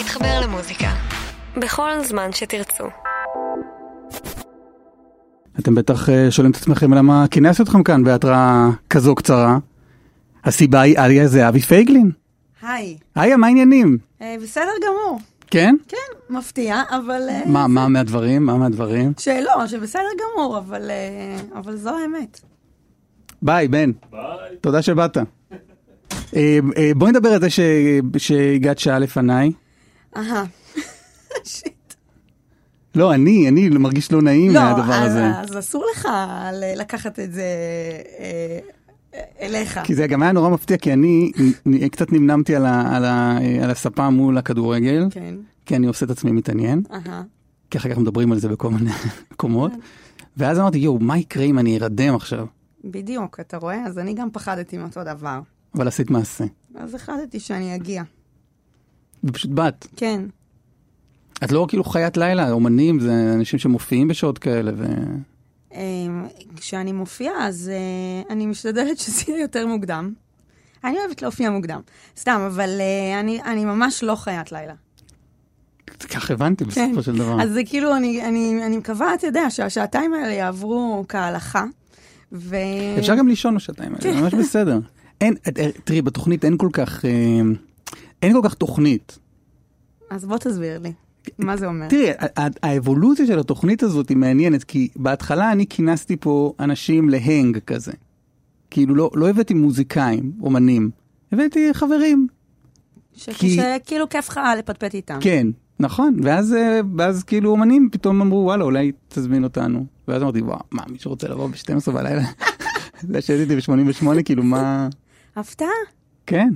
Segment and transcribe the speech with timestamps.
[0.00, 0.88] להתחבר למוזיקה.
[1.56, 2.84] בכל זמן שתרצו.
[5.58, 9.58] אתם בטח אה, שואלים את עצמכם למה כינסתי אתכם כאן בהתראה כזו קצרה.
[10.44, 12.10] הסיבה היא איה זה אבי פייגלין.
[12.62, 12.96] היי.
[13.16, 13.98] איה, מה העניינים?
[14.22, 15.20] אה, בסדר גמור.
[15.50, 15.74] כן?
[15.88, 15.96] כן,
[16.34, 17.22] מפתיע, אבל...
[17.28, 18.46] אה, מה, מה מהדברים?
[18.46, 19.12] מה מהדברים?
[19.18, 20.90] שלא, שבסדר גמור, אבל,
[21.54, 22.40] אבל זו האמת.
[23.42, 23.90] ביי, בן.
[24.10, 24.20] ביי.
[24.60, 25.16] תודה שבאת.
[26.96, 27.60] בואי נדבר על זה ש-
[28.16, 29.52] שהגעת שעה לפניי.
[30.16, 30.44] אהה.
[31.44, 31.94] שיט.
[32.94, 35.26] לא, אני, אני מרגיש לא נעים לא, מהדבר אז, הזה.
[35.26, 36.08] אז אסור לך
[36.76, 37.44] לקחת את זה
[38.18, 38.58] אה,
[39.40, 39.80] אליך.
[39.84, 41.32] כי זה גם היה נורא מפתיע, כי אני
[41.92, 45.34] קצת נמנמתי על, ה, על, ה, על הספה מול הכדורגל, כן,
[45.66, 47.22] כי אני עושה את עצמי מתעניין, אהה.
[47.70, 48.90] כי אחר כך מדברים על זה בכל מיני
[49.32, 49.72] מקומות.
[50.36, 52.46] ואז אמרתי, יואו, מה יקרה אם אני ארדם עכשיו?
[52.84, 53.86] בדיוק, אתה רואה?
[53.86, 55.40] אז אני גם פחדתי מאותו דבר.
[55.74, 56.44] אבל עשית מעשה.
[56.74, 58.02] אז החלטתי שאני אגיע.
[59.24, 59.86] ופשוט באת.
[59.96, 60.22] כן.
[61.44, 64.84] את לא כאילו חיית לילה, אומנים זה אנשים שמופיעים בשעות כאלה, ו...
[65.74, 65.80] אה,
[66.56, 70.12] כשאני מופיעה, אז אה, אני משתדלת שזה יהיה יותר מוקדם.
[70.84, 71.80] אני אוהבת להופיע מוקדם.
[72.16, 74.74] סתם, אבל אה, אני, אני ממש לא חיית לילה.
[76.10, 76.90] כך הבנתי כן.
[76.90, 77.42] בסופו של דבר.
[77.42, 81.64] אז זה כאילו, אני, אני, אני מקווה, אתה יודע, שהשעתיים האלה יעברו כהלכה.
[82.32, 82.56] ו...
[82.98, 84.78] אפשר גם לישון בשעתיים האלה, ממש בסדר.
[85.20, 87.10] אין, אה, תראי, בתוכנית אין כל כך, אה,
[88.22, 89.18] אין כל כך תוכנית.
[90.10, 90.92] אז בוא תסביר לי,
[91.38, 91.88] מה זה אומר?
[91.88, 92.10] תראי,
[92.62, 97.92] האבולוציה של התוכנית הזאת היא מעניינת, כי בהתחלה אני כינסתי פה אנשים להנג כזה.
[98.70, 100.90] כאילו לא, לא הבאתי מוזיקאים, אומנים,
[101.32, 102.26] הבאתי חברים.
[103.14, 103.30] ש...
[103.30, 105.18] כי- שכאילו כיף לך לפטפט איתם.
[105.20, 105.46] כן,
[105.80, 109.86] נכון, ואז, אה, ואז כאילו אומנים פתאום אמרו, וואלה, אולי תזמין אותנו.
[110.08, 112.22] ואז אמרתי, וואו, מה, מישהו רוצה לבוא ב-12 בלילה?
[113.08, 114.88] לשבת איתי ב-88, כאילו, מה...
[115.36, 115.68] הפתעה?
[116.26, 116.48] כן.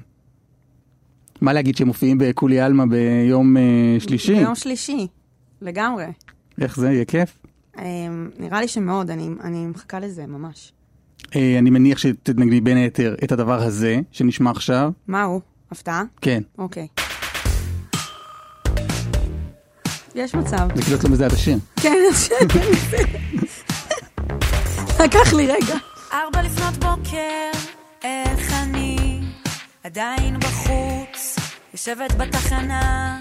[1.44, 3.62] מה להגיד שהם מופיעים בכולי עלמא ביום אה,
[3.98, 4.34] שלישי?
[4.34, 5.06] ביום שלישי,
[5.62, 6.04] לגמרי.
[6.60, 7.38] איך זה, יהיה כיף?
[7.78, 7.84] אה,
[8.38, 10.72] נראה לי שמאוד, אני, אני מחכה לזה ממש.
[11.36, 14.92] אה, אני מניח שתתנגדי בין היתר את הדבר הזה, שנשמע עכשיו.
[15.08, 15.40] מה הוא?
[15.70, 16.02] הפתעה?
[16.20, 16.86] כן, אוקיי.
[20.14, 20.68] יש מצב.
[20.74, 21.58] זה כאילו את לא מזהה את השיר.
[21.76, 21.94] כן.
[25.04, 25.76] לקח לי רגע.
[26.12, 27.50] ארבע לפנות בוקר,
[28.04, 29.20] איך אני
[29.84, 31.33] עדיין בחוץ,
[31.74, 33.18] יושבת בתחנה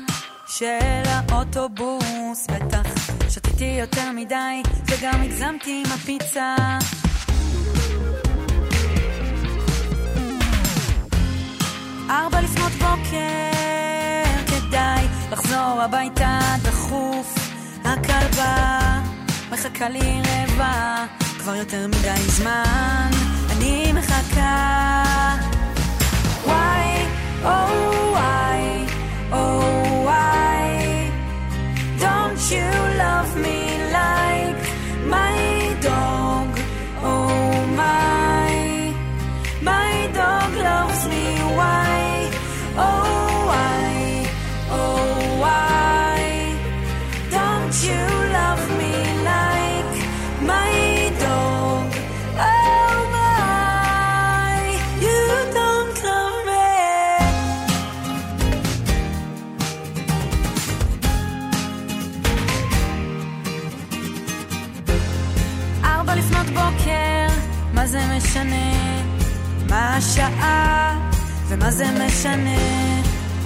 [0.47, 6.56] של האוטובוס, בטח שתיתי יותר מדי וגם הגזמתי עם הפיצה.
[12.09, 17.36] ארבע לפנות בוקר, כדאי לחזור הביתה דחוף.
[17.86, 18.80] הכלבה
[19.52, 21.06] מחכה לי רבע,
[21.40, 23.09] כבר יותר מדי זמן,
[23.52, 24.94] אני מחכה.
[26.46, 26.93] וואי,
[27.46, 28.16] Oh,
[29.31, 29.64] oh,
[32.00, 33.59] don't you love me
[33.92, 34.64] like
[35.08, 36.48] my dog?
[37.02, 38.94] Oh, my,
[39.62, 41.26] my dog loves me.
[41.58, 42.31] Why?
[42.78, 43.23] Oh.
[66.13, 67.28] ארבע לפנות בוקר,
[67.74, 68.74] מה זה משנה?
[69.69, 71.00] מה השעה?
[71.47, 72.59] ומה זה משנה?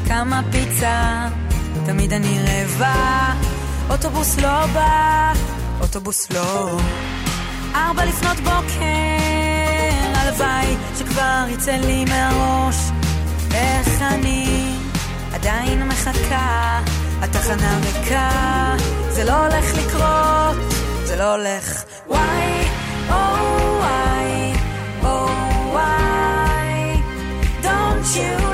[0.07, 1.27] כמה פיצה?
[1.85, 3.33] תמיד אני רעבה.
[3.89, 5.33] אוטובוס לא בא,
[5.81, 6.79] אוטובוס לא.
[7.75, 8.83] ארבע לפנות בוקר,
[10.15, 12.75] הלוואי שכבר יצא לי מהראש.
[13.53, 14.71] איך אני
[15.33, 16.79] עדיין מחכה,
[17.21, 18.29] התחנה ריקה,
[19.09, 20.73] זה לא הולך לקרות,
[21.05, 21.83] זה לא הולך.
[22.07, 22.56] וואי,
[23.09, 23.15] או
[23.79, 24.53] וואי,
[25.03, 25.27] או
[25.71, 27.01] וואי,
[27.63, 28.46] don't you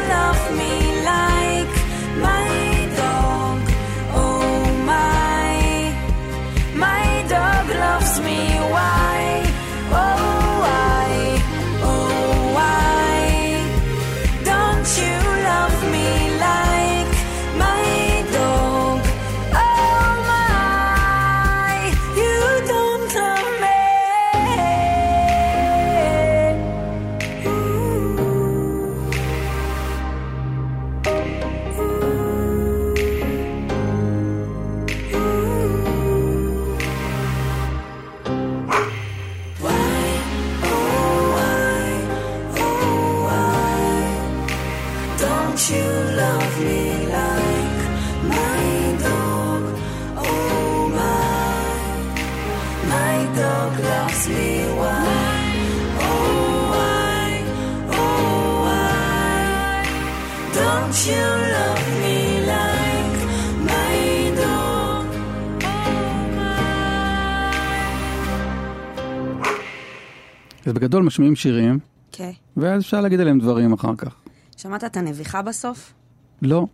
[70.65, 71.79] אז בגדול משמיעים שירים,
[72.11, 72.33] אוקיי.
[72.57, 74.15] ואז אפשר להגיד עליהם דברים אחר כך.
[74.57, 75.93] שמעת את הנביחה בסוף?
[76.41, 76.67] לא.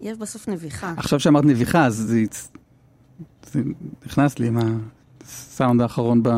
[0.00, 0.94] יש בסוף נביחה.
[0.96, 2.22] עכשיו שאמרת נביחה, אז זה,
[3.52, 3.60] זה
[4.06, 4.58] נכנס לי עם
[5.24, 6.28] הסאונד האחרון ב...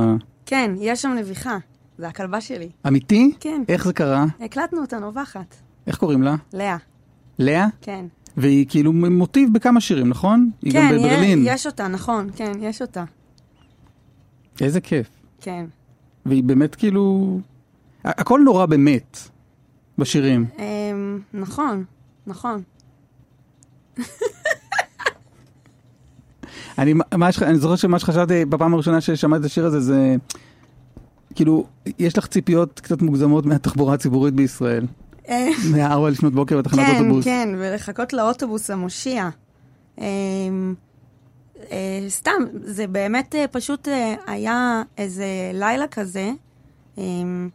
[0.47, 1.57] כן, יש שם נביחה.
[1.99, 2.71] זה הכלבה שלי.
[2.87, 3.33] אמיתי?
[3.41, 3.63] כן.
[3.69, 4.25] איך זה קרה?
[4.41, 5.55] הקלטנו אותה נובחת.
[5.87, 6.37] איך קוראים לה?
[6.53, 6.77] לאה.
[7.39, 7.67] לאה?
[7.81, 8.05] כן.
[8.37, 10.51] והיא כאילו מוטיב בכמה שירים, נכון?
[10.63, 11.43] היא כן, גם בברלין.
[11.47, 12.31] יש אותה, נכון.
[12.37, 13.05] כן, יש אותה.
[14.61, 15.09] איזה כיף.
[15.41, 15.65] כן.
[16.27, 17.39] והיא באמת כאילו...
[18.05, 19.19] הכל נורא באמת
[19.99, 20.47] בשירים.
[20.59, 21.85] אמ, נכון,
[22.27, 22.63] נכון.
[26.79, 27.29] אני, מה.
[27.43, 30.17] אני זוכר שמה שחשבתי בפעם הראשונה ששמעתי את השיר הזה זה
[31.35, 31.67] כאילו
[31.99, 34.87] יש לך ציפיות קצת מוגזמות מהתחבורה הציבורית בישראל.
[35.29, 37.25] אה, מהארבע לפנות בוקר בתחנת כן, אוטובוס.
[37.25, 39.29] כן, ולחכות לאוטובוס המושיע.
[41.63, 46.31] אמ, אה, סתם, זה באמת אה, פשוט אה, היה איזה לילה כזה,
[46.99, 47.49] אמ,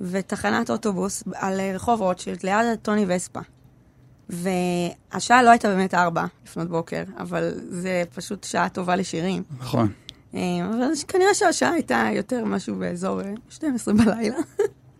[0.00, 3.40] ותחנת אוטובוס על אה, רחוב רוטשילד, ליד טוני וספה.
[4.28, 9.42] והשעה לא הייתה באמת ארבע לפנות בוקר, אבל זה פשוט שעה טובה לשירים.
[9.60, 9.92] נכון.
[10.34, 14.36] אה, אבל כנראה שהשעה הייתה יותר משהו באזור אה, 12 בלילה.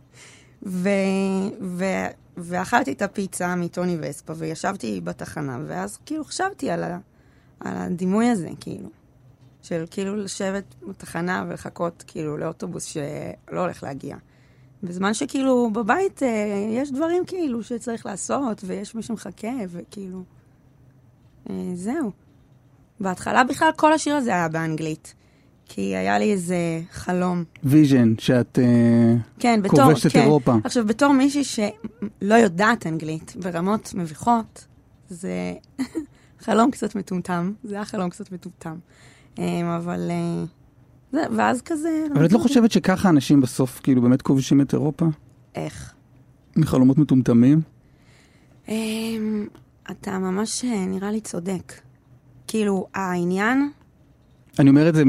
[0.67, 0.89] ו,
[1.61, 1.85] ו,
[2.37, 6.99] ואכלתי את הפיצה מטוני וספה, וישבתי בתחנה, ואז כאילו חשבתי על, ה,
[7.61, 8.89] על הדימוי הזה, כאילו.
[9.63, 14.17] של כאילו לשבת בתחנה ולחכות כאילו לאוטובוס שלא הולך להגיע.
[14.83, 16.29] בזמן שכאילו בבית אה,
[16.71, 20.23] יש דברים כאילו שצריך לעשות, ויש מי שמחכה, וכאילו...
[21.51, 22.11] אה, זהו.
[23.01, 25.15] בהתחלה בכלל כל השיר הזה היה באנגלית.
[25.69, 27.45] כי היה לי איזה חלום.
[27.65, 29.85] vision, שאת אה, כן, בתור...
[29.85, 30.21] כובשת כן.
[30.21, 30.55] אירופה.
[30.65, 34.67] עכשיו, בתור מישהי שלא יודעת אנגלית ברמות מביכות,
[35.09, 35.55] זה
[36.41, 37.53] חלום קצת מטומטם.
[37.65, 38.77] זה היה חלום קצת מטומטם.
[39.39, 40.11] אמ, אבל...
[40.11, 40.45] אה,
[41.13, 42.07] זה, ואז כזה...
[42.15, 45.07] אבל את לא חושבת שככה אנשים בסוף כאילו באמת כובשים את אירופה?
[45.55, 45.95] איך?
[46.57, 47.61] מחלומות מטומטמים?
[48.69, 49.47] אמ,
[49.91, 51.73] אתה ממש אה, נראה לי צודק.
[52.47, 53.71] כאילו, העניין...
[54.59, 55.03] אני אומר את זה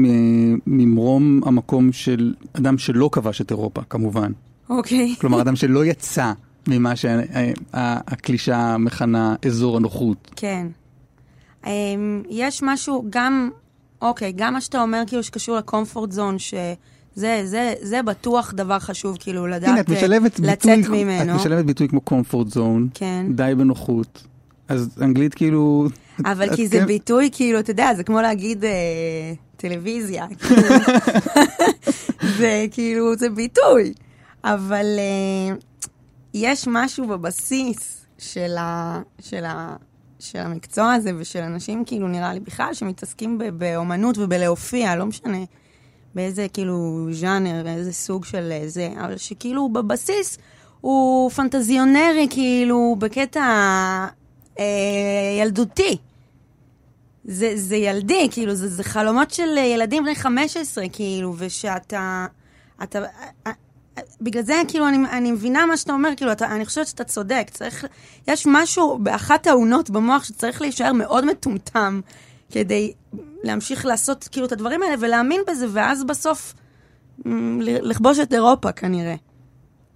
[0.66, 4.32] ממרום המקום של אדם שלא כבש את אירופה, כמובן.
[4.70, 5.14] אוקיי.
[5.20, 6.32] כלומר, אדם שלא יצא
[6.66, 10.30] ממה שהקלישה מכנה אזור הנוחות.
[10.36, 10.66] כן.
[11.64, 11.68] Um,
[12.30, 13.50] יש משהו, גם,
[14.02, 19.16] אוקיי, גם מה שאתה אומר, כאילו, שקשור לקומפורט זון, שזה זה, זה בטוח דבר חשוב,
[19.20, 21.34] כאילו, לדעת הנה, את אה, משלבת לצאת ביטוי, ממנו.
[21.34, 23.26] את משלבת ביטוי כמו comfort zone, כן.
[23.34, 24.22] די בנוחות.
[24.68, 25.88] אז אנגלית כאילו...
[26.24, 28.70] אבל את כי זה כן- ביטוי, כאילו, אתה יודע, זה כמו להגיד אה,
[29.56, 30.26] טלוויזיה.
[30.38, 30.62] כאילו.
[32.38, 33.92] זה כאילו, זה ביטוי.
[34.44, 35.56] אבל אה,
[36.34, 39.76] יש משהו בבסיס של, ה, של, ה,
[40.18, 45.38] של המקצוע הזה ושל אנשים, כאילו, נראה לי בכלל, שמתעסקים באומנות ובלהופיע, לא משנה
[46.14, 50.38] באיזה, כאילו, ז'אנר, איזה סוג של אה, זה, אבל שכאילו, בבסיס
[50.80, 53.40] הוא פנטזיונרי, כאילו, בקטע
[54.58, 54.64] אה,
[55.40, 55.96] ילדותי.
[57.24, 62.26] זה, זה ילדי, כאילו, זה, זה חלומות של ילדים בני 15, כאילו, ושאתה...
[62.82, 62.98] אתה,
[63.46, 63.52] אה,
[64.20, 67.48] בגלל זה, כאילו, אני, אני מבינה מה שאתה אומר, כאילו, אתה, אני חושבת שאתה צודק.
[67.50, 67.84] צריך...
[68.28, 72.00] יש משהו באחת האונות במוח שצריך להישאר מאוד מטומטם
[72.50, 72.92] כדי
[73.42, 76.54] להמשיך לעשות, כאילו, את הדברים האלה ולהאמין בזה, ואז בסוף
[77.82, 79.14] לכבוש את אירופה, כנראה.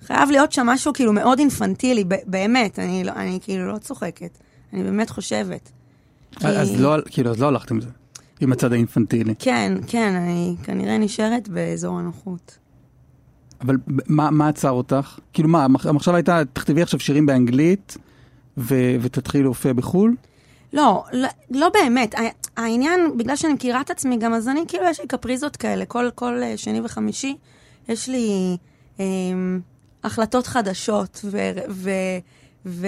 [0.07, 4.39] חייב להיות שם משהו, כאילו, מאוד אינפנטילי, באמת, אני, לא, אני כאילו לא צוחקת.
[4.73, 5.71] אני באמת חושבת.
[6.39, 7.89] כי- אז לא, כאילו, אז לא הלכת עם זה,
[8.41, 9.35] עם הצד האינפנטילי.
[9.39, 12.59] כן, כן, אני כנראה נשארת באזור הנוחות.
[13.63, 15.19] אבל מה, מה עצר אותך?
[15.33, 17.97] כאילו מה, המח- המחשבה הייתה, תכתבי עכשיו שירים באנגלית
[18.59, 20.17] ו- ותתחילי להופיע בחו"ל?
[20.73, 22.15] לא, לא, לא באמת.
[22.57, 25.85] העניין, בגלל שאני מכירה את עצמי גם, אז אני, כאילו, יש לי קפריזות כאלה.
[25.85, 27.37] כל, כל אה, שני וחמישי
[27.89, 28.57] יש לי
[29.01, 29.05] אה,
[30.05, 31.39] החלטות חדשות ו,
[31.69, 31.91] ו,
[32.67, 32.87] ו,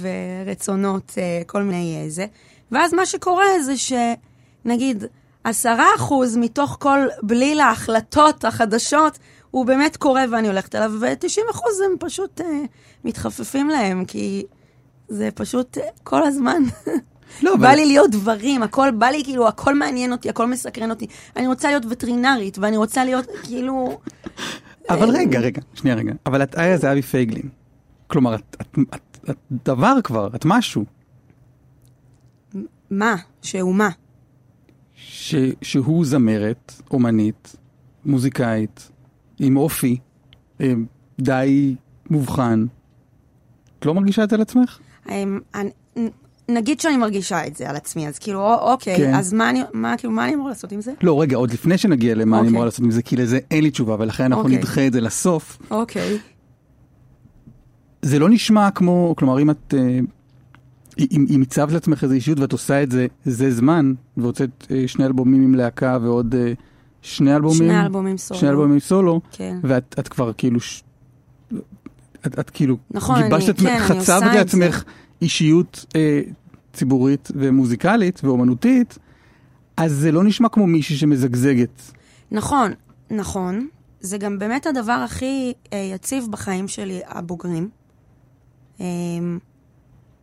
[0.00, 2.26] ורצונות, אה, כל מיני אה, זה.
[2.72, 5.04] ואז מה שקורה זה שנגיד,
[5.44, 9.18] עשרה אחוז מתוך כל בליל ההחלטות החדשות,
[9.52, 12.62] הוא באמת קורה ואני הולכת אליו, ו-90 אחוז הם פשוט אה,
[13.04, 14.44] מתחפפים להם, כי
[15.08, 16.62] זה פשוט אה, כל הזמן.
[17.42, 21.06] לא, בא לי להיות דברים, הכל בא לי, כאילו, הכל מעניין אותי, הכל מסקרן אותי.
[21.36, 24.00] אני רוצה להיות וטרינרית, ואני רוצה להיות, כאילו...
[24.88, 26.12] אבל רגע, רגע, שנייה רגע.
[26.26, 27.48] אבל את איה זה אבי פייגלין.
[28.06, 30.84] כלומר, את, את, את, את דבר כבר, את משהו.
[32.90, 33.16] מה?
[33.42, 33.88] שהוא מה?
[34.94, 37.56] ש, שהוא זמרת, אומנית,
[38.04, 38.91] מוזיקאית,
[39.42, 39.96] עם אופי
[40.60, 40.72] אה,
[41.20, 41.74] די
[42.10, 42.64] מובחן.
[43.78, 44.78] את לא מרגישה את זה על עצמך?
[45.10, 45.70] אמ, אני-
[46.48, 49.14] נגיד שאני מרגישה את זה על עצמי, אז כאילו, אוקיי, כן.
[49.14, 50.92] אז מה אני, מה, כאילו, מה אני אמורה לעשות עם זה?
[51.02, 52.50] לא, רגע, עוד לפני שנגיע למה אני אוקיי.
[52.50, 54.56] אמורה לעשות עם זה, כי לזה אין לי תשובה, ולכן אנחנו אוקיי.
[54.58, 55.58] נדחה את זה לסוף.
[55.70, 56.18] אוקיי.
[58.02, 59.74] זה לא נשמע כמו, כלומר, אם את...
[59.76, 59.98] אה,
[61.10, 65.04] אם, אם הצבת לעצמך איזו אישיות ואת עושה את זה, זה זמן, והוצאת אה, שני
[65.06, 66.34] אלבומים עם להקה ועוד
[67.02, 68.40] שני אלבומים, שני אלבומים סולו.
[68.40, 69.58] שני אלבומים סולו, כן.
[69.62, 70.82] ואת את כבר כאילו, ש...
[72.26, 74.84] את, את כאילו, נכון, גיבשת אני- את כן, אני חצבת לעצמך
[75.22, 76.20] אישיות אה,
[76.72, 78.98] ציבורית ומוזיקלית ואומנותית,
[79.76, 81.82] אז זה לא נשמע כמו מישהי שמזגזגת.
[82.30, 82.72] נכון,
[83.10, 83.68] נכון.
[84.00, 87.68] זה גם באמת הדבר הכי אה, יציב בחיים שלי, הבוגרים.
[88.80, 88.86] אה,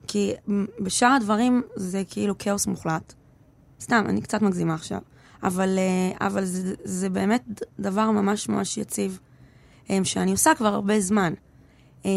[0.07, 0.33] כי
[0.79, 3.13] בשאר הדברים זה כאילו כאוס מוחלט.
[3.81, 5.00] סתם, אני קצת מגזימה עכשיו.
[5.43, 9.19] אבל, אה, אבל זה, זה באמת דבר ממש ממש יציב,
[9.89, 11.34] אה, שאני עושה כבר הרבה זמן.
[12.05, 12.12] אה,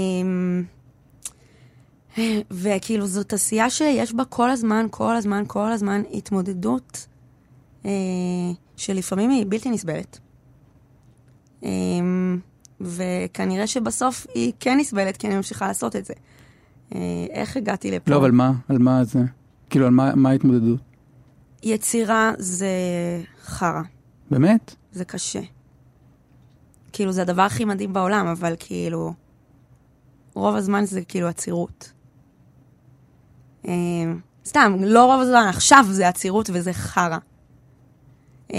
[2.51, 7.07] וכאילו זאת עשייה שיש בה כל הזמן, כל הזמן, כל הזמן התמודדות
[8.77, 10.19] שלפעמים היא בלתי נסבלת.
[11.65, 11.71] אה,
[12.81, 16.15] וכנראה שבסוף היא כן נסבלת, כי אני ממשיכה לעשות את זה.
[17.31, 18.11] איך הגעתי לפה?
[18.11, 19.21] לא, אבל מה, על מה זה?
[19.71, 20.81] כאילו, על מה, מה ההתמודדות?
[21.63, 22.69] יצירה זה
[23.45, 23.83] חרא,
[24.31, 24.75] באמת?
[24.93, 25.41] זה קשה.
[26.93, 29.15] כאילו, זה הדבר הכי מדהים בעולם, אבל כאילו,
[30.35, 31.93] רוב הזמן זה כאילו עצירות.
[33.69, 33.73] אה,
[34.47, 37.19] סתם, לא רוב הזמן, עכשיו זה עצירות וזה חרא.
[38.55, 38.59] אה,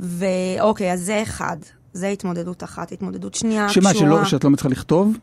[0.00, 1.56] ואוקיי, אז זה אחד.
[1.92, 2.92] זה התמודדות אחת.
[2.92, 4.10] התמודדות שנייה שמה, קשורה...
[4.10, 5.16] שלא, שאת לא מצליחה לכתוב?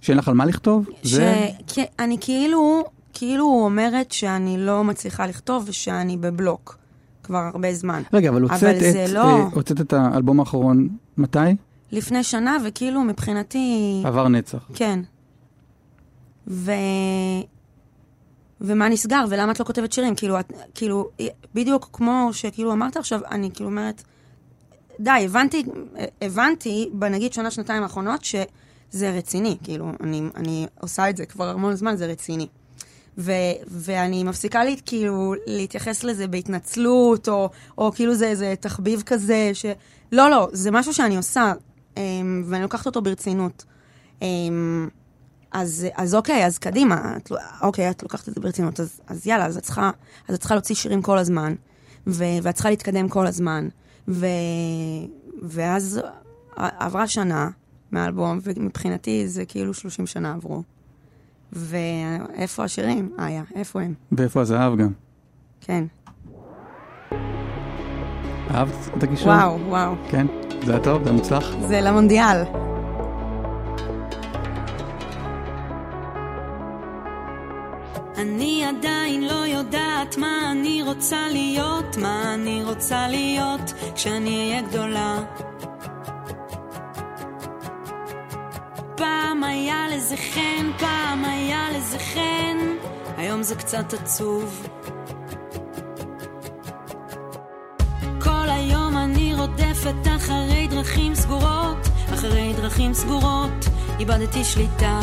[0.00, 0.88] שאין לך על מה לכתוב?
[1.02, 1.48] זה...
[1.66, 2.84] שאני כאילו,
[3.18, 6.78] כאילו אומרת שאני לא מצליחה לכתוב ושאני בבלוק
[7.22, 8.02] כבר הרבה זמן.
[8.12, 11.38] רגע, אבל הוצאת את, לא- אה, הוצאת את האלבום האחרון, מתי?
[11.92, 14.02] לפני שנה, וכאילו מבחינתי...
[14.04, 14.70] עבר נצח.
[14.74, 15.00] כן.
[16.48, 16.72] ו...
[18.60, 20.14] ומה נסגר, ולמה את לא כותבת שירים?
[20.14, 21.08] כאילו, את, כאילו,
[21.54, 24.02] בדיוק כמו שכאילו אמרת עכשיו, אני כאילו אומרת,
[25.00, 25.64] די, הבנתי,
[26.22, 31.74] הבנתי בנגיד שנה, שנתיים האחרונות, שזה רציני, כאילו, אני, אני עושה את זה כבר המון
[31.74, 32.46] זמן, זה רציני.
[33.18, 33.32] ו,
[33.66, 39.66] ואני מפסיקה לי, כאילו, להתייחס לזה בהתנצלות, או, או כאילו זה איזה תחביב כזה, ש...
[40.12, 41.52] לא, לא, זה משהו שאני עושה,
[41.96, 43.64] אמ, ואני לוקחת אותו ברצינות.
[44.22, 44.88] אמ,
[45.52, 47.32] אז, אז אוקיי, אז קדימה, את,
[47.62, 49.90] אוקיי, את לוקחת את זה ברצינות, אז, אז יאללה, אז את צריכה,
[50.28, 51.54] אז את צריכה להוציא שירים כל הזמן,
[52.06, 53.68] ו, ואת צריכה להתקדם כל הזמן,
[54.08, 54.26] ו,
[55.42, 56.00] ואז
[56.56, 57.50] עברה שנה
[57.90, 60.62] מהאלבום, ומבחינתי זה כאילו 30 שנה עברו.
[61.52, 63.10] ואיפה השירים?
[63.18, 63.94] איה, איפה הם?
[64.12, 64.92] ואיפה הזהב גם?
[65.60, 65.84] כן.
[68.50, 69.28] אהבת את הגישור?
[69.28, 69.94] וואו, וואו.
[70.10, 70.26] כן?
[70.66, 71.02] זה היה טוב?
[71.04, 71.54] זה היה מוצלח?
[71.68, 72.42] זה למונדיאל.
[78.18, 85.18] אני עדיין לא יודעת מה אני רוצה להיות, מה אני רוצה להיות כשאני אהיה גדולה.
[88.98, 92.56] פעם היה לזה חן, פעם היה לזה חן,
[93.16, 94.68] היום זה קצת עצוב.
[98.20, 103.64] כל היום אני רודפת אחרי דרכים סגורות, אחרי דרכים סגורות,
[103.98, 105.00] איבדתי שליטה.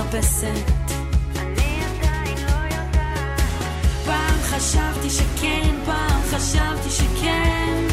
[0.00, 0.70] מחפשת.
[1.36, 3.40] אני עדיין לא יודעת.
[4.04, 7.89] פעם חשבתי שכן, פעם חשבתי שכן.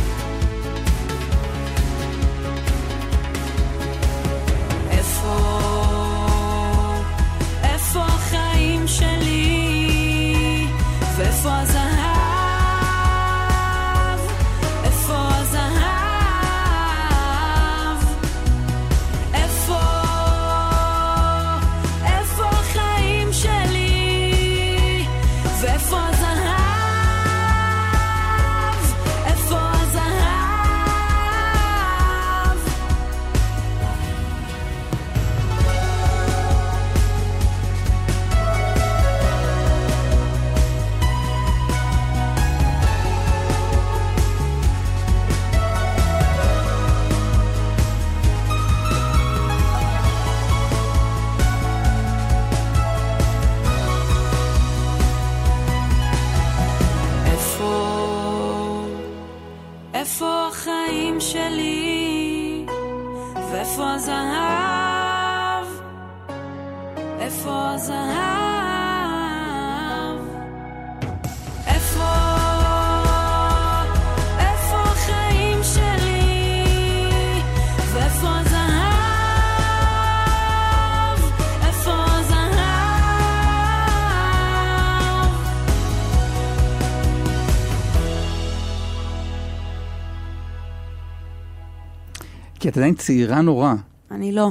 [92.78, 93.74] את עדיין צעירה נורא.
[94.12, 94.50] אני לא.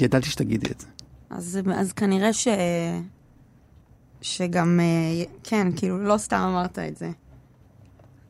[0.00, 0.86] ידעתי שתגידי את זה.
[1.30, 2.48] אז, אז כנראה ש...
[4.22, 7.10] שגם, אה, כן, כאילו, לא סתם אמרת את זה.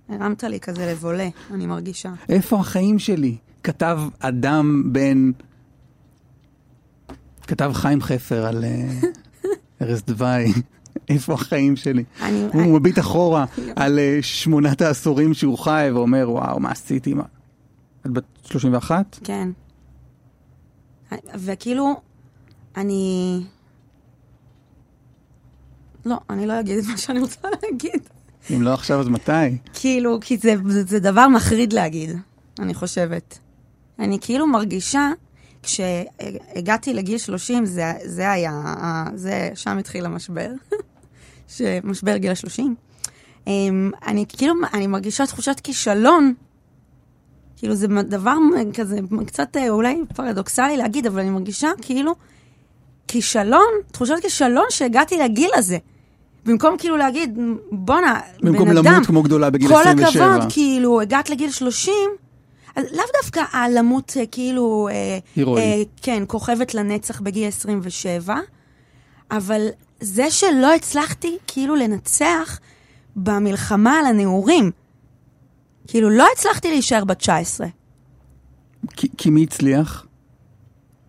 [0.09, 2.13] הרמת לי כזה לבולה, אני מרגישה.
[2.29, 3.37] איפה החיים שלי?
[3.63, 5.31] כתב אדם בן...
[7.43, 8.91] כתב חיים חפר על אה,
[9.83, 10.53] ארז דווי.
[11.09, 12.05] איפה החיים שלי?
[12.23, 13.45] אני, הוא מביט אחורה
[13.77, 17.15] על אה, שמונת העשורים שהוא חי ואומר, וואו, מה עשיתי?
[17.15, 17.25] מה?
[18.07, 19.19] את בת 31?
[19.25, 19.49] כן.
[21.35, 22.01] וכאילו,
[22.77, 23.41] אני...
[26.05, 28.09] לא, אני לא אגיד את מה שאני רוצה להגיד.
[28.51, 29.59] אם לא עכשיו, אז מתי?
[29.75, 32.11] כאילו, כי זה, זה, זה דבר מחריד להגיד,
[32.59, 33.39] אני חושבת.
[33.99, 35.11] אני כאילו מרגישה,
[35.63, 38.63] כשהגעתי לגיל 30, זה, זה היה,
[39.15, 40.51] זה, שם התחיל המשבר,
[41.85, 42.63] משבר גיל ה-30.
[44.07, 46.35] אני כאילו, אני מרגישה תחושת כישלון,
[47.61, 48.37] כאילו זה דבר
[48.75, 52.15] כזה, קצת אה, אולי פרדוקסלי להגיד, אבל אני מרגישה כאילו
[53.09, 55.79] כישלון, תחושת כישלון שהגעתי לגיל הזה.
[56.45, 57.39] במקום כאילו להגיד,
[57.73, 60.35] בואנה, בן אדם, במקום למות כמו גדולה בגיל כל 27.
[60.35, 61.95] הכבוד, כאילו, הגעת לגיל 30,
[62.77, 65.63] אז לאו דווקא הלמות אה, כאילו, אה, הירואי.
[65.63, 68.37] אה, כן, כוכבת לנצח בגיל 27,
[69.31, 69.67] אבל
[70.01, 72.59] זה שלא הצלחתי כאילו לנצח
[73.17, 74.71] במלחמה על הנעורים,
[75.91, 77.67] כאילו לא הצלחתי להישאר בת 19,
[78.97, 80.07] כי, כי מי הצליח?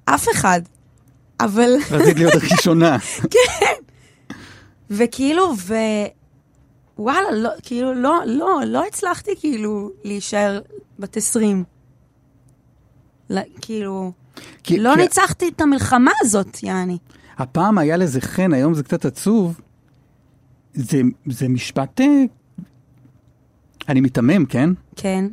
[0.05, 0.61] אף אחד,
[1.39, 1.69] אבל...
[1.91, 2.97] רצית להיות הראשונה.
[4.89, 5.73] וכאילו, ו...
[6.97, 10.61] וואלה, לא, כאילו, לא, לא, לא הצלחתי כאילו להישאר
[10.99, 11.63] בת 20.
[13.29, 14.11] לא, כאילו,
[14.63, 16.97] כי, לא כי ניצחתי את המלחמה הזאת, יעני.
[17.37, 19.61] הפעם היה לזה חן, היום זה קצת עצוב.
[20.73, 22.01] זה, זה משפט...
[23.91, 24.69] אני מיתמם, כן?
[24.95, 25.25] כן,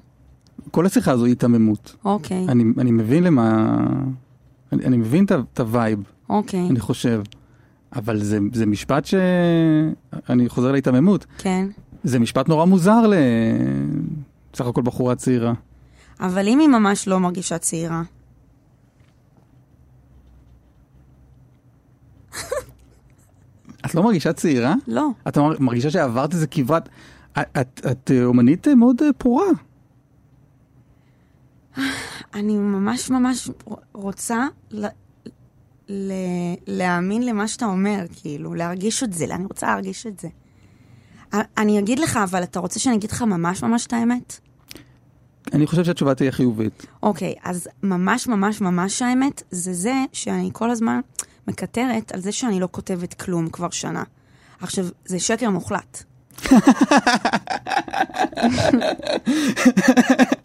[0.71, 1.97] כל השיחה הזו היא היתממות.
[2.05, 3.77] אוקיי, אני, אני מבין למה...
[4.73, 5.99] אני, אני מבין את ה vibe,
[6.29, 7.23] אוקיי, אני חושב.
[7.97, 9.15] אבל זה, זה משפט ש...
[10.31, 11.27] אני חוזר להיתממות.
[11.39, 11.67] כן.
[12.05, 13.15] זה משפט נורא מוזר ל...
[14.55, 15.53] סך הכל בחורה צעירה.
[16.21, 18.03] אבל אם היא ממש לא מרגישה צעירה,
[23.87, 24.75] את לא מרגישה צעירה?
[24.89, 25.09] לא.
[25.29, 26.89] את מר- מרגישה שעברת איזה כברת...
[27.43, 29.47] את, את, אה, אומנית אה, מאוד אה, פורה.
[32.35, 33.51] אני ממש ממש
[33.93, 34.87] רוצה ל...
[35.89, 36.13] ל...
[36.67, 40.29] להאמין למה שאתה אומר, כאילו, להרגיש את זה, אני רוצה להרגיש את זה.
[41.59, 44.39] אני אגיד לך, אבל אתה רוצה שאני אגיד לך ממש ממש את האמת?
[45.53, 46.87] אני חושב שהתשובה תהיה חיובית.
[47.03, 51.01] אוקיי, אז ממש ממש ממש האמת, זה זה שאני כל הזמן
[51.49, 54.03] מקטרת על זה שאני לא כותבת כלום כבר שנה.
[54.61, 56.05] עכשיו, זה שקר מוחלט.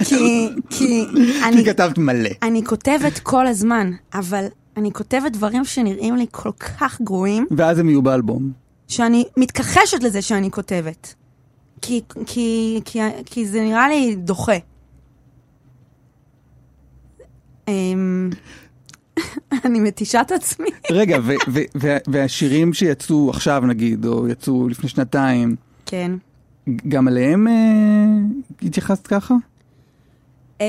[0.05, 1.05] כי, כי
[1.43, 2.29] אני, כי כתבת מלא.
[2.41, 4.45] אני כותבת כל הזמן, אבל
[4.77, 8.51] אני כותבת דברים שנראים לי כל כך גרועים, ואז הם יהיו באלבום.
[8.87, 11.13] שאני מתכחשת לזה שאני כותבת.
[11.81, 14.57] כי, כי, כי, כי זה נראה לי דוחה.
[17.67, 18.29] אמ,
[19.65, 20.69] אני מתישה את עצמי.
[20.91, 21.17] רגע,
[22.07, 25.55] והשירים שיצאו עכשיו נגיד, או יצאו לפני שנתיים,
[25.93, 26.11] כן.
[26.87, 27.53] גם עליהם אה,
[28.61, 29.35] התייחסת ככה?
[30.59, 30.63] Um,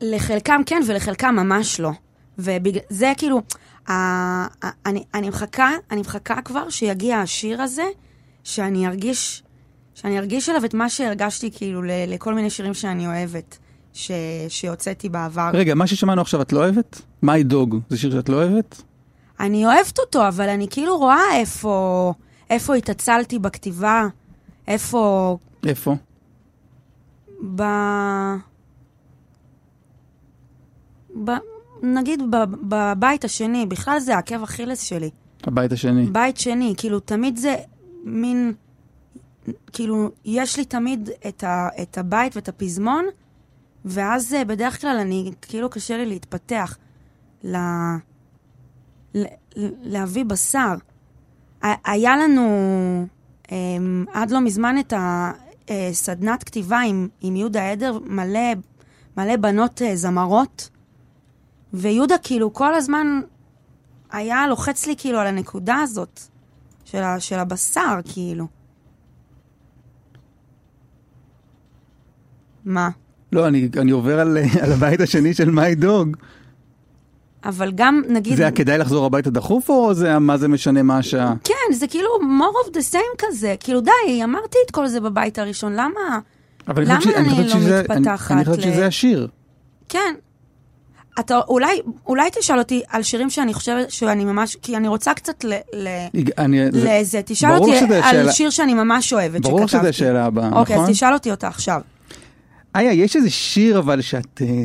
[0.00, 1.90] לחלקם כן ולחלקם ממש לא.
[2.38, 3.42] ובגלל זה כאילו,
[3.88, 3.90] uh,
[4.86, 7.82] אני, אני מחכה, אני מחכה כבר שיגיע השיר הזה,
[8.44, 9.42] שאני ארגיש,
[9.94, 13.58] שאני ארגיש עליו את מה שהרגשתי כאילו ל, לכל מיני שירים שאני אוהבת,
[13.92, 14.10] ש,
[14.48, 15.50] שהוצאתי בעבר.
[15.54, 17.00] רגע, מה ששמענו עכשיו את לא אוהבת?
[17.24, 18.82] My Dog, זה שיר שאת לא אוהבת?
[19.40, 22.12] אני אוהבת אותו, אבל אני כאילו רואה איפה,
[22.50, 24.06] איפה התעצלתי בכתיבה,
[24.68, 25.94] איפה, איפה?
[27.54, 27.62] ב...
[31.24, 31.30] ב...
[31.82, 32.36] נגיד ב...
[32.62, 35.10] בבית השני, בכלל זה עקב אכילס שלי.
[35.44, 36.06] הבית השני.
[36.06, 37.56] בית שני, כאילו תמיד זה
[38.04, 38.52] מין,
[39.72, 41.68] כאילו יש לי תמיד את, ה...
[41.82, 43.04] את הבית ואת הפזמון,
[43.84, 46.78] ואז אה, בדרך כלל אני, כאילו קשה לי להתפתח,
[47.44, 47.56] ל...
[49.14, 49.24] ל...
[49.82, 50.74] להביא בשר.
[51.62, 53.06] היה לנו
[54.12, 54.92] עד לא מזמן את
[55.68, 58.52] הסדנת כתיבה עם, עם יהודה עדר, מלא,
[59.16, 60.70] מלא בנות אה, זמרות,
[61.72, 63.20] ויהודה כאילו כל הזמן
[64.10, 66.20] היה לוחץ לי כאילו על הנקודה הזאת,
[66.84, 68.46] של, ה, של הבשר, כאילו.
[72.64, 72.90] מה?
[73.32, 76.16] לא, אני, אני עובר על, על הבית השני של מיי דוג.
[77.48, 78.36] אבל גם, נגיד...
[78.36, 81.34] זה היה כדאי לחזור הביתה דחוף, או זה מה זה משנה מה השעה?
[81.44, 83.54] כן, זה כאילו more of the same כזה.
[83.60, 83.90] כאילו, די,
[84.24, 86.18] אמרתי את כל זה בבית הראשון, למה?
[86.68, 89.28] אבל למה ש- אני חושבת לא שזה- מתפתחת אני, אני חושבת ל- שזה השיר.
[89.88, 90.14] כן.
[91.20, 95.44] אתה אולי, אולי תשאל אותי על שירים שאני חושבת שאני ממש, כי אני רוצה קצת
[95.44, 95.52] ל...
[95.72, 95.88] ל
[96.38, 99.78] אני, זה- לזה, תשאל ברור אותי על שאלה- שיר שאני ממש אוהבת, ברור שכתבתי.
[99.78, 100.88] שזה השאלה הבאה, אוקיי, נכון?
[100.88, 101.80] אז תשאל אותי אותה עכשיו.
[102.78, 104.64] איה, יש איזה שיר אבל שאת אה,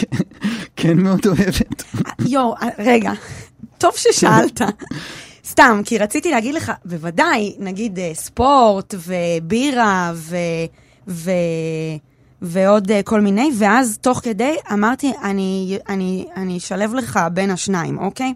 [0.76, 1.82] כן- מאוד אוהבת.
[2.28, 3.12] יואו, רגע,
[3.78, 4.60] טוב ששאלת.
[5.46, 10.36] סתם, כי רציתי להגיד לך, בוודאי, נגיד אה, ספורט ובירה ו...
[11.08, 11.30] ו...
[12.42, 17.98] ועוד אה, כל מיני, ואז תוך כדי אמרתי, אני, אני, אני אשלב לך בין השניים,
[17.98, 18.34] אוקיי?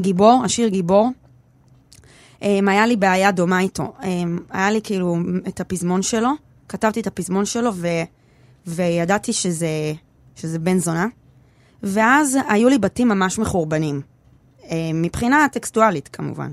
[0.00, 1.10] גיבור, השיר גיבור.
[2.40, 3.92] Um, היה לי בעיה דומה איתו.
[4.00, 4.04] Um,
[4.50, 5.16] היה לי כאילו
[5.48, 6.28] את הפזמון שלו,
[6.68, 7.88] כתבתי את הפזמון שלו, ו,
[8.66, 9.92] וידעתי שזה,
[10.36, 11.06] שזה בן זונה.
[11.82, 14.00] ואז היו לי בתים ממש מחורבנים.
[14.60, 16.50] Um, מבחינה טקסטואלית, כמובן.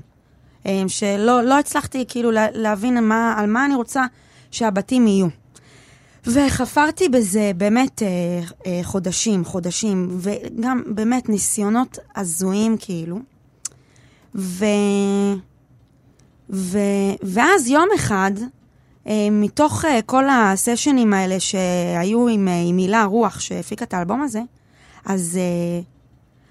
[0.64, 4.04] Um, שלא לא הצלחתי כאילו לה, להבין מה, על מה אני רוצה
[4.50, 5.26] שהבתים יהיו.
[6.26, 8.08] וחפרתי בזה באמת אה,
[8.66, 13.18] אה, חודשים, חודשים, וגם באמת ניסיונות הזויים כאילו.
[14.34, 14.64] ו...
[16.50, 16.78] ו...
[17.22, 18.46] ואז יום אחד, אה,
[19.30, 24.40] מתוך אה, כל הסשנים האלה שהיו עם, אה, עם רוח שהפיקה את האלבום הזה,
[25.04, 25.80] אז, אה,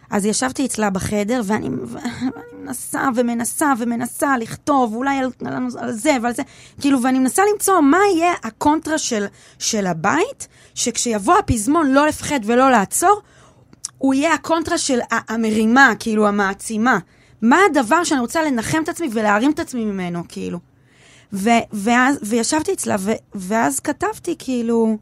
[0.09, 2.31] אז ישבתי אצלה בחדר, ואני, ואני
[2.63, 6.43] מנסה ומנסה ומנסה לכתוב, אולי על, על, על זה ועל זה,
[6.79, 9.25] כאילו, ואני מנסה למצוא מה יהיה הקונטרה של,
[9.59, 13.21] של הבית, שכשיבוא הפזמון לא לפחד ולא לעצור,
[13.97, 16.99] הוא יהיה הקונטרה של המרימה, כאילו, המעצימה.
[17.41, 20.70] מה הדבר שאני רוצה לנחם את עצמי ולהרים את עצמי ממנו, כאילו.
[21.33, 24.97] ו- ואז, וישבתי אצלה, ו- ואז כתבתי, כאילו,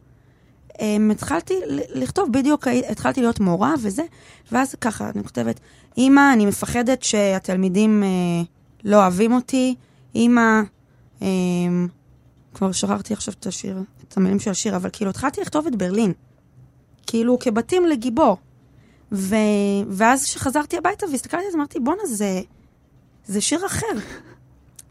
[0.73, 4.03] um, התחלתי ל- לכתוב, בדיוק התחלתי להיות מורה וזה,
[4.51, 5.59] ואז ככה, אני כותבת,
[5.97, 8.45] אמא, אני מפחדת שהתלמידים uh,
[8.83, 9.75] לא אוהבים אותי,
[10.15, 10.61] אמא,
[11.19, 11.23] um,
[12.53, 16.13] כבר שכחתי עכשיו את השיר, את המילים של השיר, אבל כאילו התחלתי לכתוב את ברלין,
[17.07, 18.37] כאילו כבתים לגיבור.
[19.11, 19.35] ו...
[19.89, 22.41] ואז כשחזרתי הביתה והסתכלתי על זה, אמרתי, בואנה, זה...
[23.25, 23.85] זה שיר אחר.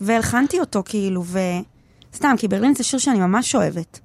[0.00, 1.38] והלחנתי אותו, כאילו, ו...
[2.14, 4.00] סתם, כי ברלין זה שיר שאני ממש אוהבת.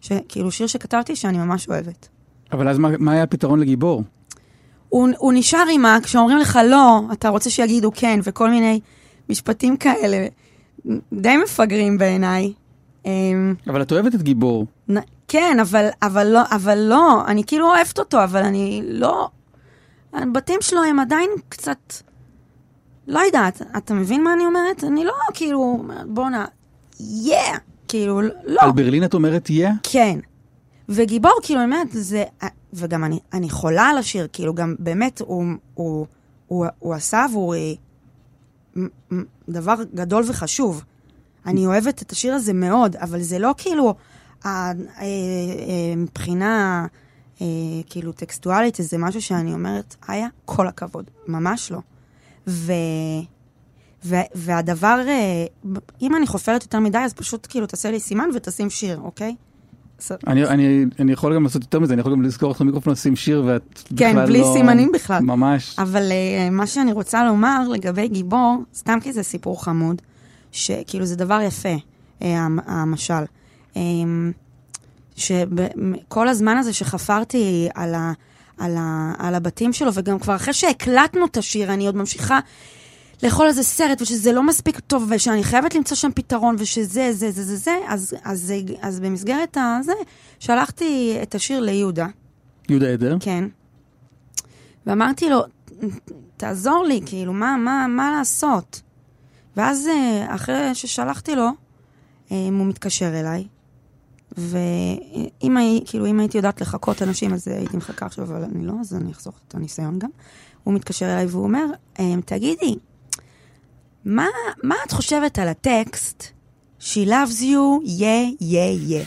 [0.00, 0.12] ש...
[0.28, 2.08] כאילו, שיר שכתבתי שאני ממש אוהבת.
[2.52, 4.02] אבל אז מה, מה היה הפתרון לגיבור?
[4.88, 5.98] הוא, הוא נשאר עם ה...
[6.02, 8.80] כשאומרים לך לא, אתה רוצה שיגידו כן, וכל מיני
[9.28, 10.26] משפטים כאלה,
[11.12, 12.52] די מפגרים בעיניי.
[13.06, 14.66] אמ, אבל את אוהבת את גיבור.
[14.90, 19.28] נ- כן, אבל, אבל, לא, אבל לא, אני כאילו אוהבת אותו, אבל אני לא...
[20.12, 21.94] הבתים שלו הם עדיין קצת...
[23.06, 24.84] לא יודעת, אתה מבין מה אני אומרת?
[24.84, 26.44] אני לא כאילו אומרת, בואנה,
[27.00, 27.36] יא!
[27.88, 28.60] כאילו, לא.
[28.62, 29.68] על ברלין את אומרת יא?
[29.82, 30.18] כן.
[30.88, 32.24] וגיבור, כאילו, באמת, זה...
[32.72, 36.06] וגם אני, אני חולה על השיר, כאילו, גם באמת, הוא, הוא,
[36.46, 37.76] הוא, הוא עשה עבורי
[38.76, 40.84] מ- דבר גדול וחשוב.
[41.46, 43.94] אני אוהבת את השיר הזה מאוד, אבל זה לא כאילו,
[44.46, 45.04] אה, אה,
[45.96, 46.86] מבחינה
[47.40, 47.46] אה,
[47.86, 51.78] כאילו טקסטואלית, זה משהו שאני אומרת, היה כל הכבוד, ממש לא.
[52.46, 52.72] ו...
[54.04, 55.46] ו- והדבר, אה,
[56.02, 59.34] אם אני חופרת יותר מדי, אז פשוט כאילו תעשה לי סימן ותשים שיר, אוקיי?
[60.26, 63.16] אני, אני, אני יכול גם לעשות יותר מזה, אני יכול גם לזכור לך מיקרופון, לשים
[63.16, 64.52] שיר ואת כן, בכלל בלי לא...
[64.56, 65.22] סימנים בכלל.
[65.22, 65.78] ממש.
[65.78, 70.02] אבל uh, מה שאני רוצה לומר לגבי גיבור, סתם כי זה סיפור חמוד,
[70.52, 71.74] שכאילו זה דבר יפה,
[72.20, 72.24] uh,
[72.66, 73.24] המשל.
[73.74, 73.78] Um,
[75.16, 78.12] שכל הזמן הזה שחפרתי על, ה,
[78.58, 82.40] על, ה, על הבתים שלו, וגם כבר אחרי שהקלטנו את השיר, אני עוד ממשיכה
[83.22, 87.42] לאכול איזה סרט, ושזה לא מספיק טוב, ושאני חייבת למצוא שם פתרון, ושזה, זה, זה,
[87.42, 89.92] זה, זה, אז, אז, אז, במסגרת הזה,
[90.38, 92.06] שלחתי את השיר ליהודה.
[92.68, 93.16] יהודה עדר.
[93.20, 93.44] כן.
[94.86, 95.42] ואמרתי לו,
[96.36, 98.80] תעזור לי, כאילו, מה, מה, מה לעשות?
[99.56, 101.48] ואז אה, אחרי ששלחתי לו,
[102.32, 103.44] אה, הוא מתקשר אליי,
[104.36, 108.72] ואם הי, כאילו, אם הייתי יודעת לחכות אנשים, אז הייתי מחכה עכשיו, אבל אני לא,
[108.80, 110.10] אז אני אחסוך את הניסיון גם.
[110.64, 111.64] הוא מתקשר אליי והוא אומר,
[112.00, 112.76] אה, תגידי,
[114.04, 114.26] מה,
[114.62, 116.34] מה את חושבת על הטקסט
[116.80, 119.06] She loves you, yeah, yeah, yeah.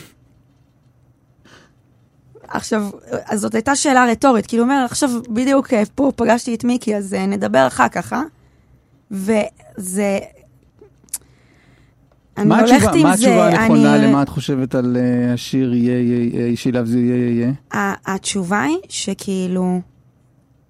[2.48, 2.90] עכשיו,
[3.24, 6.96] אז זאת הייתה שאלה רטורית, כאילו הוא אומר, עכשיו בדיוק אה, פה פגשתי את מיקי,
[6.96, 8.22] אז אה, נדבר אחר כך, אה?
[9.10, 10.18] וזה...
[12.38, 13.26] אני מה הולכת התשובה- עם מה זה.
[13.28, 17.30] התשובה הנכונה אני- למה את חושבת על אה, השיר יהיה, יהיה, יהיה, loves you, יהיה,
[17.30, 17.52] יהיה?
[17.74, 19.80] ה- התשובה היא שכאילו,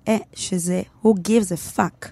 [0.08, 2.08] אה, שזה who gives a fuck.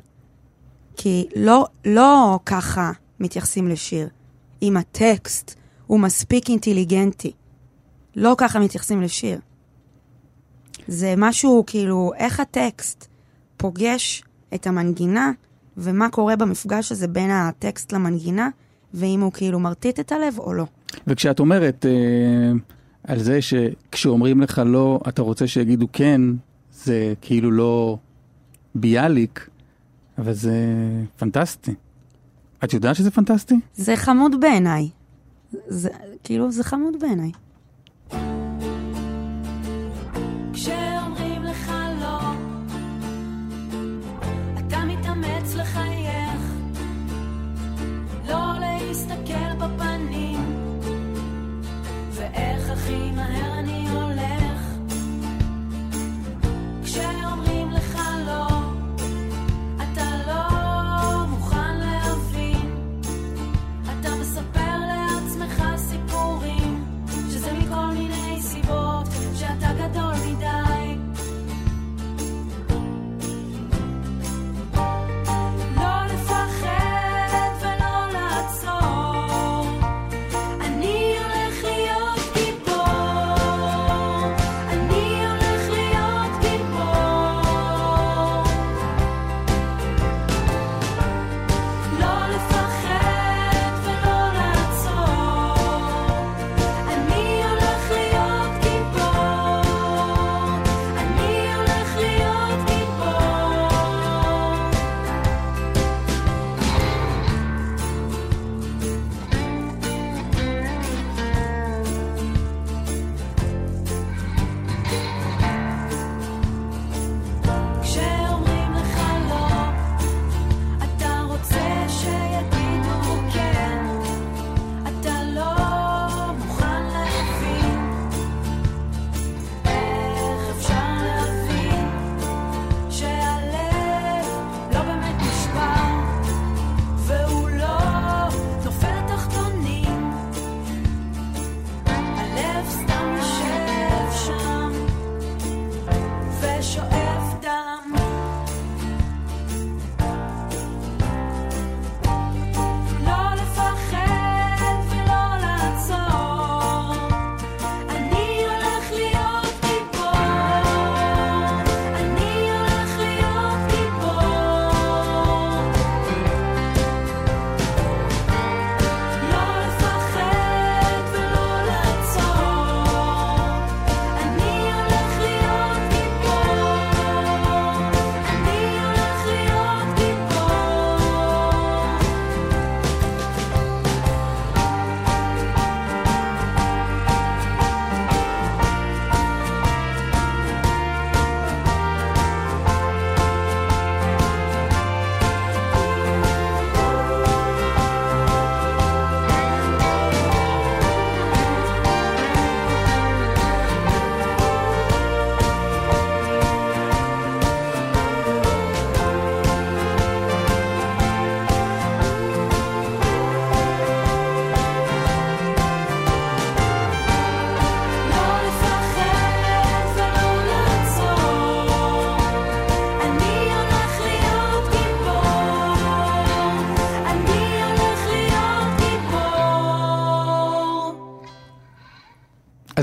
[0.96, 4.08] כי לא, לא ככה מתייחסים לשיר.
[4.62, 5.54] אם הטקסט
[5.86, 7.32] הוא מספיק אינטליגנטי.
[8.16, 9.38] לא ככה מתייחסים לשיר.
[10.88, 13.06] זה משהו כאילו, איך הטקסט
[13.56, 14.22] פוגש
[14.54, 15.30] את המנגינה,
[15.76, 18.48] ומה קורה במפגש הזה בין הטקסט למנגינה,
[18.96, 20.64] ואם הוא כאילו מרטיט את הלב או לא.
[21.06, 22.52] וכשאת אומרת אה,
[23.04, 26.20] על זה שכשאומרים לך לא, אתה רוצה שיגידו כן,
[26.72, 27.98] זה כאילו לא
[28.74, 29.48] ביאליק,
[30.18, 30.54] אבל זה
[31.16, 31.74] פנטסטי.
[32.64, 33.54] את יודעת שזה פנטסטי?
[33.74, 34.88] זה חמוד בעיניי.
[35.68, 35.90] זה,
[36.24, 37.30] כאילו, זה חמוד בעיניי.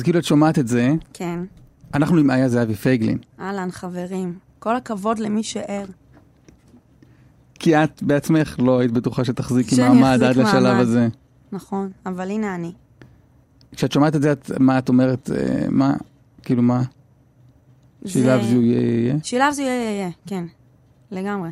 [0.03, 1.39] אז כאילו את שומעת את זה, כן.
[1.93, 3.17] אנחנו עם איה זהבי פייגלין.
[3.39, 4.37] אהלן, חברים.
[4.59, 5.85] כל הכבוד למי שער.
[7.59, 10.79] כי את בעצמך לא היית בטוחה שתחזיקי מעמד עד לשלב מעמד.
[10.81, 11.07] הזה.
[11.51, 12.71] נכון, אבל הנה אני.
[13.75, 15.93] כשאת שומעת את זה, את, מה את אומרת, אה, מה,
[16.41, 16.81] כאילו מה,
[18.05, 19.15] she זה- יהיה, יהיה, יהיה?
[19.23, 20.43] שילב זה יהיה, יהיה, כן,
[21.11, 21.49] לגמרי.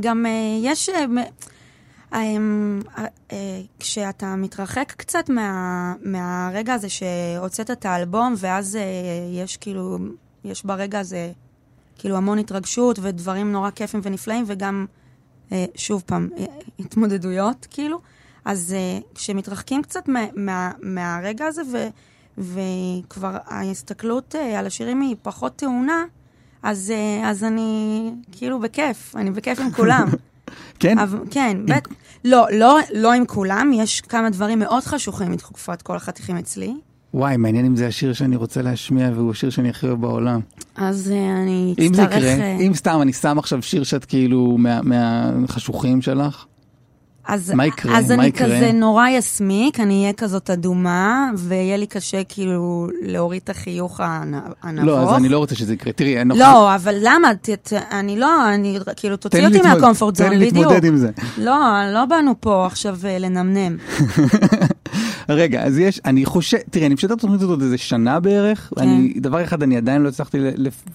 [0.00, 0.30] גם אה,
[0.62, 1.04] יש, אה,
[3.78, 8.82] כשאתה מתרחק קצת מה, מהרגע הזה שהוצאת את האלבום, ואז אה,
[9.32, 9.98] יש כאילו,
[10.44, 11.32] יש ברגע הזה
[11.98, 14.86] כאילו המון התרגשות ודברים נורא כיפים ונפלאים, וגם,
[15.52, 16.44] אה, שוב פעם, אה,
[16.78, 18.00] התמודדויות, כאילו.
[18.44, 21.86] אז אה, כשמתרחקים קצת מה, מה, מהרגע הזה, ו,
[22.38, 26.04] וכבר ההסתכלות אה, על השירים היא פחות טעונה,
[26.62, 30.08] אז, אה, אז אני כאילו בכיף, אני בכיף עם כולם.
[30.78, 30.98] כן?
[30.98, 31.88] אבל, כן, בט...
[32.24, 36.74] לא, לא, לא עם כולם, יש כמה דברים מאוד חשוכים מתקופת כל החתיכים אצלי.
[37.14, 40.40] וואי, מעניין אם זה השיר שאני רוצה להשמיע והוא השיר שאני הכי אוהב בעולם.
[40.76, 42.16] אז אה, אני אם זה אצטרך...
[42.18, 46.44] יקרה, אה, אם סתם אני שם עכשיו שיר שאת כאילו מה- מהחשוכים שלך,
[47.26, 47.98] אז, מה יקרה?
[47.98, 48.46] אז מה אני יקרה?
[48.46, 54.34] כזה נורא יסמיק, אני אהיה כזאת אדומה, ויהיה לי קשה כאילו להוריד את החיוך הנ-
[54.62, 54.86] הנבוך.
[54.86, 55.92] לא, אז אני לא רוצה שזה יקרה.
[55.92, 57.34] תראי, אני לא, אבל למה?
[57.34, 60.56] ת, ת, אני לא, אני כאילו, תוציא אותי מהקומפורט זון, תן לי בדיוק.
[60.66, 61.10] להתמודד עם זה.
[61.38, 61.56] לא,
[61.94, 63.76] לא באנו פה עכשיו אה, לנמנם.
[65.28, 68.72] רגע, אז יש, אני חושב, תראי, אני משתף את התוכנית הזאת עוד איזה שנה בערך,
[68.76, 68.82] כן.
[68.82, 70.38] אני, דבר אחד, אני עדיין לא הצלחתי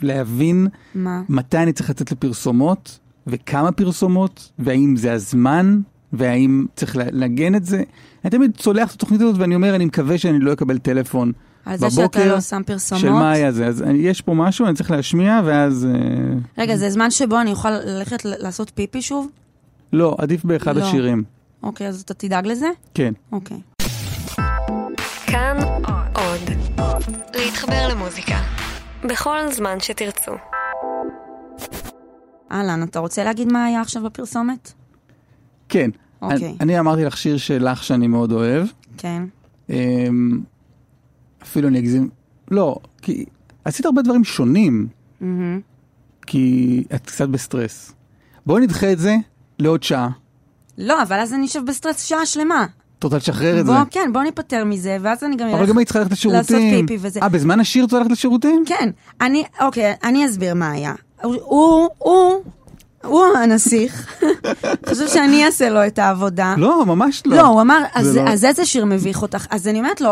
[0.02, 1.22] להבין מה?
[1.30, 5.80] מתי אני צריך לצאת לפרסומות, וכמה פרסומות, והאם זה הזמן,
[6.14, 7.84] והאם צריך לנגן את זה.
[8.24, 11.32] אני תמיד צולח את התוכנית הזאת ואני אומר, אני מקווה שאני לא אקבל טלפון
[11.66, 13.02] על זה שאתה בבוקר לא שם פרסומות?
[13.02, 13.66] של מה היה זה.
[13.68, 15.86] אז אני- יש פה משהו, אני צריך להשמיע, ואז...
[15.86, 19.28] אה, רגע, זה זמן שבו אני אוכל ללכת לעשות פיפי שוב?
[19.94, 20.84] לא, עדיף באחד לא.
[20.84, 21.24] השירים.
[21.64, 22.68] אוקיי, אז אתה תדאג לזה?
[22.94, 23.14] כן.
[23.32, 23.58] אוקיי.
[25.28, 25.58] כאן
[26.16, 26.50] עוד.
[27.36, 28.36] להתחבר למוזיקה.
[29.04, 30.32] בכל זמן שתרצו.
[32.52, 34.74] אהלן, אתה רוצה להגיד מה היה עכשיו בפרסומת?
[35.70, 35.90] כן.
[36.22, 36.38] אוקיי.
[36.38, 38.68] אני, אני אמרתי לך שיר שלך שאני מאוד אוהב.
[38.98, 39.24] כן.
[39.70, 40.40] אמ,
[41.44, 42.10] אפילו אני אגזים,
[42.52, 43.26] לא, כי
[43.66, 44.88] עשית הרבה דברים שונים,
[45.22, 45.60] מהמם.
[46.28, 47.94] כי את קצת בסטרס.
[48.46, 49.16] בואי נדחה את זה
[49.60, 50.10] לעוד שעה.
[50.78, 52.66] לא, אבל אז אני אשב בסטרס שעה שלמה.
[53.00, 53.72] את רוצה לשחרר את זה?
[53.90, 55.70] כן, בוא ניפטר מזה, ואז אני גם אבל אלך...
[55.70, 56.88] גם היית צריכה ללכת לעשות לשירותים.
[56.88, 57.20] פיפי וזה.
[57.24, 58.64] אה, בזמן השיר את רוצה ללכת לשירותים?
[58.66, 58.90] כן,
[59.22, 60.94] אני, אוקיי, אני אסביר מה היה.
[61.24, 62.44] הוא, הוא,
[63.04, 64.22] הוא, הנסיך,
[64.90, 66.56] חושב שאני אעשה לו את העבודה.
[66.58, 67.38] לא, ממש לא.
[67.38, 68.22] לא, הוא אמר, אז, לא.
[68.22, 69.46] אז איזה שיר מביך אותך?
[69.50, 70.12] אז אני אומרת לו,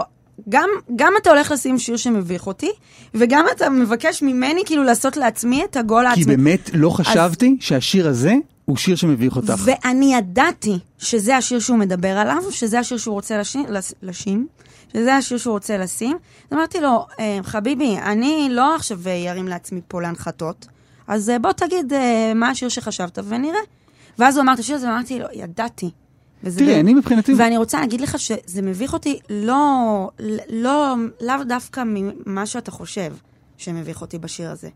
[0.50, 2.72] גם, גם אתה הולך לשים שיר שמביך אותי,
[3.14, 6.26] וגם אתה מבקש ממני כאילו לעשות לעצמי את הגול כי העצמי.
[6.38, 9.54] באמת לא חשבתי שהשיר הזה הוא שיר שמביך אותך.
[9.64, 14.48] ואני ידעתי שזה השיר שהוא מדבר עליו, שזה השיר שהוא רוצה לשים, לש, לשים
[14.94, 16.18] שזה השיר שהוא רוצה לשים.
[16.52, 20.68] אז אמרתי לו, אה, חביבי, אני לא עכשיו ארים לעצמי פה להנחתות,
[21.08, 23.60] אז אה, בוא תגיד אה, מה השיר שחשבת ונראה.
[24.20, 25.90] ואז הוא אמר את השיר הזה, ואמרתי לו, ידעתי.
[26.58, 27.34] תראי, אני מבחינתי...
[27.34, 30.10] ואני רוצה להגיד לך שזה מביך אותי לא,
[30.50, 33.14] לא, לאו דווקא ממה שאתה חושב
[33.58, 34.70] שמביך אותי בשיר הזה.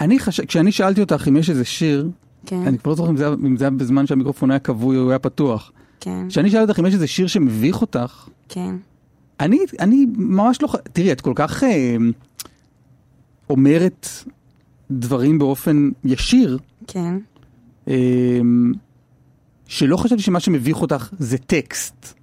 [0.00, 0.40] אני חש...
[0.40, 2.08] כשאני שאלתי אותך אם יש איזה שיר,
[2.46, 4.96] כן, אני כבר לא זוכר אם זה, היה- אם זה היה בזמן שהמיקרופון היה כבוי
[4.96, 5.72] או הוא היה פתוח.
[6.00, 8.74] כן, כשאני שאלתי אותך אם יש איזה שיר שמביך אותך, כן.
[9.40, 10.68] אני, אני ממש לא...
[10.92, 11.96] תראי, את כל כך אה,
[13.50, 14.08] אומרת
[14.98, 17.14] דברים באופן ישיר, כן.
[17.88, 18.40] אה,
[19.66, 22.14] שלא חשבתי שמה שמביך אותך זה טקסט.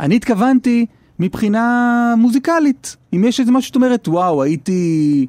[0.00, 0.86] אני התכוונתי
[1.18, 2.96] מבחינה מוזיקלית.
[3.12, 5.26] אם יש איזה משהו שאת אומרת, וואו, הייתי,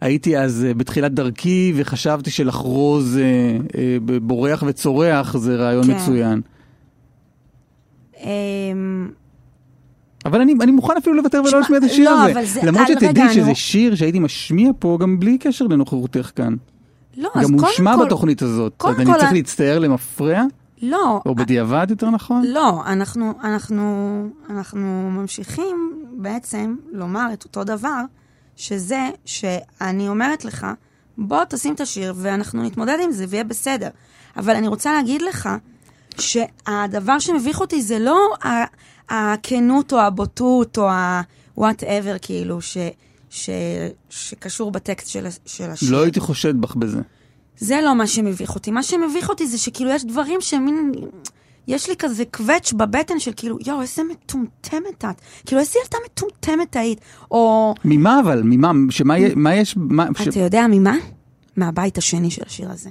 [0.00, 5.96] הייתי אז אה, בתחילת דרכי וחשבתי שלחרוז אה, אה, בורח וצורח זה רעיון כן.
[5.96, 6.40] מצוין.
[10.24, 12.44] אבל אני, אני מוכן אפילו לוותר ולא להשמיע את השיר לא, הזה.
[12.44, 13.54] זה- למרות שתדעי שזה נו.
[13.54, 16.54] שיר שהייתי משמיע פה גם בלי קשר לנוכחותך כאן.
[17.16, 18.04] לא, אז גם קודם הושמע כל...
[18.06, 18.74] בתוכנית הזאת.
[18.76, 20.42] קודם אז אני כל, צריך אני- להצטער למפרע,
[20.82, 22.42] לא, או בדיעבד יותר נכון?
[22.46, 23.84] לא, אנחנו, אנחנו,
[24.50, 25.76] אנחנו ממשיכים
[26.12, 28.00] בעצם לומר את אותו דבר,
[28.56, 30.66] שזה שאני אומרת לך,
[31.18, 33.88] בוא תשים את השיר ואנחנו נתמודד עם זה ויהיה בסדר.
[34.36, 35.48] אבל אני רוצה להגיד לך
[36.18, 38.18] שהדבר שמביך אותי זה לא
[39.10, 42.76] הכנות או הבוטות או ה-whatever כאילו ש,
[43.30, 43.50] ש,
[44.10, 45.92] שקשור בטקסט של, של השיר.
[45.92, 47.00] לא הייתי חושד בך בזה.
[47.58, 48.70] זה לא מה שמביך אותי.
[48.70, 50.92] מה שמביך אותי זה שכאילו יש דברים שמין...
[51.66, 55.20] יש לי כזה קווץ' בבטן של כאילו, יואו, איזה מטומטמת את.
[55.46, 57.00] כאילו, איזה ילדה מטומטמת היית.
[57.30, 58.42] או, ממה אבל?
[58.44, 58.72] ממה?
[58.90, 59.74] שמה מה יש?
[59.76, 60.28] מה, ש...
[60.28, 60.96] אתה יודע ממה?
[61.56, 62.90] מהבית השני של השיר הזה.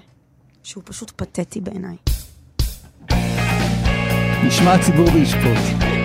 [0.63, 1.95] שהוא פשוט פתטי בעיניי.
[4.43, 5.98] נשמע הציבור וישפוט.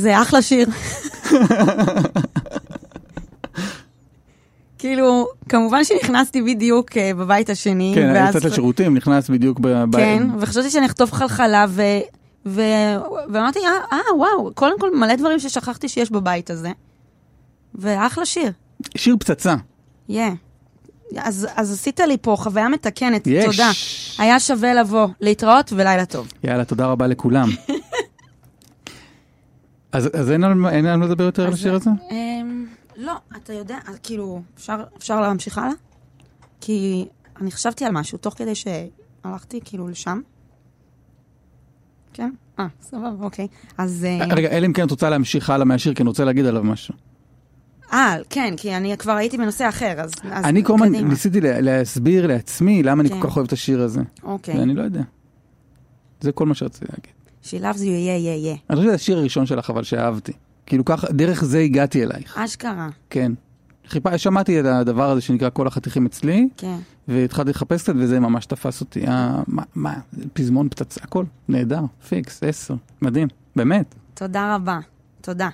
[0.00, 0.68] זה, אחלה שיר.
[4.78, 7.92] כאילו, כמובן שנכנסתי בדיוק אה, בבית השני.
[7.94, 9.68] כן, ואז- יצאת לשירותים, נכנס בדיוק ב...
[9.90, 11.82] ב- כן, וחשבתי שאני אכתוב חלחלה, ו...
[12.46, 12.62] ו...
[13.32, 16.70] ואמרתי, אה, אה, וואו, קודם כל מלא דברים ששכחתי שיש בבית הזה.
[17.74, 18.52] ואחלה שיר,
[18.96, 19.54] שיר פצצה.
[20.08, 20.24] יא.
[21.16, 23.44] אז, אז עשית לי פה חוויה מתקנת, יש.
[23.44, 23.70] תודה.
[24.18, 26.28] היה שווה לבוא, להתראות ולילה טוב.
[26.44, 27.48] יאללה, תודה רבה לכולם.
[29.92, 31.90] אז, אז אין על אין על לדבר יותר על השיר הזה?
[32.10, 32.66] אמ,
[32.96, 35.72] לא, אתה יודע, אז כאילו, אפשר, אפשר להמשיך הלאה?
[36.60, 37.08] כי
[37.40, 40.20] אני חשבתי על משהו תוך כדי שהלכתי כאילו לשם.
[42.12, 42.30] כן?
[42.58, 43.46] אה, סבבה, אוקיי.
[43.78, 44.06] אז...
[44.08, 46.64] אה, רגע, אלא אם כן את רוצה להמשיך הלאה מהשיר, כי אני רוצה להגיד עליו
[46.64, 46.94] משהו.
[47.92, 50.10] אה, כן, כי אני כבר הייתי בנושא אחר, אז...
[50.32, 51.08] אז אני כל הזמן קדימה.
[51.08, 53.20] ניסיתי לה- להסביר לעצמי למה אני כן.
[53.20, 54.00] כל כך אוהב את השיר הזה.
[54.22, 54.58] אוקיי.
[54.58, 55.02] ואני לא יודע.
[56.20, 57.19] זה כל מה שרציתי להגיד.
[57.50, 58.66] She loves you, yeah, yeah, yeah.
[58.70, 60.32] אני חושב שזה השיר הראשון שלך, אבל שאהבתי.
[60.66, 62.38] כאילו ככה, דרך זה הגעתי אלייך.
[62.38, 63.32] אשכרה, כן.
[63.86, 66.76] חיפה, שמעתי את הדבר הזה שנקרא כל החתיכים אצלי, כן.
[67.08, 69.06] והתחלתי לחפש קצת, וזה ממש תפס אותי.
[69.06, 69.94] אה, מה, מה,
[70.32, 73.94] פזמון פצצה, הכל, נהדר, פיקס, עשר, מדהים, באמת.
[74.14, 74.78] תודה רבה,
[75.20, 75.48] תודה.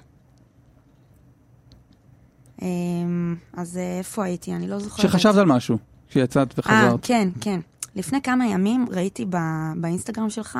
[2.62, 4.55] אמ, אז אה, איפה הייתי?
[4.55, 5.11] אני לא זוכרת.
[5.11, 5.78] שחשבת על משהו,
[6.09, 7.01] שיצאת אה, וחזרת.
[7.03, 7.61] כן, כן.
[7.97, 10.59] לפני כמה ימים ראיתי ב- באינסטגרם שלך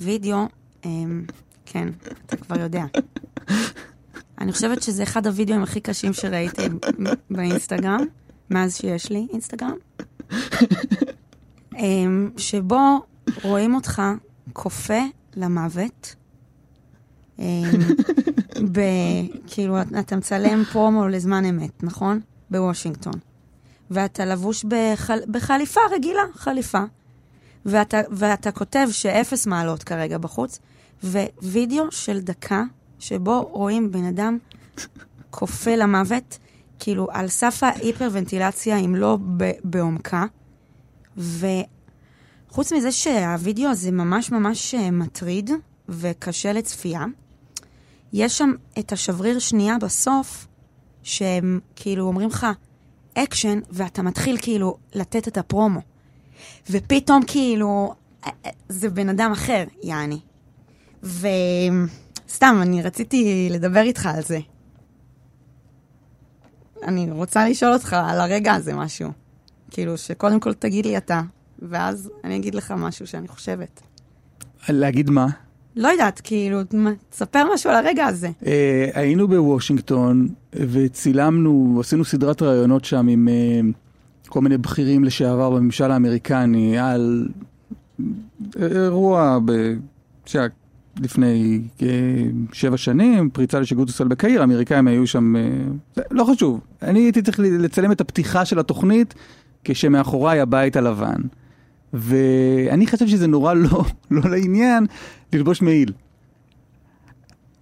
[0.00, 0.46] וידאו,
[0.84, 1.24] אמ,
[1.66, 1.88] כן,
[2.26, 2.84] אתה כבר יודע.
[4.40, 6.62] אני חושבת שזה אחד הוידאוים הכי קשים שראיתי
[7.30, 8.00] באינסטגרם,
[8.50, 9.76] מאז שיש לי אינסטגרם,
[11.76, 13.02] אמ, שבו
[13.42, 14.02] רואים אותך
[14.52, 15.00] כופה
[15.36, 16.14] למוות.
[17.38, 17.44] אמ,
[18.72, 18.80] ב...
[19.46, 22.20] כאילו, אתה מצלם פרומו לזמן אמת, נכון?
[22.50, 23.14] בוושינגטון.
[23.90, 25.18] ואתה לבוש בחל...
[25.30, 26.82] בחליפה רגילה, חליפה.
[27.66, 30.58] ואתה, ואתה כותב שאפס מעלות כרגע בחוץ,
[31.42, 32.62] ווידאו של דקה
[32.98, 34.38] שבו רואים בן אדם
[35.30, 36.38] כופה למוות,
[36.78, 39.18] כאילו על סף ההיפרוונטילציה, אם לא
[39.64, 40.24] בעומקה.
[41.16, 45.50] וחוץ מזה שהווידאו הזה ממש ממש אה, מטריד
[45.88, 47.04] וקשה לצפייה,
[48.12, 50.46] יש שם את השבריר שנייה בסוף,
[51.02, 52.46] שהם כאילו אומרים לך,
[53.14, 55.95] אקשן, ואתה מתחיל כאילו לתת את הפרומו.
[56.70, 57.94] ופתאום כאילו,
[58.26, 60.18] אה, אה, זה בן אדם אחר, יעני.
[61.02, 64.38] וסתם, אני רציתי לדבר איתך על זה.
[66.82, 69.10] אני רוצה לשאול אותך על הרגע הזה משהו.
[69.70, 71.22] כאילו, שקודם כל תגיד לי אתה,
[71.58, 73.82] ואז אני אגיד לך משהו שאני חושבת.
[74.68, 75.26] להגיד מה?
[75.76, 76.60] לא יודעת, כאילו,
[77.10, 78.30] תספר משהו על הרגע הזה.
[78.46, 83.60] אה, היינו בוושינגטון וצילמנו, עשינו סדרת ראיונות שם עם אה,
[84.28, 87.28] כל מיני בכירים לשעבר בממשל האמריקני על
[88.56, 89.52] אירוע ב...
[90.26, 90.48] שהיה
[91.00, 91.88] לפני אה,
[92.52, 96.60] שבע שנים, פריצה לשגרירות ישראל בקהיר, האמריקאים היו שם, אה, לא חשוב.
[96.82, 99.14] אני הייתי צריך לצלם את הפתיחה של התוכנית
[99.64, 101.20] כשמאחוריי הבית הלבן.
[101.92, 104.86] ואני חושב שזה נורא לא, לא לעניין
[105.32, 105.92] ללבוש מעיל.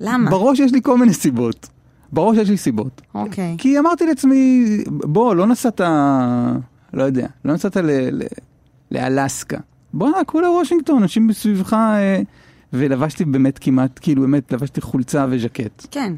[0.01, 0.31] למה?
[0.31, 1.69] בראש יש לי כל מיני סיבות.
[2.15, 3.03] בראש יש לי סיבות.
[3.15, 3.55] אוקיי.
[3.59, 5.81] כי אמרתי לעצמי, בוא, לא נסעת,
[6.93, 8.27] לא יודע, לא נסעת ל- ל-
[8.91, 9.59] לאלסקה.
[9.95, 12.23] בואנה, כולה וושינגטון, אנשים מסביבך, אה,
[12.73, 15.87] ולבשתי באמת כמעט, כאילו באמת, לבשתי חולצה וז'קט.
[15.91, 16.13] כן.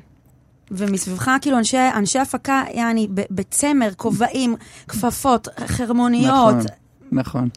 [0.71, 4.55] ומסביבך, כאילו, אנשי, אנשי הפקה, יעני, בצמר, כובעים,
[4.89, 6.55] כפפות, חרמוניות.
[6.57, 6.61] נכון,
[7.13, 7.49] נכון.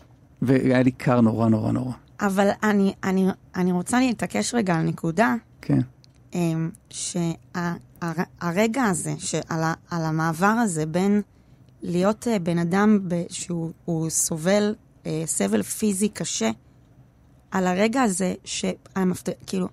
[0.41, 1.91] והיה לי קר נורא נורא נורא.
[2.21, 5.79] אבל אני, אני, אני רוצה להתעקש רגע על נקודה, כן.
[8.03, 8.09] אמ,
[8.41, 11.21] שהרגע הזה, שעל על המעבר הזה בין
[11.81, 14.75] להיות אה, בן אדם ב- שהוא הוא סובל
[15.05, 16.51] אה, סבל פיזי קשה,
[17.51, 19.29] על הרגע הזה שהמפת...
[19.47, 19.67] כאילו,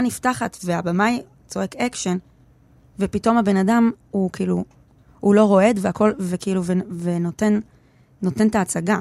[0.00, 2.18] נפתחת והבמאי צועק אקשן,
[2.98, 4.64] ופתאום הבן אדם הוא כאילו,
[5.20, 7.60] הוא לא רועד והכל, וכאילו, ו- ונותן
[8.22, 8.98] נותן את ההצגה.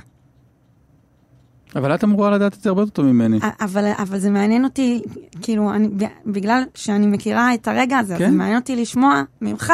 [1.75, 3.39] אבל את אמורה לדעת את זה הרבה יותר טוב ממני.
[3.61, 5.01] אבל, אבל זה מעניין אותי,
[5.41, 5.87] כאילו, אני,
[6.25, 8.31] בגלל שאני מכירה את הרגע הזה, כן?
[8.31, 9.73] זה מעניין אותי לשמוע ממך,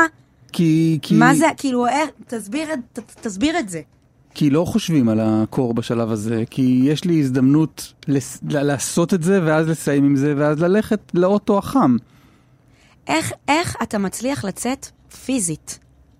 [0.53, 3.81] כי, כי, מה זה, כאילו, איך, תסביר, את- ת, תסביר את זה.
[4.33, 8.39] כי לא חושבים על הקור בשלב הזה, כי יש לי הזדמנות לס...
[8.49, 11.97] ל- לעשות את זה, ואז לסיים עם זה, ואז ללכת לאוטו החם.
[13.07, 14.85] איך, איך אתה מצליח לצאת
[15.25, 15.79] פיזית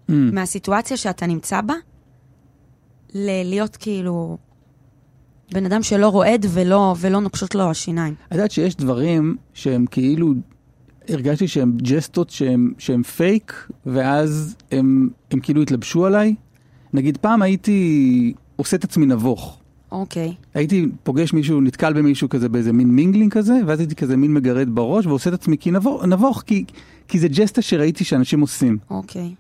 [0.09, 0.13] ממ.
[0.34, 1.73] מהסיטואציה שאתה נמצא בה,
[3.13, 4.38] ל- להיות כאילו
[5.53, 8.13] בן אדם שלא רועד ולא, ולא נוקשות לו השיניים.
[8.27, 10.33] את יודעת שיש דברים שהם כאילו,
[11.09, 16.35] הרגשתי שהם ג'סטות שהם, שהם פייק, ואז הם, הם כאילו התלבשו עליי.
[16.93, 19.59] נגיד פעם הייתי עושה את עצמי נבוך.
[19.91, 24.33] אוקיי, הייתי פוגש מישהו, נתקל במישהו כזה באיזה מין mingling כזה, ואז הייתי כזה מין
[24.33, 26.65] מגרד בראש, ועושה את עצמי כי נבוך, נבוך כי,
[27.07, 28.77] כי זה ג'סטה שראיתי שאנשים עושים.
[28.89, 29.33] אוקיי.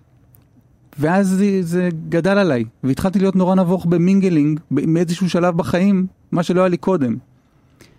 [0.99, 6.61] ואז זה, זה גדל עליי, והתחלתי להיות נורא נבוך במינגלינג, מאיזשהו שלב בחיים, מה שלא
[6.61, 7.17] היה לי קודם.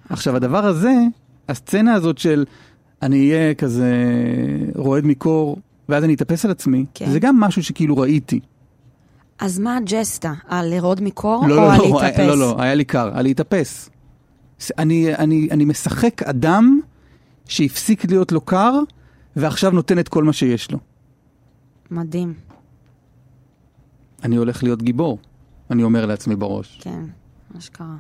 [0.08, 0.94] עכשיו, הדבר הזה,
[1.48, 2.44] הסצנה הזאת של
[3.02, 3.94] אני אהיה כזה
[4.74, 7.10] רועד מקור, ואז אני אתאפס על עצמי, כן.
[7.10, 8.40] זה גם משהו שכאילו ראיתי.
[9.38, 10.32] אז מה הג'סטה?
[10.48, 12.18] על לרעוד מקור לא, או לא, על לא, להתאפס?
[12.18, 13.90] לא, לא, היה לי קר, על להתאפס.
[14.78, 16.80] אני, אני, אני משחק אדם
[17.48, 18.78] שהפסיק להיות לו קר,
[19.36, 20.78] ועכשיו נותן את כל מה שיש לו.
[21.90, 22.34] מדהים,
[24.24, 25.18] אני הולך להיות גיבור,
[25.70, 26.78] אני אומר לעצמי בראש.
[26.82, 27.02] כן,
[27.54, 27.96] מה שקרה.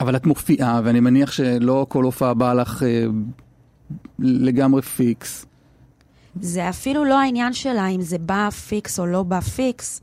[0.00, 3.06] אבל את מופיעה, ואני מניח שלא כל הופעה באה לך אה,
[4.18, 5.46] לגמרי פיקס.
[6.40, 10.00] זה אפילו לא העניין של האם זה בא פיקס או לא בא פיקס.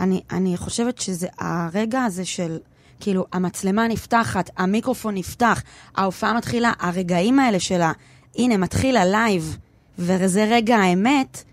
[0.00, 2.58] אני, אני חושבת שזה הרגע הזה של,
[3.00, 5.62] כאילו, המצלמה נפתחת, המיקרופון נפתח,
[5.96, 7.92] ההופעה מתחילה, הרגעים האלה של ה,
[8.36, 9.58] הנה, מתחיל הלייב,
[9.98, 11.44] וזה רגע האמת,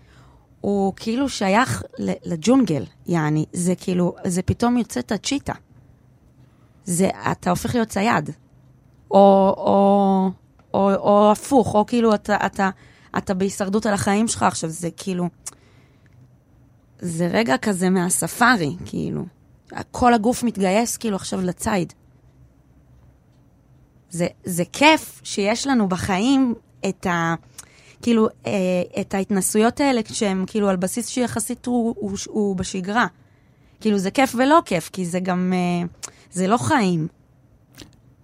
[0.64, 3.44] הוא כאילו שייך לג'ונגל, יעני.
[3.52, 5.52] זה כאילו, זה פתאום יוצא את הצ'יטה.
[6.84, 8.30] זה, אתה הופך להיות צייד.
[9.10, 10.30] או, או,
[10.74, 12.70] או, או הפוך, או כאילו אתה, אתה,
[13.18, 15.28] אתה בהישרדות על החיים שלך עכשיו, זה כאילו...
[16.98, 19.24] זה רגע כזה מהספארי, כאילו.
[19.90, 21.92] כל הגוף מתגייס כאילו עכשיו לציד.
[24.10, 26.54] זה, זה כיף שיש לנו בחיים
[26.88, 27.34] את ה...
[28.04, 28.52] כאילו, אה,
[29.00, 33.06] את ההתנסויות האלה שהן כאילו על בסיס שיחסית הוא, הוא, הוא בשגרה.
[33.80, 35.52] כאילו, זה כיף ולא כיף, כי זה גם...
[35.52, 35.86] אה,
[36.32, 37.08] זה לא חיים.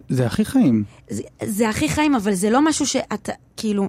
[0.09, 0.85] זה הכי חיים.
[1.11, 3.89] זה, זה הכי חיים, אבל זה לא משהו שאתה, כאילו...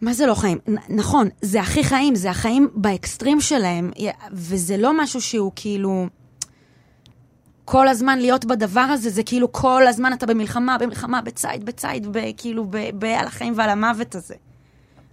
[0.00, 0.58] מה זה לא חיים?
[0.68, 3.90] נ- נכון, זה הכי חיים, זה החיים באקסטרים שלהם,
[4.32, 6.06] וזה לא משהו שהוא כאילו...
[7.64, 12.18] כל הזמן להיות בדבר הזה, זה כאילו כל הזמן אתה במלחמה, במלחמה, בציד, בציד, ב,
[12.36, 14.34] כאילו, ב, ב, על החיים ועל המוות הזה.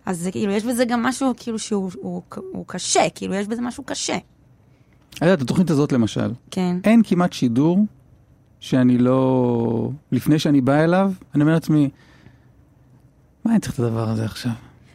[0.10, 3.62] אז זה כאילו, יש בזה גם משהו כאילו שהוא הוא, הוא קשה, כאילו, יש בזה
[3.62, 4.18] משהו קשה.
[5.10, 6.78] את יודעת, התוכנית הזאת למשל, כן.
[6.84, 7.80] אין כמעט שידור
[8.60, 9.92] שאני לא...
[10.12, 11.90] לפני שאני בא אליו, אני אומר לעצמי,
[13.46, 14.52] מה אני צריך את הדבר הזה עכשיו?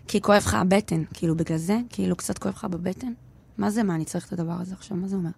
[0.08, 1.78] כי כואב לך הבטן, כאילו, בגלל זה?
[1.90, 3.12] כאילו, קצת כואב לך בבטן?
[3.58, 4.96] מה זה, מה, אני צריך את הדבר הזה עכשיו?
[4.96, 5.30] מה זה אומר?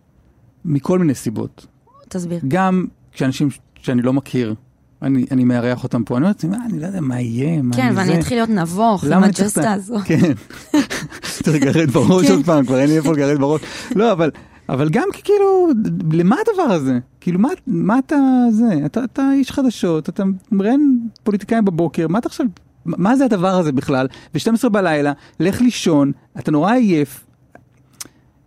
[0.65, 1.67] מכל מיני סיבות.
[2.09, 2.41] תסביר.
[2.49, 4.55] גם כשאנשים שאני לא מכיר,
[5.03, 7.77] אני, אני מארח אותם פה, אני אומר לעצמי, מה, אני לא יודע מה יהיה, מה
[7.77, 8.19] כן, אני ואני.
[8.19, 9.97] אתחיל להיות נבוך עם הג'סטה ה- הזו.
[10.05, 10.33] כן.
[11.43, 12.33] צריך לגרד בראש כן.
[12.33, 13.61] עוד פעם, כבר אין לי איפה לגרד בראש.
[13.95, 14.31] לא, אבל,
[14.69, 15.69] אבל גם כי כאילו,
[16.13, 16.99] למה הדבר הזה?
[17.21, 18.17] כאילו, מה, מה אתה
[18.51, 18.87] זה?
[18.87, 20.23] אתה, אתה איש חדשות, אתה
[20.53, 22.47] מראיין פוליטיקאים בבוקר, מה אתה עכשיו,
[22.87, 24.07] מה זה הדבר הזה בכלל?
[24.35, 27.25] ב-12 בלילה, לך לישון, אתה נורא עייף,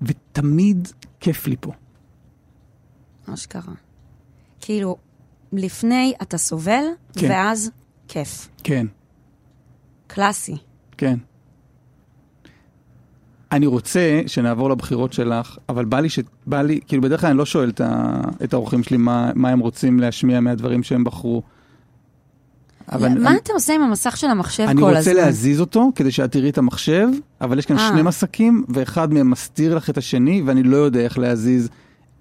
[0.01, 0.87] ותמיד
[1.19, 1.71] כיף לי פה.
[3.27, 3.73] מה שקרה.
[4.61, 4.97] כאילו,
[5.53, 6.83] לפני אתה סובל,
[7.13, 7.27] כן.
[7.29, 7.71] ואז
[8.07, 8.49] כיף.
[8.63, 8.85] כן,
[10.07, 10.57] קלאסי.
[10.97, 11.17] כן.
[13.51, 16.19] אני רוצה שנעבור לבחירות שלך, אבל בא לי ש...
[16.45, 18.21] בא לי, כאילו בדרך כלל אני לא שואל את, ה...
[18.43, 21.43] את האורחים שלי מה, מה הם רוצים להשמיע מהדברים שהם בחרו.
[22.91, 25.15] אבל מה אני, אתה עושה עם המסך של המחשב אני כל רוצה הזמן?
[25.15, 27.07] להזיז אותו כדי שאת תראי את המחשב,
[27.41, 27.89] אבל יש כאן אה.
[27.89, 31.69] שני מסכים, ואחד מהם מסתיר לך את השני, ואני לא יודע איך להזיז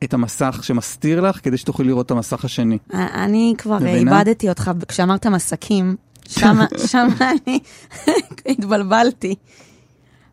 [0.04, 2.78] את המסך שמסתיר לך, כדי שתוכלי לראות את המסך השני.
[2.94, 3.86] אני כבר?
[3.86, 5.96] איבדתי אותך כשאמרת מסקים,
[6.28, 7.08] שם
[7.46, 7.58] אני
[8.52, 9.34] התבלבלתי.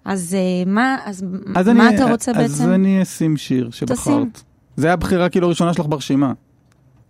[0.05, 2.69] אז אה, מה, אז אז מה אני, אתה רוצה אז בעצם?
[2.73, 3.97] אני אשים שיר שבחרת.
[3.97, 4.29] תשים.
[4.77, 6.33] זה היה הבחירה כאילו הראשונה שלך ברשימה.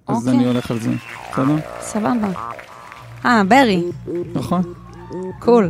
[0.07, 0.33] אז אוקיי.
[0.33, 0.91] אני הולך על זה.
[1.31, 1.55] בסדר?
[1.81, 2.31] סבבה.
[3.25, 3.83] אה, ברי,
[4.33, 4.61] נכון?
[5.39, 5.69] קול.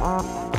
[0.00, 0.57] ימים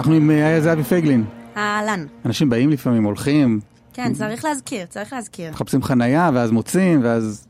[0.00, 1.24] אנחנו עם אה, זהבי פייגלין.
[1.56, 2.06] אהלן.
[2.24, 3.60] אנשים באים לפעמים, הולכים,
[3.92, 5.50] כן, צריך להזכיר, צריך להזכיר.
[5.50, 7.46] מחפשים חנייה, ואז מוצאים, ואז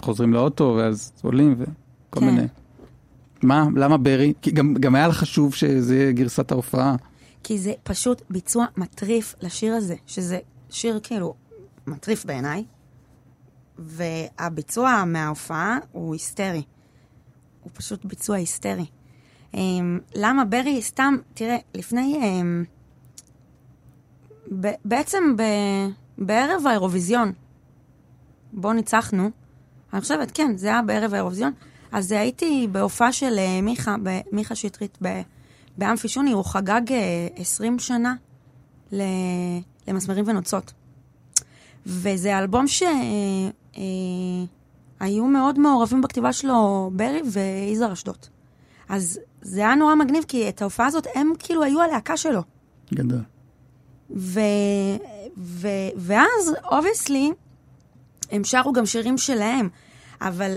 [0.00, 2.26] חוזרים לאוטו, ואז עולים, וכל כן.
[2.26, 2.46] מיני.
[3.42, 3.66] מה?
[3.76, 4.32] למה ברי?
[4.42, 6.96] כי גם, גם היה לך חשוב שזה יהיה גרסת ההופעה.
[7.42, 10.38] כי זה פשוט ביצוע מטריף לשיר הזה, שזה
[10.70, 11.34] שיר כאילו
[11.86, 12.64] מטריף בעיניי,
[13.78, 16.62] והביצוע מההופעה הוא היסטרי.
[17.62, 18.86] הוא פשוט ביצוע היסטרי.
[19.56, 19.58] Um,
[20.14, 22.20] למה ברי סתם, תראה, לפני...
[24.60, 25.42] ב- בעצם ב-
[26.18, 27.32] בערב האירוויזיון,
[28.52, 29.30] בו ניצחנו,
[29.92, 31.52] אני חושבת, כן, זה היה בערב האירוויזיון,
[31.92, 33.96] אז הייתי בהופעה של אה, מיכה,
[34.32, 34.98] מיכה שטרית
[35.78, 38.14] באמפי שוני, הוא חגג אה, 20 שנה
[38.92, 39.02] ל-
[39.88, 40.72] למסמרים ונוצות.
[41.86, 42.64] וזה אלבום
[45.00, 48.18] שהיו מאוד מעורבים בכתיבה שלו ברי ויזהר אשדות.
[48.88, 52.42] אז זה היה נורא מגניב, כי את ההופעה הזאת, הם כאילו היו הלהקה שלו.
[52.94, 53.20] גדול.
[54.16, 54.40] ו...
[55.36, 55.68] ו...
[55.96, 57.32] ואז, obviously,
[58.30, 59.68] הם שרו גם שירים שלהם,
[60.20, 60.54] אבל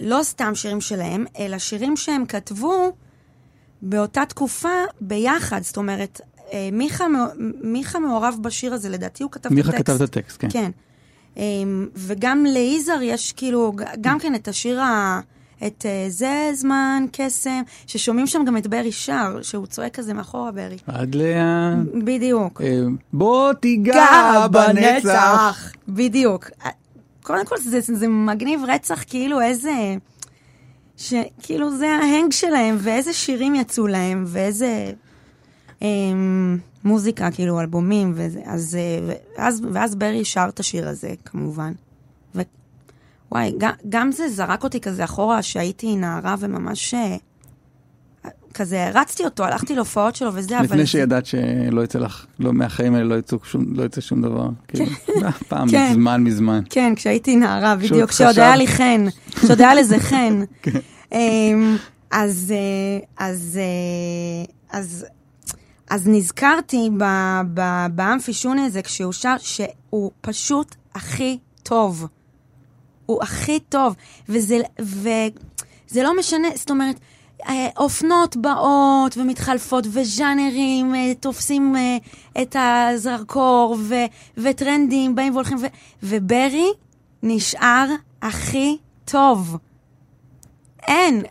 [0.00, 2.92] לא סתם שירים שלהם, אלא שירים שהם כתבו
[3.82, 5.62] באותה תקופה ביחד.
[5.62, 6.20] זאת אומרת,
[6.52, 7.06] אה, מיכה,
[7.62, 9.84] מיכה מעורב בשיר הזה, לדעתי הוא כתב את מיכה הטקסט.
[9.84, 10.48] כתב את הטקסט, כן.
[10.50, 10.70] כן.
[11.36, 15.20] אמ, וגם ליזהר יש כאילו, גם כן את השיר ה...
[15.66, 20.52] את אה, זה זמן קסם, ששומעים שם גם את ברי שר, שהוא צועק כזה מאחורה
[20.52, 20.76] ברי.
[20.86, 21.86] עד לאן?
[22.04, 22.60] בדיוק.
[22.62, 22.80] אה,
[23.12, 25.72] בוא תיגע בנצח.
[25.88, 26.50] בדיוק.
[27.22, 29.96] קודם כל זה, זה מגניב רצח, כאילו איזה...
[30.96, 34.92] שכאילו זה ההנג שלהם, ואיזה שירים יצאו להם, ואיזה
[35.82, 41.72] אמ, מוזיקה, כאילו אלבומים, וזה, אז, אה, ואז, ואז ברי שר את השיר הזה, כמובן.
[43.32, 46.94] וואי, גם, גם זה זרק אותי כזה אחורה, שהייתי נערה וממש...
[46.94, 47.16] אה,
[48.56, 50.64] כזה הרצתי אותו, הלכתי להופעות שלו וזה, אבל...
[50.64, 54.48] לפני שידעת שלא יצא לך, לא, מהחיים האלה לא יצא שום, לא יצא שום דבר.
[54.68, 54.86] כאילו,
[55.48, 55.90] פעם, כן.
[55.90, 56.60] מזמן מזמן.
[56.70, 60.42] כן, כשהייתי נערה, בדיוק, כשעוד היה לי חן, כשעוד היה לזה חן.
[60.62, 60.78] כן.
[61.12, 61.76] אמ,
[62.10, 65.06] אז, אה, אז, אה, אז,
[65.90, 66.90] אז נזכרתי
[67.94, 72.06] באמפי שוני הזה כשהוא שר שהוא פשוט הכי טוב.
[73.06, 73.94] הוא הכי טוב,
[74.28, 77.00] וזה, וזה לא משנה, זאת אומרת,
[77.48, 81.96] אה, אופנות באות ומתחלפות, וז'אנרים אה, תופסים אה,
[82.42, 83.94] את הזרקור, ו,
[84.36, 85.66] וטרנדים באים והולכים, ו,
[86.02, 86.72] וברי
[87.22, 87.86] נשאר
[88.22, 89.56] הכי טוב.
[90.86, 91.22] אין,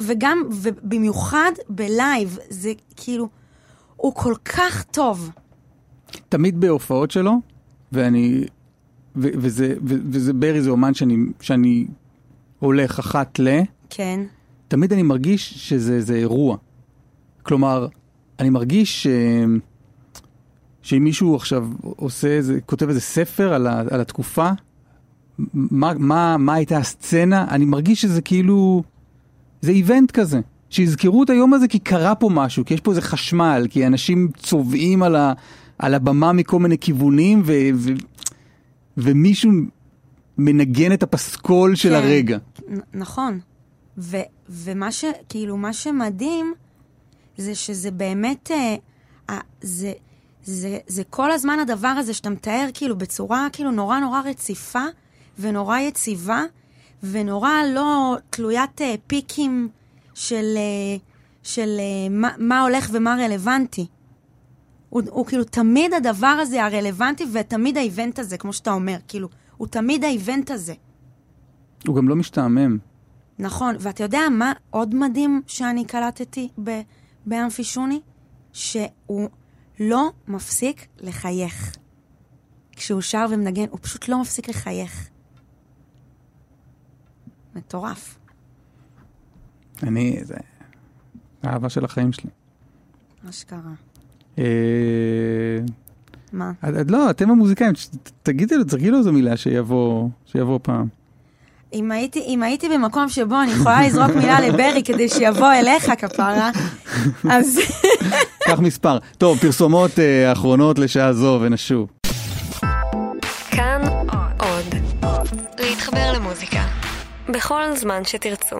[0.00, 3.28] וגם, ובמיוחד בלייב, זה כאילו,
[3.96, 5.30] הוא כל כך טוב.
[6.28, 7.32] תמיד בהופעות שלו,
[7.92, 8.44] ואני,
[9.16, 11.86] ו, וזה, ו, וזה ברי זה אומן שאני, שאני
[12.58, 14.20] הולך אחת ל, כן,
[14.68, 16.56] תמיד אני מרגיש שזה זה אירוע.
[17.42, 17.88] כלומר,
[18.38, 19.06] אני מרגיש ש...
[20.82, 24.50] שאם מישהו עכשיו עושה איזה, כותב איזה ספר על, ה, על התקופה,
[25.54, 28.82] מה, מה, מה הייתה הסצנה, אני מרגיש שזה כאילו,
[29.60, 30.40] זה איבנט כזה.
[30.70, 34.28] שיזכרו את היום הזה כי קרה פה משהו, כי יש פה איזה חשמל, כי אנשים
[34.36, 35.32] צובעים על, ה,
[35.78, 37.90] על הבמה מכל מיני כיוונים, ו, ו,
[39.02, 39.50] ומישהו
[40.38, 41.94] מנגן את הפסקול של כן.
[41.94, 42.38] הרגע.
[42.94, 43.40] נכון.
[43.98, 44.16] ו,
[44.48, 45.04] ומה ש...
[45.28, 46.54] כאילו, מה שמדהים
[47.36, 48.50] זה שזה באמת...
[48.50, 48.76] אה,
[49.30, 49.92] אה, זה,
[50.44, 54.84] זה, זה כל הזמן הדבר הזה שאתה מתאר כאילו בצורה כאילו נורא נורא רציפה
[55.38, 56.42] ונורא יציבה
[57.02, 59.68] ונורא לא תלוית אה, פיקים
[60.14, 60.96] של, אה,
[61.42, 63.86] של אה, מה, מה הולך ומה רלוונטי.
[64.90, 69.68] הוא, הוא כאילו תמיד הדבר הזה הרלוונטי ותמיד האיבנט הזה, כמו שאתה אומר, כאילו, הוא
[69.68, 70.74] תמיד האיבנט הזה.
[71.86, 72.78] הוא גם לא משתעמם.
[73.38, 76.80] נכון, ואתה יודע מה עוד מדהים שאני קלטתי ב-
[77.26, 78.00] באמפי שוני?
[78.52, 79.28] שהוא
[79.80, 81.76] לא מפסיק לחייך.
[82.72, 85.08] כשהוא שר ומנגן, הוא פשוט לא מפסיק לחייך.
[87.54, 88.18] מטורף.
[89.82, 90.36] אני, זה
[91.42, 92.30] האהבה של החיים שלי.
[93.22, 93.72] מה שקרה.
[94.40, 94.44] אה,
[96.32, 96.52] מה?
[96.68, 97.72] את- את- לא, אתם המוזיקאים,
[98.22, 100.86] תגידי לו, תרגי לו איזו מילה שיבוא, שיבוא פעם.
[101.72, 106.50] אם הייתי, אם הייתי במקום שבו אני יכולה לזרוק מילה לברי כדי שיבוא אליך, כפרה,
[107.34, 107.58] אז...
[108.46, 108.98] קח מספר.
[109.18, 111.88] טוב, פרסומות אה, אחרונות לשעה זו ונשוב.
[113.50, 113.82] כאן
[114.40, 114.74] עוד.
[115.58, 116.62] להתחבר למוזיקה.
[117.28, 118.56] בכל זמן שתרצו.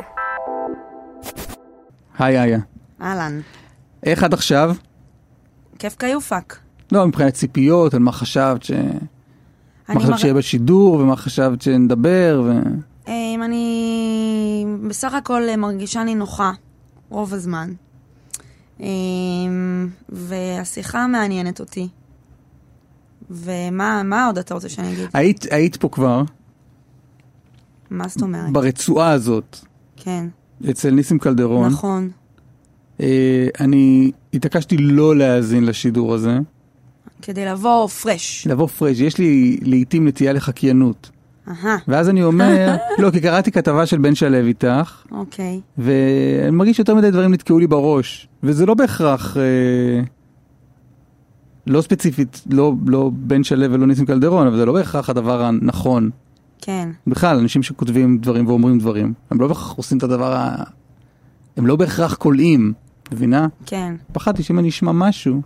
[2.18, 2.58] היי איה.
[3.02, 3.40] אהלן,
[4.06, 4.74] איך עד עכשיו?
[5.80, 6.56] כיף כיופק.
[6.92, 8.70] לא, מבחינת ציפיות, על מה חשבת ש...
[9.88, 12.52] מה חשבת מר- שיהיה בשידור, ומה חשבת שנדבר, ו...
[13.08, 16.52] אמ, אני בסך הכל מרגישה נינוחה
[17.08, 17.72] רוב הזמן.
[18.80, 18.86] אמ,
[20.08, 21.88] והשיחה מעניינת אותי.
[23.30, 25.08] ומה מה עוד אתה רוצה שאני אגיד?
[25.12, 26.22] היית, היית פה כבר,
[27.90, 28.52] מה זאת אומרת?
[28.52, 29.58] ברצועה הזאת,
[29.96, 30.26] כן,
[30.70, 31.66] אצל ניסים קלדרון.
[31.66, 32.10] נכון.
[33.00, 36.38] אה, אני התעקשתי לא להאזין לשידור הזה,
[37.22, 38.46] כדי לבוא פרש.
[38.46, 39.00] לבוא פרש.
[39.00, 41.10] יש לי לעיתים נטייה לחקיינות.
[41.48, 45.60] אהה, ואז אני אומר, לא, כי קראתי כתבה של בן שלו איתך, אוקיי.
[45.78, 48.28] ואני מרגיש יותר מדי דברים נתקעו לי בראש.
[48.42, 50.02] וזה לא בהכרח, אה,
[51.66, 56.10] לא ספציפית, לא, לא בן שלו ולא ניסים קלדרון, אבל זה לא בהכרח הדבר הנכון.
[56.60, 60.62] כן, בכלל, אנשים שכותבים דברים ואומרים דברים, הם לא בהכרח עושים את הדבר ה...
[61.56, 62.72] הם לא בהכרח קולעים,
[63.12, 63.46] מבינה?
[63.66, 63.94] כן.
[64.12, 65.42] פחדתי שאם אני אשמע משהו,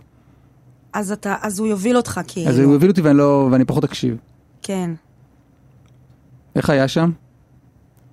[0.95, 2.49] אז אתה, אז הוא יוביל אותך כאילו.
[2.49, 4.17] אז הוא יוביל אותי ואני, לא, ואני פחות אקשיב.
[4.61, 4.91] כן.
[6.55, 7.11] איך היה שם?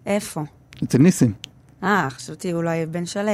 [0.07, 0.43] איפה?
[0.85, 1.33] אצל ניסים.
[1.83, 3.31] אה, חשבתי אולי בן שלו.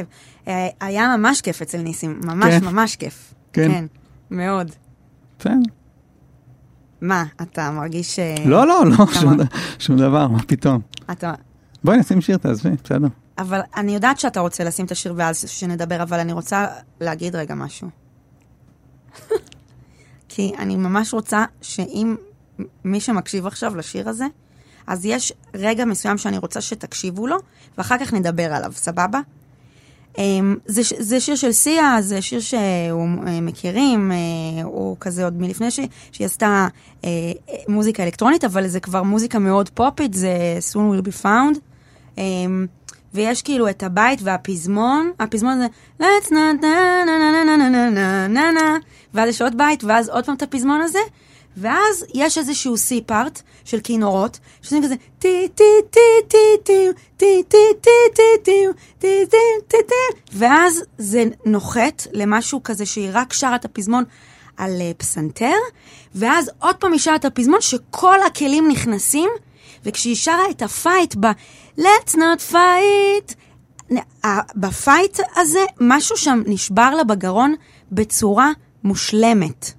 [0.48, 2.64] אה, היה ממש כיף אצל ניסים, ממש כן?
[2.64, 3.34] ממש כיף.
[3.52, 3.70] כן.
[3.72, 3.84] כן,
[4.30, 4.70] מאוד.
[5.38, 5.52] בסדר.
[7.00, 8.18] מה, אתה מרגיש ש...
[8.44, 9.32] לא, לא, לא, שום
[9.78, 10.80] שום דבר, מה פתאום.
[11.10, 11.34] אתה...
[11.84, 13.08] בואי נשים שיר, תעזבי, בסדר.
[13.38, 16.66] אבל אני יודעת שאתה רוצה לשים את השיר ואז שנדבר, אבל אני רוצה
[17.00, 17.88] להגיד רגע משהו.
[20.28, 22.16] כי אני ממש רוצה שאם
[22.84, 24.26] מי שמקשיב עכשיו לשיר הזה,
[24.86, 27.36] אז יש רגע מסוים שאני רוצה שתקשיבו לו,
[27.78, 29.20] ואחר כך נדבר עליו, סבבה?
[30.18, 35.40] אמ, זה, זה שיר של סיה, זה שיר שהוא אה, מכירים, אה, הוא כזה עוד
[35.40, 35.80] מלפני ש,
[36.12, 36.68] שהיא עשתה
[37.04, 37.10] אה,
[37.68, 41.58] מוזיקה אלקטרונית, אבל זה כבר מוזיקה מאוד פופית, זה soon will be found.
[43.14, 45.66] אמ, ויש כאילו את הבית והפזמון, הפזמון זה
[46.00, 48.84] let's na na na na na na na na na
[49.14, 50.98] ואז יש עוד בית, ואז עוד פעם את הפזמון הזה,
[51.56, 55.98] ואז יש איזשהו סי פארט של כינורות, שעושים כזה טי טי טי
[56.28, 58.66] טי טי טי טי טי טי טי
[58.98, 59.36] טי טי
[59.68, 64.04] טי טי ואז זה נוחת למשהו כזה שהיא רק שרה את הפזמון
[64.56, 65.54] על אה, פסנתר,
[66.14, 69.30] ואז עוד פעם היא שרה את הפזמון שכל הכלים נכנסים,
[69.84, 71.26] וכשהיא שרה את ה fight ב-
[71.78, 73.34] let's not fight,
[74.54, 77.54] ב fight הזה, משהו שם נשבר לה בגרון
[77.92, 78.50] בצורה
[78.84, 79.72] מושלמת.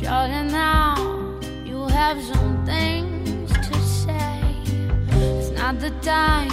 [0.00, 0.50] Shouting
[1.70, 2.47] you have some
[5.68, 6.48] not the time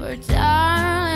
[0.00, 1.09] for telling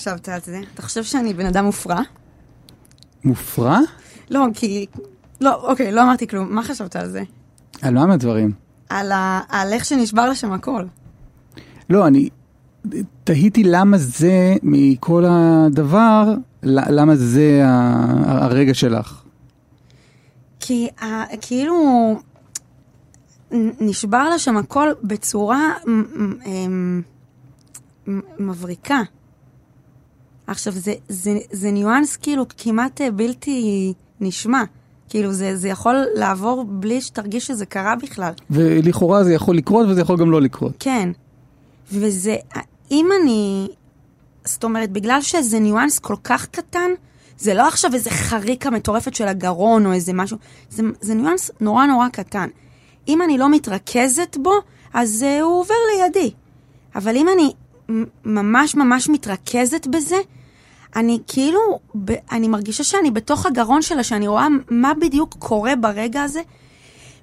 [0.00, 0.60] חשבת על זה?
[0.74, 2.00] אתה חושב שאני בן אדם מופרע?
[3.24, 3.78] מופרע?
[4.30, 4.86] לא, כי...
[5.40, 6.54] לא, אוקיי, לא אמרתי כלום.
[6.54, 7.22] מה חשבת על זה?
[7.82, 8.52] על מה מהדברים?
[8.88, 9.40] על, ה...
[9.48, 10.84] על איך שנשבר לה שם הכל.
[11.90, 12.28] לא, אני
[13.24, 17.62] תהיתי למה זה, מכל הדבר, למה זה
[18.24, 19.22] הרגע שלך.
[20.60, 21.36] כי ה...
[21.40, 21.74] כאילו...
[23.80, 25.72] נשבר לה שם הכל בצורה
[26.46, 27.02] אמ,
[28.38, 29.00] מבריקה.
[30.50, 34.62] עכשיו, זה, זה, זה ניואנס כאילו כמעט אה, בלתי נשמע.
[35.08, 38.32] כאילו, זה, זה יכול לעבור בלי שתרגיש שזה קרה בכלל.
[38.50, 40.72] ולכאורה זה יכול לקרות וזה יכול גם לא לקרות.
[40.78, 41.08] כן.
[41.92, 42.36] וזה,
[42.90, 43.68] אם אני,
[44.44, 46.90] זאת אומרת, בגלל שזה ניואנס כל כך קטן,
[47.38, 50.36] זה לא עכשיו איזה חריקה מטורפת של הגרון או איזה משהו,
[50.70, 52.48] זה, זה ניואנס נורא נורא קטן.
[53.08, 54.52] אם אני לא מתרכזת בו,
[54.94, 56.30] אז uh, הוא עובר לידי.
[56.94, 57.52] אבל אם אני
[58.24, 60.16] ממש ממש מתרכזת בזה,
[60.96, 61.60] אני כאילו,
[62.04, 66.40] ב, אני מרגישה שאני בתוך הגרון שלה, שאני רואה מה בדיוק קורה ברגע הזה,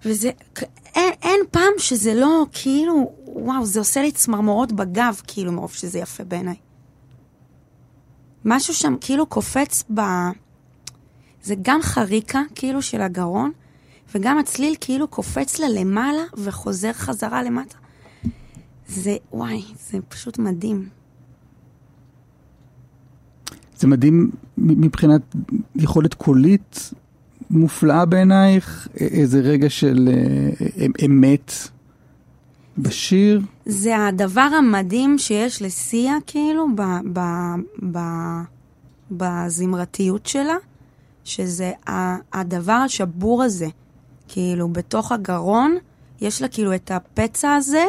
[0.06, 0.32] וזה,
[0.96, 6.00] אין, אין פעם שזה לא, כאילו, וואו, זה עושה לי צמרמורות בגב, כאילו, מרוב שזה
[6.00, 6.56] יפה בעיניי.
[8.46, 10.02] משהו שם כאילו קופץ ב...
[11.44, 13.52] זה גם חריקה, כאילו, של הגרון,
[14.16, 17.78] וגם הצליל כאילו קופץ לה למעלה וחוזר חזרה למטה.
[18.88, 20.97] זה, וואי, זה פשוט מדהים.
[23.80, 25.22] זה מדהים מבחינת
[25.76, 26.94] יכולת קולית
[27.50, 31.52] מופלאה בעינייך, איזה רגע של אה, אמ- אמת
[32.78, 33.42] בשיר.
[33.66, 36.82] זה הדבר המדהים שיש לסיה, כאילו, ב,
[37.14, 37.20] ב,
[37.92, 38.00] ב,
[39.12, 40.56] בזמרתיות שלה,
[41.24, 41.72] שזה
[42.34, 43.68] הדבר השבור הזה.
[44.28, 45.76] כאילו, בתוך הגרון,
[46.22, 47.84] יש לה כאילו את הפצע הזה,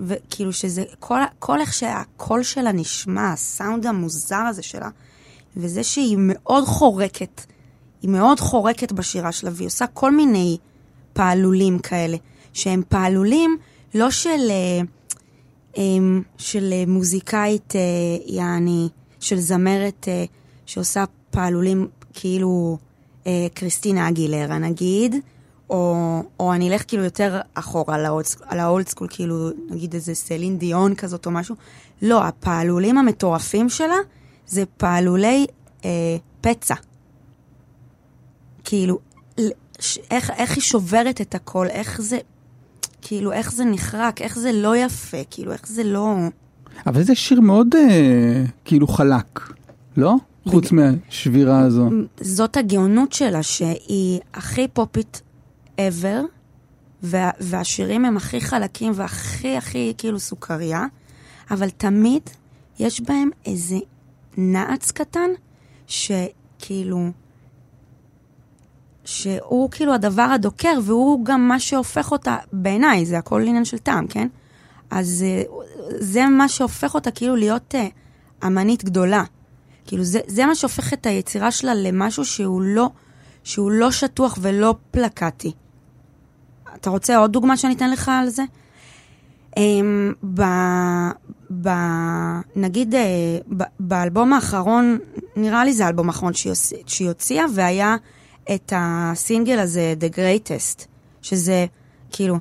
[0.00, 4.88] וכאילו שזה, כל, כל איך שהקול שלה נשמע, הסאונד המוזר הזה שלה,
[5.56, 7.40] וזה שהיא מאוד חורקת,
[8.02, 10.56] היא מאוד חורקת בשירה שלה, והיא עושה כל מיני
[11.12, 12.16] פעלולים כאלה,
[12.52, 13.56] שהם פעלולים
[13.94, 14.80] לא של, אה,
[15.76, 17.80] אמ, של אה, מוזיקאית, אה,
[18.26, 18.88] יעני,
[19.20, 20.08] של זמרת
[20.66, 22.78] שעושה פעלולים כאילו
[23.54, 25.14] קריסטינה אגילרה נגיד,
[25.70, 27.94] או, או אני אלך כאילו יותר אחורה
[28.48, 31.54] על האולד, סקול, כאילו נגיד איזה סלין דיון כזאת או משהו.
[32.02, 33.96] לא, הפעלולים המטורפים שלה
[34.46, 35.46] זה פעלולי
[35.84, 36.74] אה, פצע.
[38.64, 38.98] כאילו,
[40.10, 42.18] איך, איך היא שוברת את הכל, איך זה,
[43.02, 46.16] כאילו, איך זה נחרק, איך זה לא יפה, כאילו, איך זה לא...
[46.86, 49.40] אבל זה שיר מאוד אה, כאילו חלק,
[49.96, 50.14] לא?
[50.48, 51.90] חוץ מהשבירה הזו.
[52.20, 55.22] זאת הגאונות שלה, שהיא הכי פופית
[55.76, 56.22] ever,
[57.02, 60.86] וה, והשירים הם הכי חלקים והכי הכי כאילו סוכריה,
[61.50, 62.22] אבל תמיד
[62.78, 63.76] יש בהם איזה
[64.36, 65.30] נעץ קטן,
[65.86, 67.10] שכאילו,
[69.04, 74.06] שהוא כאילו הדבר הדוקר, והוא גם מה שהופך אותה, בעיניי, זה הכל עניין של טעם,
[74.06, 74.28] כן?
[74.90, 75.42] אז אה,
[75.98, 77.86] זה מה שהופך אותה כאילו להיות אה,
[78.46, 79.24] אמנית גדולה.
[79.86, 82.90] כאילו זה, זה מה שהופך את היצירה שלה למשהו שהוא לא,
[83.44, 85.52] שהוא לא שטוח ולא פלקטי.
[86.74, 88.42] אתה רוצה עוד דוגמה שאני אתן לך על זה?
[89.54, 89.56] Um,
[90.34, 90.42] ב,
[91.62, 91.68] ב,
[92.56, 92.98] נגיד uh,
[93.56, 94.98] ב, באלבום האחרון,
[95.36, 96.32] נראה לי זה האלבום האחרון
[96.86, 97.96] שהיא, הוציאה, והיה
[98.54, 100.84] את הסינגל הזה, The Greatest,
[101.22, 101.66] שזה
[102.12, 102.38] כאילו,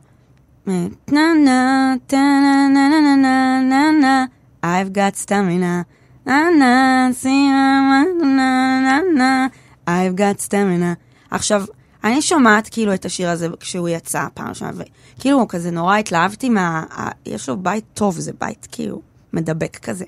[0.68, 4.26] אה, נה נה, טה נה נה נה נה נה נה
[4.64, 5.84] I've got stamina,
[6.26, 9.48] נה נה, נה נה נה נה,
[9.88, 10.96] I've got stamina.
[11.32, 11.64] עכשיו,
[12.04, 14.72] אני שומעת כאילו את השיר הזה כשהוא יצא פעם ראשונה,
[15.18, 16.84] וכאילו כזה נורא התלהבתי מה...
[16.98, 19.02] ה- יש לו בית טוב, זה בית כאילו
[19.34, 20.06] מדבק כזה.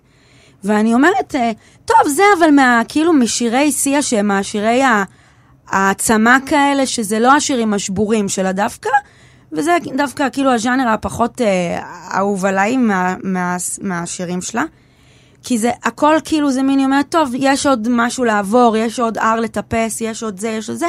[0.63, 1.51] ואני אומרת, אה,
[1.85, 4.81] טוב, זה אבל מה, כאילו משירי שיא שהם השירי
[5.67, 8.89] העצמה כאלה, שזה לא השירים השבורים שלה דווקא,
[9.51, 11.79] וזה דווקא כאילו הז'אנר הפחות אה,
[12.17, 14.63] אהוב עליי מה, מה, מהשירים שלה.
[15.43, 19.17] כי זה הכל כאילו זה מין, היא אומרת, טוב, יש עוד משהו לעבור, יש עוד
[19.17, 20.87] הר לטפס, יש עוד זה, יש עוד זה.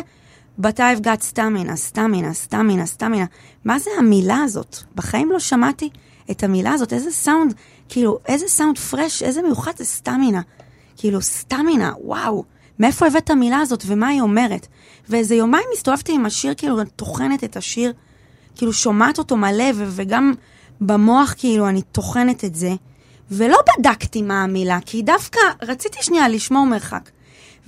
[0.60, 3.26] But I've got stamina, stamina, stamina, stamina.
[3.64, 4.76] מה זה המילה הזאת?
[4.94, 5.90] בחיים לא שמעתי
[6.30, 7.54] את המילה הזאת, איזה סאונד,
[7.88, 10.40] כאילו, איזה סאונד פרש, איזה מיוחד זה סטמינה.
[10.96, 12.44] כאילו, סטמינה, וואו.
[12.78, 14.66] מאיפה הבאת את המילה הזאת ומה היא אומרת?
[15.08, 17.92] ואיזה יומיים הסתובבתי עם השיר, כאילו, טוחנת את השיר,
[18.54, 20.34] כאילו, שומעת אותו מלא, ו- וגם
[20.80, 22.74] במוח, כאילו, אני טוחנת את זה.
[23.30, 27.10] ולא בדקתי מה המילה, כי דווקא רציתי שנייה לשמור מרחק.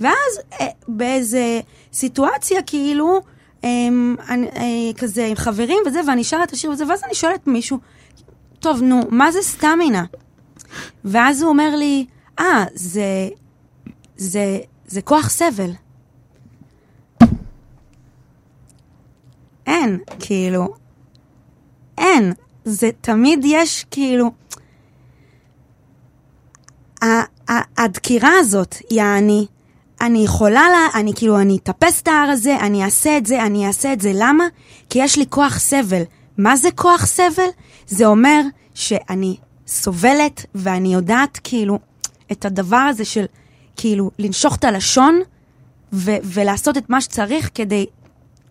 [0.01, 1.59] ואז אה, באיזה
[1.93, 3.21] סיטואציה, כאילו,
[3.63, 7.77] אני, אה, כזה עם חברים וזה, ואני שרה את השיר וזה, ואז אני שואלת מישהו,
[8.59, 10.05] טוב, נו, מה זה סטמינה?
[11.05, 12.05] ואז הוא אומר לי,
[12.39, 13.29] אה, זה,
[14.17, 15.71] זה, זה כוח סבל.
[19.65, 20.73] אין, כאילו,
[21.97, 22.33] אין.
[22.65, 24.31] זה תמיד יש, כאילו,
[27.77, 29.47] הדקירה הזאת, יעני,
[30.01, 33.67] אני יכולה לה, אני כאילו, אני אטפס את ההר הזה, אני אעשה את זה, אני
[33.67, 34.11] אעשה את זה.
[34.15, 34.43] למה?
[34.89, 36.01] כי יש לי כוח סבל.
[36.37, 37.47] מה זה כוח סבל?
[37.87, 38.41] זה אומר
[38.73, 41.79] שאני סובלת ואני יודעת כאילו
[42.31, 43.25] את הדבר הזה של
[43.77, 45.21] כאילו לנשוך את הלשון
[45.93, 47.85] ו- ולעשות את מה שצריך כדי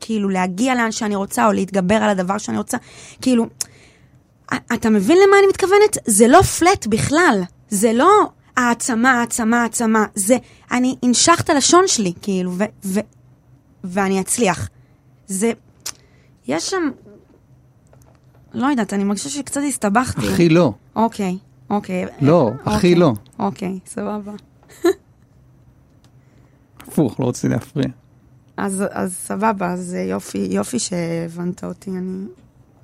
[0.01, 2.77] כאילו להגיע לאן שאני רוצה או להתגבר על הדבר שאני רוצה.
[3.21, 3.47] כאילו,
[4.75, 5.99] אתה מבין למה אני מתכוונת?
[6.07, 7.43] זה לא פלט בכלל.
[7.69, 8.11] זה לא
[8.59, 10.07] העצמה, העצמה, העצמה.
[10.15, 10.37] זה,
[10.71, 13.01] אני אנשך את הלשון שלי, כאילו, ו, ו,
[13.85, 14.69] ואני אצליח.
[15.27, 15.53] זה,
[16.47, 16.91] יש שם,
[18.55, 20.29] לא יודעת, אני מרגישה שקצת הסתבכתי.
[20.29, 20.73] הכי לא.
[20.97, 21.39] אוקיי,
[21.71, 22.07] אוקיי.
[22.21, 23.13] לא, אוקיי, הכי לא.
[23.39, 24.33] אוקיי, סבבה.
[26.81, 27.89] הפוך, לא רציתי להפריע.
[28.57, 32.25] אז, אז סבבה, אז יופי, יופי שהבנת אותי, אני,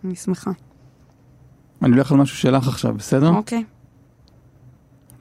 [0.05, 0.51] אני שמחה.
[1.83, 3.29] אני הולך על משהו שלך עכשיו, בסדר?
[3.29, 3.65] אוקיי.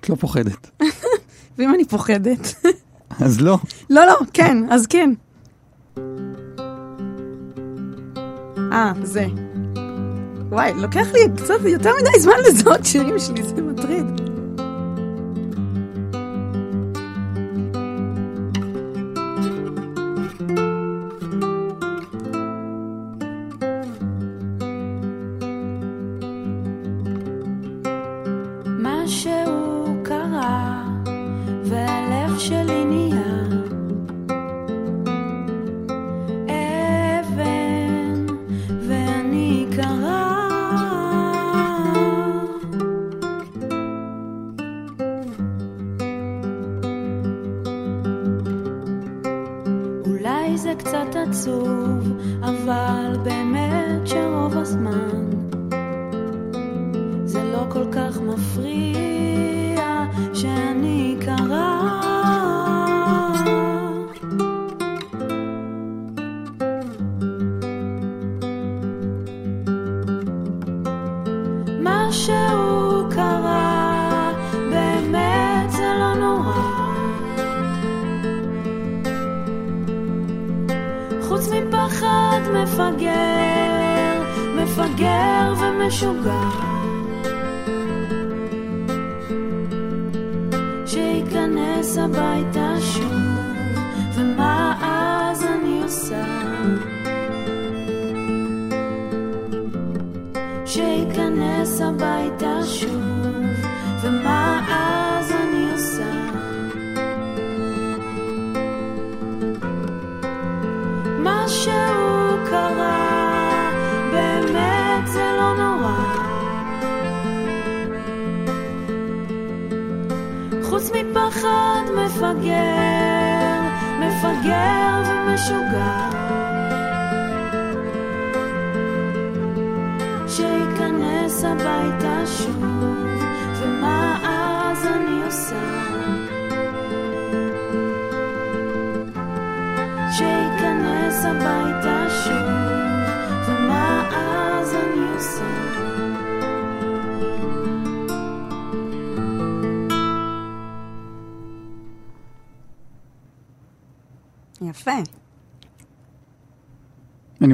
[0.03, 0.83] את לא פוחדת.
[1.57, 2.65] ואם אני פוחדת?
[3.25, 3.57] אז לא.
[3.89, 5.13] לא, לא, כן, אז כן.
[8.71, 9.25] אה, זה.
[10.49, 14.32] וואי, לוקח לי קצת יותר מדי זמן לזהות שירים שלי, זה מטריד.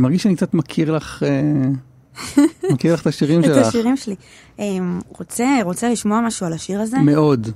[0.09, 2.41] מרגיש שאני קצת מכיר לך, אה,
[2.73, 3.67] מכיר לך את השירים את שלך.
[3.67, 4.15] השירים שלי.
[4.59, 6.97] אמ, רוצה, רוצה לשמוע משהו על השיר הזה?
[6.97, 7.47] מאוד.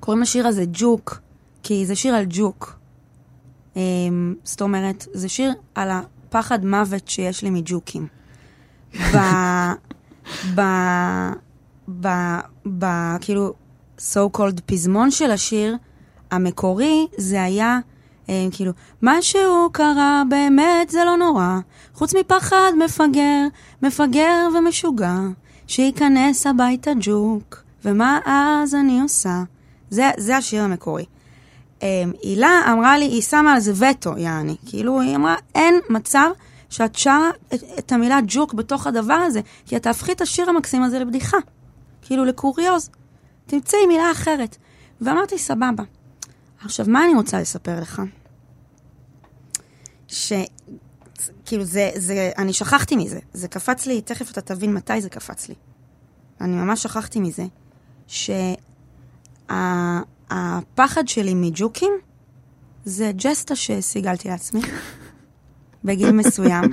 [0.00, 1.20] קוראים לשיר הזה ג'וק,
[1.62, 2.78] כי זה שיר על ג'וק.
[3.76, 8.06] אמ, זאת אומרת, זה שיר על הפחד מוות שיש לי מג'וקים.
[9.14, 9.16] ב...
[10.54, 10.60] ב...
[12.00, 12.08] ב...
[12.78, 12.86] ב...
[13.20, 13.54] כאילו,
[13.98, 15.76] so called פזמון של השיר,
[16.30, 17.78] המקורי, זה היה
[18.50, 18.72] כאילו,
[19.02, 21.58] משהו קרה, באמת זה לא נורא,
[21.94, 23.46] חוץ מפחד מפגר,
[23.82, 25.14] מפגר ומשוגע,
[25.66, 29.42] שייכנס הביתה ג'וק, ומה אז אני עושה?
[29.90, 31.04] זה, זה השיר המקורי.
[31.82, 34.56] אה, הילה אמרה לי, היא שמה על זה וטו, יעני.
[34.66, 36.30] כאילו, היא אמרה, אין מצב
[36.70, 40.82] שאת שרה את, את המילה ג'וק בתוך הדבר הזה, כי את תהפכי את השיר המקסים
[40.82, 41.36] הזה לבדיחה.
[42.02, 42.90] כאילו, לקוריוז.
[43.46, 44.56] תמצאי מילה אחרת.
[45.00, 45.82] ואמרתי, סבבה.
[46.66, 48.02] עכשיו, מה אני רוצה לספר לך?
[50.08, 50.32] ש...
[51.44, 53.18] כאילו, זה, זה, אני שכחתי מזה.
[53.32, 55.54] זה קפץ לי, תכף אתה תבין מתי זה קפץ לי.
[56.40, 57.44] אני ממש שכחתי מזה.
[59.48, 59.48] שהפחד
[61.08, 61.92] שלי מג'וקים
[62.84, 64.60] זה ג'סטה שסיגלתי לעצמי
[65.84, 66.64] בגיל מסוים.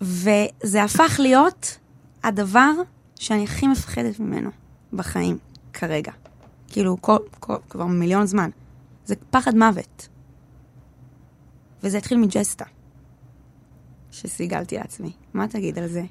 [0.00, 1.78] וזה הפך להיות
[2.24, 2.72] הדבר
[3.14, 4.50] שאני הכי מפחדת ממנו
[4.92, 5.38] בחיים
[5.72, 6.12] כרגע.
[6.68, 8.50] כאילו, כל, כל, כבר מיליון זמן.
[9.06, 10.08] זה פחד מוות.
[11.82, 12.64] וזה התחיל מג'סטה,
[14.10, 15.10] שסיגלתי לעצמי.
[15.34, 16.02] מה תגיד על זה?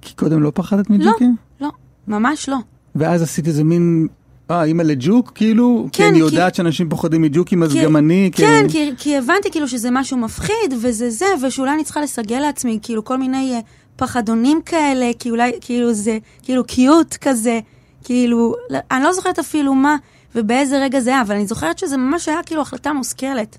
[0.00, 1.36] כי קודם לא פחדת מג'וקים?
[1.60, 1.68] לא,
[2.08, 2.56] ממש לא.
[2.94, 4.06] ואז עשית איזה מין,
[4.50, 5.88] אה, אימא לג'וק, כאילו?
[5.92, 8.72] כי כן, אני כי- יודעת שאנשים פוחדים מג'וקים, אז כי- גם אני, כן, כי...
[8.72, 13.04] כי, כי הבנתי כאילו שזה משהו מפחיד, וזה זה, ושאולי אני צריכה לסגל לעצמי כאילו
[13.04, 13.62] כל מיני uh,
[13.96, 17.60] פחדונים כאלה, כי אולי, כאילו זה, כאילו קיוט כזה,
[18.04, 19.96] כאילו, לא- אני לא זוכרת אפילו מה
[20.34, 23.58] ובאיזה רגע זה היה, אבל אני זוכרת שזה ממש היה כאילו החלטה מושכלת.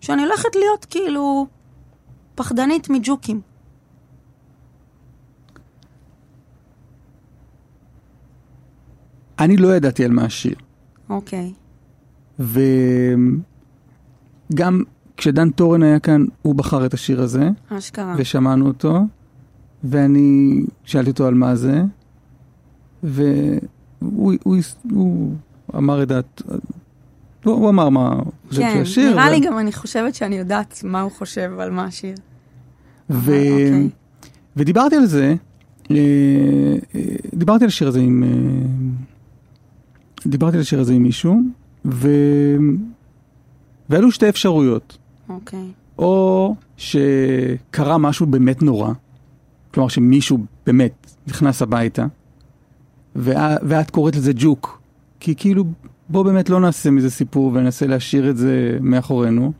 [0.00, 1.46] שאני הולכת להיות כאילו
[2.34, 3.40] פחדנית מג'וקים.
[9.38, 10.54] אני לא ידעתי על מה השיר.
[11.10, 11.52] אוקיי.
[14.52, 14.82] וגם
[15.16, 18.14] כשדן טורן היה כאן, הוא בחר את השיר הזה, אשכרה.
[18.18, 18.98] ושמענו אותו,
[19.84, 21.82] ואני שאלתי אותו על מה זה,
[23.02, 23.60] והוא
[24.14, 24.34] הוא,
[24.90, 25.32] הוא
[25.76, 26.42] אמר את דעת...
[27.44, 29.10] הוא, הוא אמר מה הוא חושב כן, שהשיר.
[29.10, 32.14] נראה ו- לי גם אני חושבת שאני יודעת מה הוא חושב על מה השיר.
[33.10, 33.14] ו...
[33.14, 33.88] אבל אוקיי.
[34.56, 35.34] ודיברתי על זה,
[35.90, 35.96] אה,
[36.94, 37.00] אה,
[37.34, 38.22] דיברתי על השיר הזה עם...
[38.22, 38.28] אה,
[40.26, 41.40] דיברתי על השיר הזה עם מישהו,
[41.84, 42.08] ו...
[43.88, 44.98] ועלו שתי אפשרויות.
[45.28, 45.68] אוקיי.
[45.98, 48.92] או שקרה משהו באמת נורא,
[49.74, 52.06] כלומר שמישהו באמת נכנס הביתה,
[53.14, 54.80] ואת קוראת לזה ג'וק,
[55.20, 55.64] כי כאילו
[56.08, 59.52] בוא באמת לא נעשה מזה סיפור וננסה להשאיר את זה מאחורינו,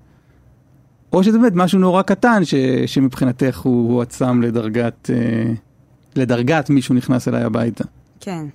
[1.13, 2.55] או שזה באמת משהו נורא קטן ש,
[2.87, 5.53] שמבחינתך הוא הוא עצם לדרגת, אה,
[6.17, 7.85] לדרגת מישהו נכנס אליי הביתה.
[8.21, 8.47] כן.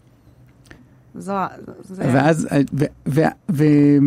[1.15, 1.34] זו...
[1.81, 2.03] זה...
[2.13, 3.21] ואז, ו- ו-
[3.51, 3.97] ו-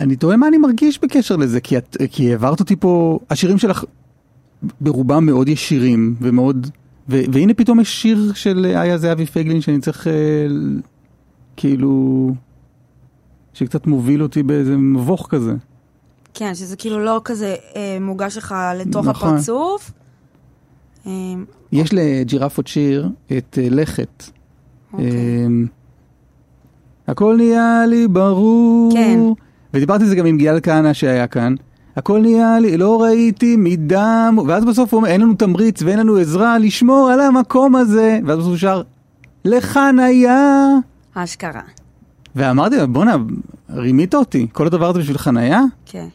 [0.00, 3.84] אני תוהה מה אני מרגיש בקשר לזה, כי, את, כי העברת אותי פה, השירים שלך
[4.80, 6.70] ברובם מאוד ישירים ומאוד,
[7.10, 10.12] והנה פתאום יש שיר של איה זהבי פייגלין שאני צריך אה,
[11.56, 12.34] כאילו,
[13.52, 15.54] שקצת מוביל אותי באיזה מבוך כזה.
[16.34, 19.28] כן, שזה כאילו לא כזה אה, מוגש לך לתוך נכון.
[19.34, 19.90] הפרצוף.
[21.06, 21.12] אה,
[21.72, 23.08] יש לג'ירפות שיר
[23.38, 24.24] את אה, לכת.
[24.92, 25.46] אוקיי.
[25.46, 25.66] אמ,
[27.06, 28.92] הכל נהיה לי ברור.
[28.94, 29.20] כן.
[29.74, 31.54] ודיברתי על זה גם עם גלעד כהנא שהיה כאן.
[32.00, 36.16] הכל נהיה לי, לא ראיתי מדם, ואז בסוף הוא אומר, אין לנו תמריץ ואין לנו
[36.16, 38.20] עזרה לשמור על המקום הזה.
[38.26, 38.82] ואז בסוף הוא שר,
[39.44, 40.68] לחניה.
[41.14, 41.60] אשכרה.
[42.36, 43.16] ואמרתי לו, בואנה,
[43.70, 45.60] רימית אותי, כל הדבר הזה בשביל חניה?
[45.86, 46.06] כן.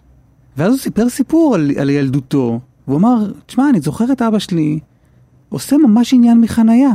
[0.57, 4.80] ואז הוא סיפר סיפור על, על ילדותו, והוא אמר, תשמע, אני זוכר את אבא שלי,
[5.49, 6.91] עושה ממש עניין מחנייה,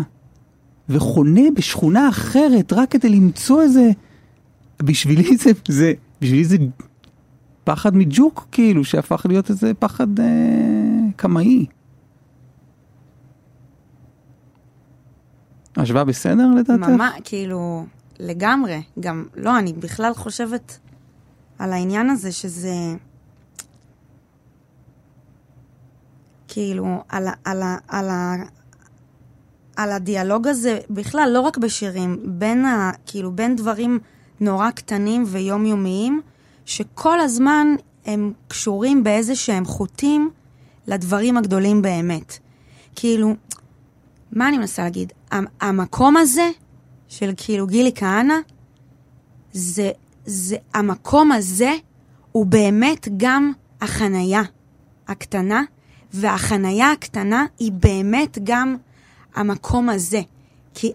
[0.88, 3.90] וחונה בשכונה אחרת רק כדי למצוא איזה...
[4.82, 6.56] בשבילי זה, זה, בשבילי זה
[7.70, 10.26] פחד מג'וק, כאילו, שהפך להיות איזה פחד אה,
[11.16, 11.66] קמאי.
[15.76, 16.88] השוואה בסדר לדעתך?
[16.88, 17.86] ממש, כאילו,
[18.18, 18.82] לגמרי.
[19.00, 20.78] גם, לא, אני בכלל חושבת
[21.58, 22.74] על העניין הזה שזה...
[26.48, 28.44] כאילו, על, על, על, ה-
[29.76, 33.98] על הדיאלוג הזה, בכלל, לא רק בשירים, בין, ה, כאילו, בין דברים
[34.40, 36.20] נורא קטנים ויומיומיים,
[36.66, 37.66] שכל הזמן
[38.06, 40.30] הם קשורים באיזה שהם חוטים
[40.86, 42.38] לדברים הגדולים באמת.
[42.96, 43.34] כאילו,
[44.32, 45.12] מה אני מנסה להגיד?
[45.30, 46.50] המ- המקום הזה,
[47.08, 48.34] של כאילו גילי כהנא,
[49.52, 49.90] זה,
[50.26, 51.72] זה, המקום הזה
[52.32, 54.42] הוא באמת גם החנייה
[55.08, 55.62] הקטנה,
[56.12, 58.76] והחנייה הקטנה היא באמת גם
[59.34, 60.20] המקום הזה.
[60.74, 60.92] כי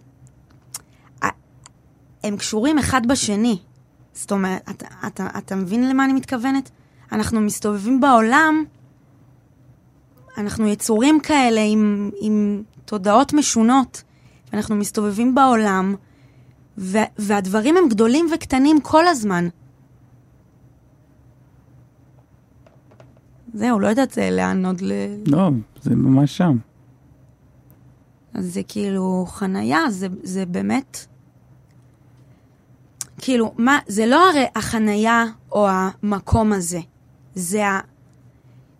[2.23, 3.57] הם קשורים אחד בשני.
[4.15, 6.71] זאת אומרת, אתה, אתה, אתה מבין למה אני מתכוונת?
[7.11, 8.63] אנחנו מסתובבים בעולם,
[10.37, 14.03] אנחנו יצורים כאלה עם, עם תודעות משונות,
[14.53, 15.95] ואנחנו מסתובבים בעולם,
[16.77, 19.47] ו- והדברים הם גדולים וקטנים כל הזמן.
[23.53, 24.91] זהו, לא יודעת אה, לאן עוד ל...
[25.27, 25.49] לא,
[25.81, 26.57] זה ממש שם.
[28.33, 31.05] אז זה כאילו חנייה, זה, זה באמת...
[33.25, 36.79] כאילו, מה, זה לא הרי החנייה או המקום הזה,
[37.35, 37.79] זה, ה,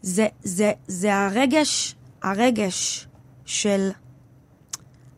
[0.02, 3.08] זה, זה, זה הרגש, הרגש
[3.46, 3.90] של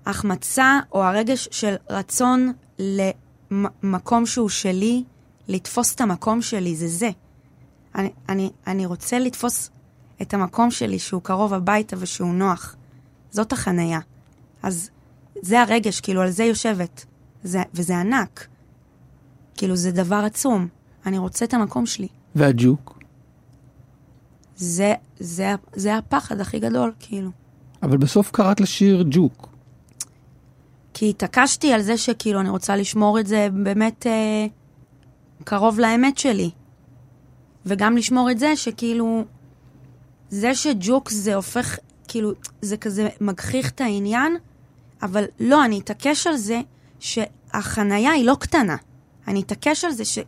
[0.05, 5.03] החמצה או הרגש של רצון למקום שהוא שלי,
[5.47, 7.09] לתפוס את המקום שלי, זה זה.
[7.95, 9.69] אני, אני, אני רוצה לתפוס
[10.21, 12.75] את המקום שלי שהוא קרוב הביתה ושהוא נוח.
[13.31, 13.99] זאת החנייה.
[14.63, 14.89] אז
[15.41, 17.05] זה הרגש, כאילו, על זה יושבת.
[17.43, 18.47] זה, וזה ענק.
[19.57, 20.67] כאילו, זה דבר עצום.
[21.05, 22.07] אני רוצה את המקום שלי.
[22.35, 22.99] והג'וק?
[24.55, 27.29] זה, זה, זה הפחד הכי גדול, כאילו.
[27.83, 29.47] אבל בסוף קראת לשיר ג'וק.
[30.93, 34.47] כי התעקשתי על זה שכאילו אני רוצה לשמור את זה באמת אה,
[35.43, 36.49] קרוב לאמת שלי.
[37.65, 39.25] וגם לשמור את זה שכאילו,
[40.29, 41.77] זה שג'וק זה הופך,
[42.07, 42.31] כאילו,
[42.61, 44.37] זה כזה מגחיך את העניין,
[45.01, 46.61] אבל לא, אני אתעקש על זה
[46.99, 48.75] שהחנייה היא לא קטנה.
[49.27, 50.19] אני אתעקש על זה ש...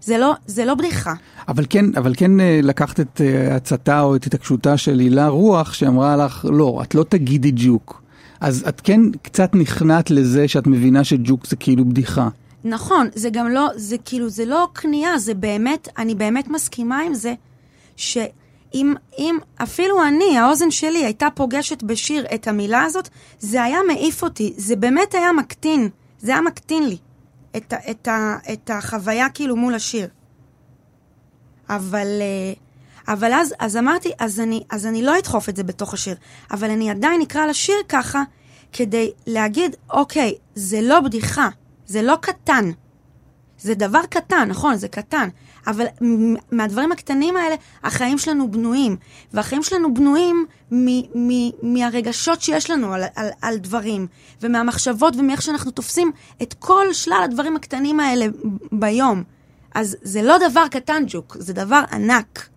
[0.00, 1.14] זה לא, זה לא בדיחה.
[1.48, 5.72] אבל כן, אבל כן אה, לקחת את אה, עצתה או את התעקשותה של הילה רוח,
[5.72, 8.02] שאמרה לך, לא, את לא תגידי ג'וק.
[8.40, 12.28] אז את כן קצת נכנעת לזה שאת מבינה שג'וק זה כאילו בדיחה.
[12.64, 17.14] נכון, זה גם לא, זה כאילו, זה לא כניעה, זה באמת, אני באמת מסכימה עם
[17.14, 17.34] זה,
[17.96, 23.08] שאם אם אפילו אני, האוזן שלי, הייתה פוגשת בשיר את המילה הזאת,
[23.38, 26.96] זה היה מעיף אותי, זה באמת היה מקטין, זה היה מקטין לי
[27.56, 28.08] את, את,
[28.52, 30.08] את החוויה כאילו מול השיר.
[31.68, 32.52] אבל, אה,
[33.12, 36.16] אבל אז, אז אמרתי, אז אני, אז אני לא אדחוף את זה בתוך השיר,
[36.50, 38.22] אבל אני עדיין אקרא לשיר ככה,
[38.72, 41.48] כדי להגיד, אוקיי, זה לא בדיחה,
[41.86, 42.70] זה לא קטן.
[43.58, 45.28] זה דבר קטן, נכון, זה קטן,
[45.66, 45.84] אבל
[46.52, 48.96] מהדברים הקטנים האלה, החיים שלנו בנויים.
[49.32, 54.06] והחיים שלנו בנויים מ- מ- מהרגשות שיש לנו על, על, על דברים,
[54.42, 56.12] ומהמחשבות ומאיך שאנחנו תופסים
[56.42, 58.26] את כל שלל הדברים הקטנים האלה
[58.72, 59.22] ביום.
[59.74, 62.48] אז זה לא דבר קטן, ג'וק, זה דבר ענק.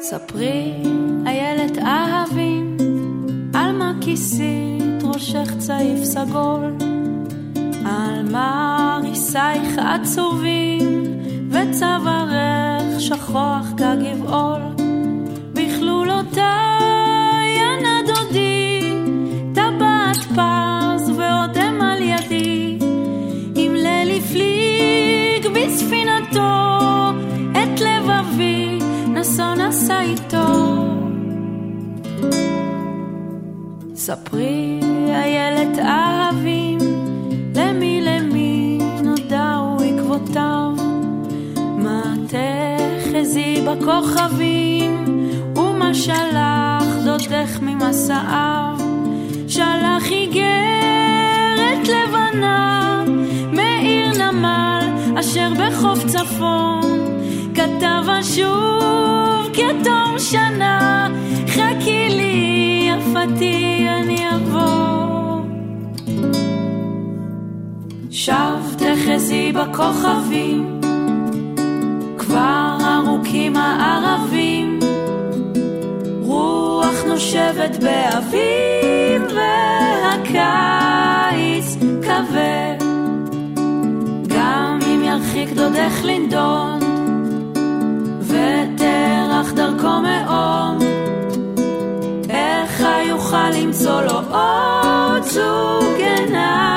[0.00, 0.72] ספרי,
[1.26, 2.73] איילת אהבים,
[4.04, 6.76] כיסית ראשך צעיף סגול,
[7.84, 11.04] על מה ריסייך עצובים,
[11.50, 14.60] וצווארך שכוח כגבעול,
[15.52, 16.42] בכלולותיי
[17.60, 18.92] הנדודי,
[19.54, 22.78] טבעת פז ואודם על ידי,
[23.56, 26.70] אם ליל הפליג בספינתו,
[27.52, 28.78] את לבבי
[29.08, 30.63] נסו נשא איתו.
[34.06, 36.78] ספרי, איילת אהבים,
[37.54, 40.70] למי למי נודעו עקבותיו.
[41.56, 45.04] מה תחזי בכוכבים,
[45.56, 48.76] ומה שלח דודך ממסעיו.
[49.48, 53.04] שלח איגרת לבנה,
[53.52, 54.88] מעיר נמל,
[55.20, 56.82] אשר בחוף צפון.
[57.54, 61.03] כתב אשוב כתום שנה,
[63.14, 65.40] יפתי אני אבוא.
[68.10, 70.80] שב תחזי בכוכבים,
[72.18, 74.78] כבר ארוכים הערבים,
[76.22, 79.22] רוח נושבת באביב
[80.44, 82.84] והקיץ כבד,
[84.28, 86.84] גם אם ירחיק דודך לנדוד,
[88.20, 90.30] ותרח דרכו איך
[93.34, 96.73] יוכל למצוא לו עוד זוג עיניים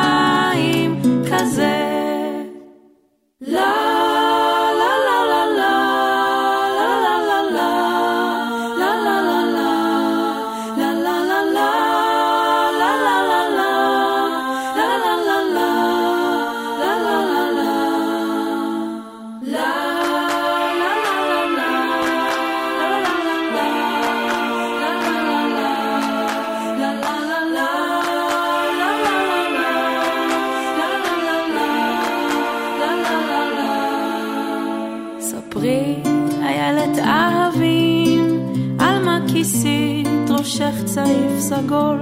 [41.07, 42.01] צעיף סגול,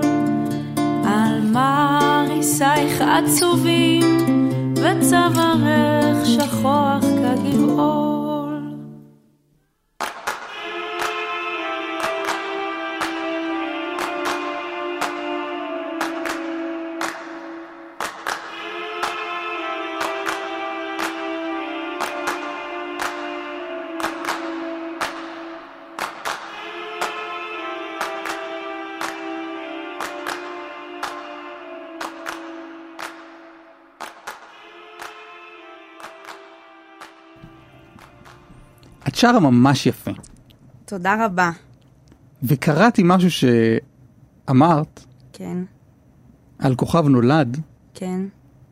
[1.05, 4.17] על מריסייך עצובים,
[4.75, 8.04] וצווארך שכוח כגבעול.
[39.15, 40.11] את שרה ממש יפה.
[40.85, 41.51] תודה רבה.
[42.43, 45.57] וקראתי משהו שאמרת כן,
[46.59, 47.61] על כוכב נולד,
[47.93, 48.21] כן,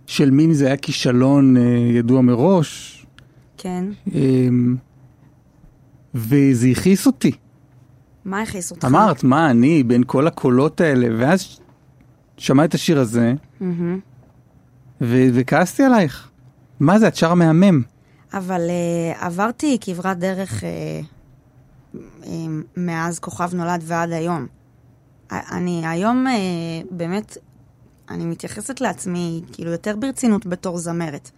[0.06, 1.62] של מין זה היה כישלון אה,
[1.92, 3.06] ידוע מראש,
[3.58, 3.86] כן.
[4.16, 4.48] אה,
[6.16, 7.32] וזה הכעיס אותי.
[8.26, 8.86] מה הכעיס אותך?
[8.86, 11.60] אמרת, מה אני, בין כל הקולות האלה, ואז
[12.38, 14.00] שמע את השיר הזה, מהמם.
[15.02, 16.30] ו- וכעסתי עלייך.
[16.80, 17.93] מה זה, את שרה מהמם.
[18.34, 22.28] אבל uh, עברתי כברת דרך uh, um,
[22.78, 24.48] מאז כוכב נולד ועד היום.
[25.32, 27.38] אני היום uh, באמת,
[28.10, 31.32] אני מתייחסת לעצמי כאילו יותר ברצינות בתור זמרת.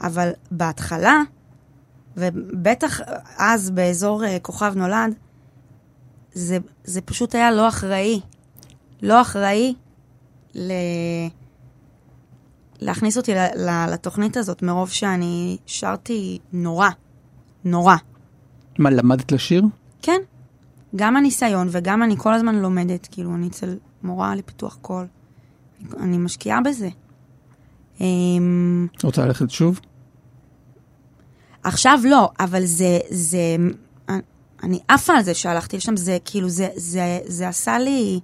[0.00, 1.22] אבל בהתחלה,
[2.16, 3.00] ובטח
[3.36, 5.14] אז באזור uh, כוכב נולד,
[6.32, 8.20] זה, זה פשוט היה לא אחראי.
[9.02, 9.74] לא אחראי
[10.54, 10.72] ל...
[12.82, 13.32] להכניס אותי
[13.92, 16.88] לתוכנית הזאת, מרוב שאני שרתי נורא,
[17.64, 17.96] נורא.
[18.78, 19.64] מה, למדת לשיר?
[20.02, 20.20] כן,
[20.96, 25.06] גם הניסיון וגם אני כל הזמן לומדת, כאילו, אני אצל מורה לפיתוח קול.
[26.00, 26.88] אני משקיעה בזה.
[28.00, 29.80] אמ, רוצה ללכת שוב?
[31.62, 33.56] עכשיו לא, אבל זה, זה,
[34.62, 38.20] אני עפה על זה שהלכתי לשם, זה כאילו, זה, זה, זה עשה לי,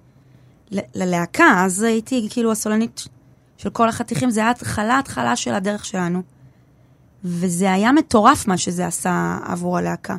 [0.70, 3.08] ללהקה, אז הייתי כאילו הסולנית
[3.58, 6.22] של כל החתיכים, זה היה התחלה, התחלה של הדרך שלנו.
[7.24, 10.16] וזה היה מטורף מה שזה עשה עבור הלהקה.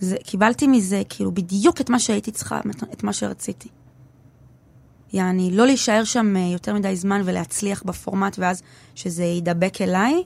[0.00, 2.60] זה, קיבלתי מזה כאילו בדיוק את מה שהייתי צריכה,
[2.92, 3.68] את מה שרציתי.
[5.12, 8.62] יעני, לא להישאר שם אה, יותר מדי זמן ולהצליח בפורמט, ואז
[8.94, 10.22] שזה יידבק אליי,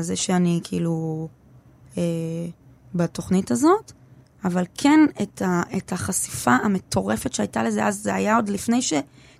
[0.00, 1.28] זה שאני כאילו
[1.98, 2.02] אה,
[2.94, 3.92] בתוכנית הזאת,
[4.44, 8.82] אבל כן את, ה, את החשיפה המטורפת שהייתה לזה, אז זה היה עוד לפני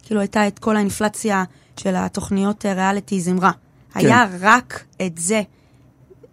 [0.05, 1.45] שכאילו הייתה את כל האינפלציה
[1.77, 3.53] של התוכניות אה, ריאליטי זמרה.
[3.53, 4.01] כן.
[4.01, 5.43] היה רק את זה.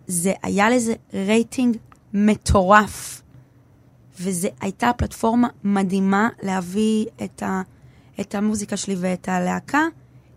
[0.07, 1.77] זה היה לזה רייטינג
[2.13, 3.21] מטורף.
[4.19, 7.61] וזו הייתה פלטפורמה מדהימה להביא את, ה,
[8.21, 9.81] את המוזיקה שלי ואת הלהקה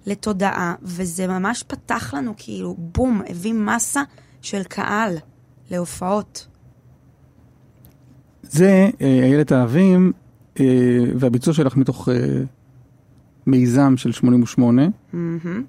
[0.06, 4.02] לתודעה, וזה ממש פתח לנו כאילו, בום, הביא מסה
[4.42, 5.16] של קהל
[5.70, 6.46] להופעות.
[8.42, 10.12] זה אה, איילת האבים,
[10.60, 10.64] אה,
[11.18, 12.14] והביצוע שלך מתוך אה,
[13.46, 15.62] מיזם של 88, מהמם.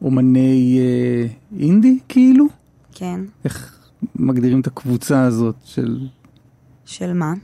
[0.00, 1.26] שאומני אה,
[1.58, 2.46] אינדי, כאילו?
[2.94, 3.20] כן.
[3.44, 3.80] איך
[4.16, 6.08] מגדירים את הקבוצה הזאת של...
[6.84, 7.34] של מה?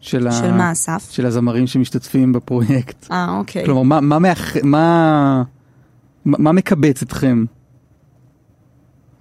[0.00, 1.08] של, של מה, אסף?
[1.10, 3.10] של הזמרים שמשתתפים בפרויקט.
[3.10, 3.64] אה, אוקיי.
[3.64, 4.56] כלומר, מה, מה, מאח...
[4.62, 5.42] מה,
[6.24, 7.44] מה מקבץ אתכם?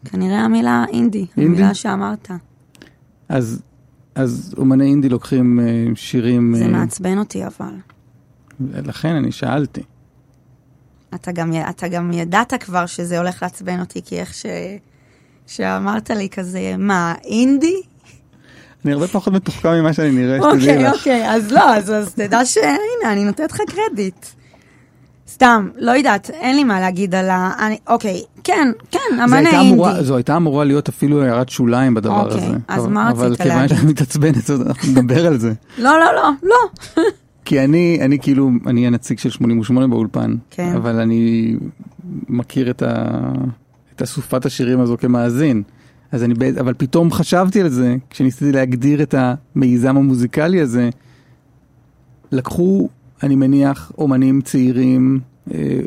[0.06, 1.52] כנראה המילה אינדי, אינדי?
[1.52, 2.32] המילה שאמרת.
[3.30, 3.62] אז,
[4.16, 6.56] אז אומני אינדי לוקחים אה, שירים...
[6.58, 7.74] זה אה, מעצבן אותי אבל.
[8.60, 9.82] לכן אני שאלתי.
[11.16, 14.46] אתה גם, אתה גם ידעת כבר שזה הולך לעצבן אותי, כי איך ש...
[15.48, 17.82] שאמרת לי כזה, מה, אינדי?
[18.86, 20.94] אני הרבה פחות מתוחכם ממה שאני נראה, שתדעי אוקיי, לך.
[20.94, 24.26] אוקיי, אז לא, אז, אז תדע שהנה, אני נותנת לך קרדיט.
[25.30, 27.52] סתם, לא יודעת, אין לי מה להגיד על ה...
[27.60, 29.74] אני, אוקיי, כן, כן, זה אמני הייתה אינדי.
[29.74, 32.58] אמורה, זו הייתה אמורה להיות אפילו הערת שוליים בדבר אוקיי, הזה.
[32.68, 33.78] אז אבל- מה אבל רצית כיוון להגיד?
[33.78, 35.54] שאת מתעצבנת, אז אנחנו נדבר על זה.
[35.78, 37.04] לא, לא, לא, לא.
[37.46, 40.36] כי אני, אני כאילו, אני הנציג של 88 באולפן.
[40.50, 40.74] כן.
[40.76, 41.56] אבל אני
[42.30, 42.94] מכיר את, ה,
[43.96, 45.64] את אסופת השירים הזו כמאזין.
[46.12, 50.90] אז אני, אבל פתאום חשבתי על זה, כשניסיתי להגדיר את המיזם המוזיקלי הזה,
[52.32, 52.90] לקחו,
[53.24, 55.20] אני מניח, אומנים צעירים
[55.54, 55.80] אה,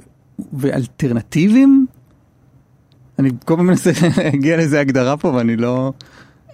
[0.53, 1.87] ואלטרנטיביים.
[3.19, 3.91] אני כל פעם מנסה
[4.25, 5.93] להגיע לאיזה הגדרה פה ואני לא...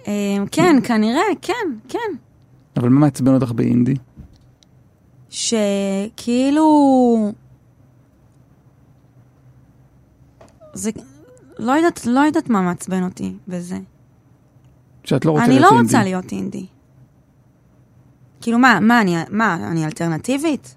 [0.07, 1.53] אה, כן, כנראה, כן,
[1.89, 1.99] כן.
[2.77, 3.95] אבל מה מעצבן אותך באינדי?
[5.29, 6.65] שכאילו...
[10.73, 10.91] זה...
[11.59, 13.77] לא יודעת, לא יודעת מה מעצבן אותי בזה.
[15.03, 15.83] שאת לא רוצה אני להיות לא אינדי.
[15.85, 16.65] רוצה להיות אינדי.
[18.41, 20.75] כאילו, מה, מה, אני, מה, אני אלטרנטיבית?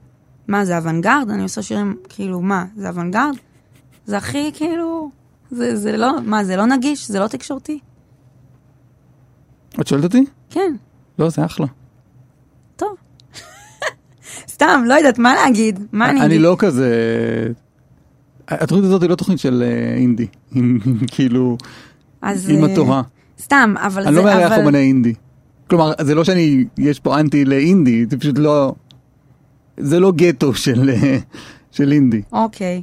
[0.48, 1.30] מה, זה אוונגרד?
[1.30, 3.34] אני עושה שירים, כאילו, מה, זה אוונגרד?
[4.06, 5.10] זה הכי, כאילו,
[5.50, 7.08] זה, זה לא, מה, זה לא נגיש?
[7.08, 7.78] זה לא תקשורתי?
[9.80, 10.24] את שואלת אותי?
[10.50, 10.72] כן,
[11.18, 11.66] לא, זה אחלה.
[12.76, 12.96] טוב.
[14.54, 15.86] סתם, לא יודעת מה להגיד.
[15.92, 16.40] מה אני אני אגיד?
[16.40, 16.88] לא כזה...
[18.48, 20.26] התוכנית הזאת היא לא תוכנית של אה, אינדי,
[21.06, 21.56] כאילו,
[22.22, 23.02] עם אה, התורה.
[23.40, 24.18] סתם, אבל אני זה...
[24.18, 25.14] לא מארח אומני אינדי.
[25.70, 28.74] כלומר, זה לא שאני, יש פה אנטי לאינדי, זה פשוט לא...
[29.76, 30.90] זה לא גטו של,
[31.76, 32.22] של אינדי.
[32.32, 32.82] אוקיי.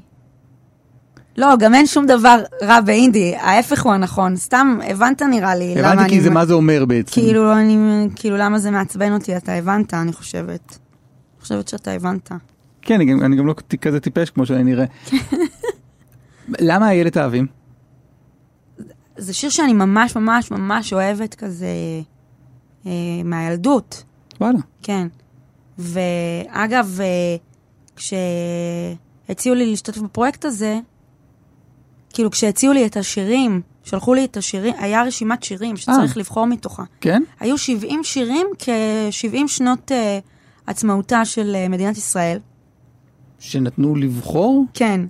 [1.37, 4.35] לא, גם אין שום דבר רע באינדי, ההפך הוא הנכון.
[4.35, 6.09] סתם, הבנת נראה לי למה הבנתי.
[6.09, 7.11] כי זה מה זה אומר בעצם.
[7.13, 7.77] כאילו, אני...
[8.15, 9.37] כאילו, למה זה מעצבן אותי?
[9.37, 10.69] אתה הבנת, אני חושבת.
[10.69, 12.31] אני חושבת שאתה הבנת.
[12.81, 14.85] כן, אני גם, אני גם לא כזה טיפש כמו שאני נראה.
[16.69, 17.47] למה איילת האבים?
[19.17, 21.67] זה שיר שאני ממש ממש ממש אוהבת כזה
[22.85, 22.91] אה,
[23.23, 24.03] מהילדות.
[24.41, 24.59] וואלה.
[24.83, 25.07] כן.
[25.77, 27.35] ואגב, אה,
[27.95, 30.79] כשהציעו לי להשתתף בפרויקט הזה,
[32.13, 36.19] כאילו כשהציעו לי את השירים, שלחו לי את השירים, היה רשימת שירים שצריך אה.
[36.19, 36.83] לבחור מתוכה.
[37.01, 37.23] כן?
[37.39, 40.19] היו 70 שירים כ-70 שנות אה,
[40.67, 42.39] עצמאותה של אה, מדינת ישראל.
[43.39, 44.65] שנתנו לבחור?
[44.73, 45.01] כן,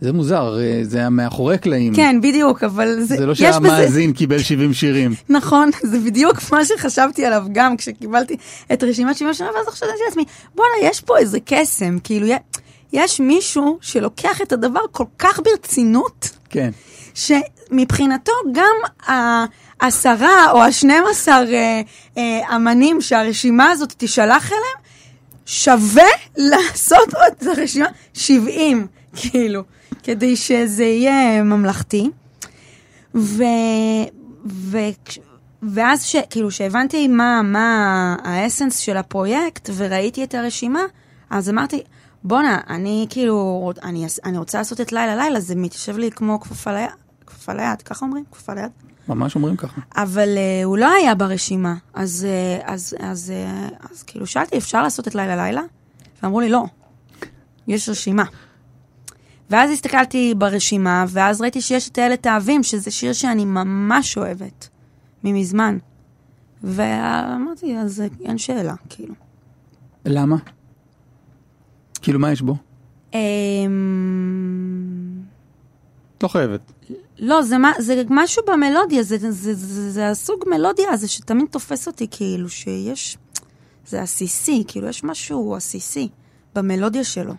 [0.00, 1.94] זה מוזר, זה היה מאחורי הקלעים.
[1.94, 3.52] כן, בדיוק, אבל זה, זה לא יש בזה...
[3.52, 5.14] שהמאזין קיבל 70 שירים.
[5.28, 8.36] נכון, זה בדיוק מה שחשבתי עליו גם כשקיבלתי
[8.72, 12.26] את רשימת 70 שנה, ואז חשבתי לעצמי, בואנה, יש פה איזה קסם, כאילו,
[12.92, 16.70] יש מישהו שלוקח את הדבר כל כך ברצינות, כן.
[17.14, 19.06] שמבחינתו גם
[19.80, 21.80] העשרה או השנים עשר אה,
[22.18, 24.88] אה, אמנים שהרשימה הזאת תישלח אליהם,
[25.46, 29.62] שווה לעשות את הרשימה 70, כאילו,
[30.08, 32.10] כדי שזה יהיה ממלכתי.
[33.14, 33.42] ו...
[34.46, 34.78] ו...
[35.62, 36.16] ואז ש...
[36.30, 40.80] כאילו, שהבנתי מה, מה האסנס של הפרויקט וראיתי את הרשימה,
[41.30, 41.82] אז אמרתי,
[42.24, 46.72] בואנה, אני כאילו, אני, אני רוצה לעשות את לילה לילה, זה מתיישב לי כמו כפפה
[46.72, 46.90] ליד,
[47.26, 48.24] כפפה ליד, ככה אומרים?
[48.32, 48.70] כפפה ליד?
[49.08, 49.80] ממש אומרים ככה.
[49.96, 52.26] אבל uh, הוא לא היה ברשימה, אז,
[52.60, 53.32] uh, אז, אז,
[53.80, 55.62] uh, אז כאילו שאלתי, אפשר לעשות את לילה לילה?
[56.22, 56.64] ואמרו לי, לא,
[57.66, 58.24] יש רשימה.
[59.50, 64.68] ואז הסתכלתי ברשימה, ואז ראיתי שיש את איילת האבים, שזה שיר שאני ממש אוהבת,
[65.24, 65.78] ממזמן.
[66.62, 69.14] ואמרתי, אז אין שאלה, כאילו.
[70.04, 70.36] למה?
[72.02, 72.56] כאילו, מה יש בו?
[73.14, 73.18] אמ,
[76.22, 76.72] לא חייבת.
[77.18, 81.46] לא, זה, מה, זה משהו במלודיה, זה, זה, זה, זה, זה הסוג מלודיה הזה שתמיד
[81.50, 83.18] תופס אותי, כאילו, שיש...
[83.86, 86.08] זה עסיסי, כאילו, יש משהו עסיסי
[86.54, 87.34] במלודיה שלו.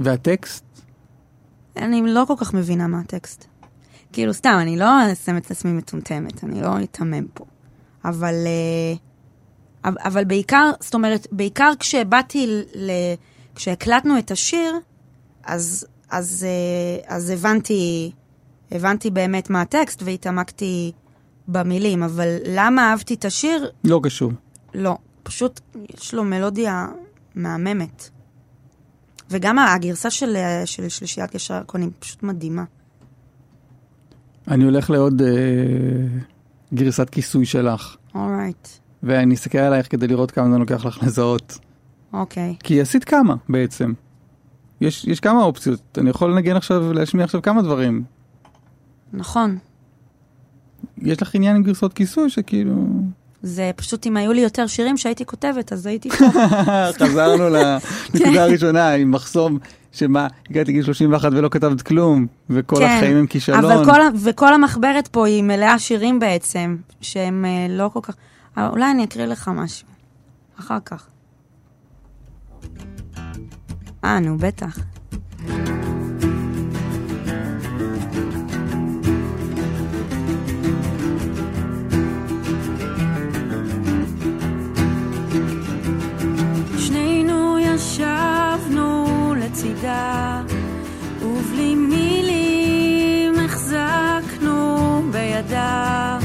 [0.00, 0.64] והטקסט?
[1.78, 3.44] אני לא כל כך מבינה מה הטקסט.
[4.12, 7.44] כאילו, סתם, אני לא אשים את עצמי מטומטמת, אני לא אתמם פה.
[8.04, 8.94] אבל, אה,
[9.84, 12.90] אבל, אבל בעיקר, זאת אומרת, בעיקר כשבאתי, ל,
[13.54, 14.74] כשהקלטנו את השיר,
[15.44, 18.10] אז, אז, אה, אז הבנתי,
[18.70, 20.92] הבנתי באמת מה הטקסט והתעמקתי
[21.48, 23.70] במילים, אבל למה אהבתי את השיר?
[23.84, 24.32] לא קשור.
[24.74, 24.96] לא.
[25.22, 25.60] פשוט
[26.00, 26.86] יש לו מלודיה
[27.34, 28.10] מהממת.
[29.30, 32.64] וגם הגרסה של, אה, של שלישיית גשר הקונים פשוט מדהימה.
[34.48, 35.28] אני הולך לעוד אה,
[36.74, 38.68] גרסת כיסוי שלך, אורייט,
[39.02, 41.58] ואני אסתכל עלייך כדי לראות כמה זמן לוקח לך לזהות.
[42.12, 42.54] אוקיי.
[42.62, 43.92] כי עשית כמה בעצם.
[44.80, 45.98] יש, יש כמה אופציות.
[45.98, 48.04] אני יכול לנגן עכשיו, להשמיע עכשיו כמה דברים.
[49.12, 49.58] נכון.
[50.98, 52.74] יש לך עניין עם גרסות כיסוי שכאילו...
[53.42, 56.24] זה פשוט, אם היו לי יותר שירים שהייתי כותבת, אז הייתי פה.
[57.00, 57.48] חזרנו
[58.14, 59.58] לנקודה הראשונה עם מחסום,
[59.92, 63.60] שמה, הגעתי לגיל 31 ולא כתבת כלום, וכל החיים הם כישלון.
[63.60, 68.14] כן, אבל כל, וכל המחברת פה היא מלאה שירים בעצם, שהם אה, לא כל כך...
[68.56, 69.88] אבל אולי אני אקריא לך משהו.
[70.60, 71.06] אחר כך.
[74.04, 74.78] אה, נו, בטח.
[89.78, 90.42] לצידה,
[91.22, 96.18] ובלי מילים החזקנו בידה.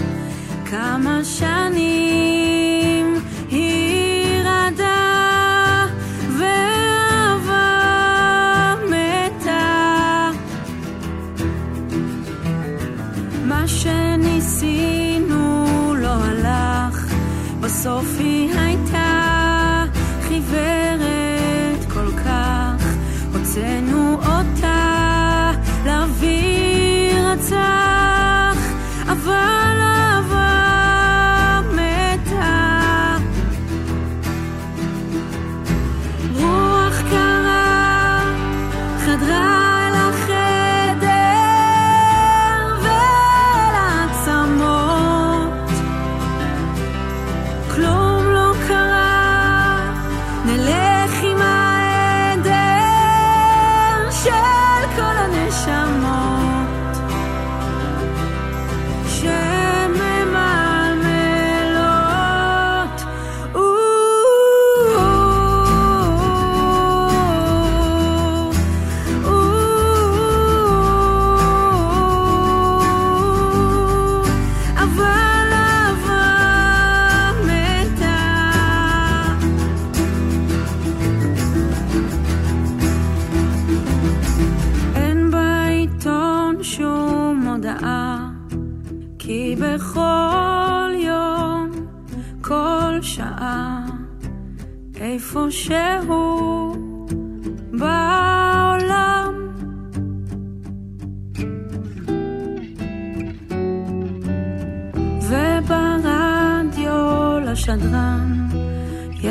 [0.66, 3.16] כמה שנים
[3.50, 5.86] היא רעדה,
[6.38, 7.56] ואהבה
[8.90, 10.32] מתה.
[13.46, 15.36] מה שניסינו
[15.98, 17.14] לא הלך,
[17.62, 18.33] בסוף היא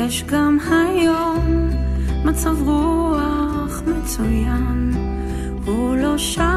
[0.05, 1.69] יש גם היום
[2.25, 4.93] מצב רוח מצוין.
[5.65, 6.52] הוא לא שמע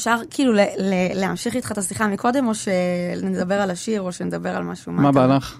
[0.00, 4.56] אפשר כאילו ל- ל- להמשיך איתך את השיחה מקודם, או שנדבר על השיר, או שנדבר
[4.56, 4.92] על משהו?
[4.92, 5.58] מה אתה- בא לך?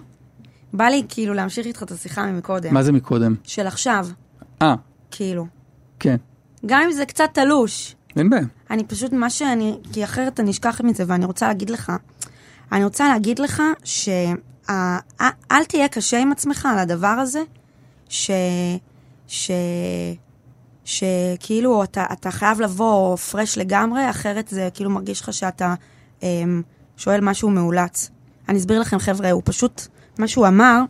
[0.73, 2.73] בא לי כאילו להמשיך איתך את השיחה מקודם.
[2.73, 3.35] מה זה מקודם?
[3.43, 4.07] של עכשיו,
[4.61, 4.75] אה,
[5.11, 5.45] כאילו.
[5.99, 6.15] כן.
[6.65, 7.95] גם אם זה קצת תלוש.
[8.15, 8.43] אין בעיה.
[8.71, 11.91] אני פשוט, מה שאני, כי אחרת אני אשכח מזה, ואני רוצה להגיד לך,
[12.71, 17.41] אני רוצה להגיד לך שאל תהיה קשה עם עצמך על הדבר הזה,
[18.09, 18.31] ש...
[19.27, 19.51] ש...
[20.91, 25.73] שכאילו אתה, אתה חייב לבוא פרש לגמרי, אחרת זה כאילו מרגיש לך שאתה
[26.23, 26.61] אמ,
[26.97, 28.09] שואל משהו מאולץ.
[28.49, 29.87] אני אסביר לכם, חבר'ה, הוא פשוט,
[30.19, 30.81] מה שהוא אמר,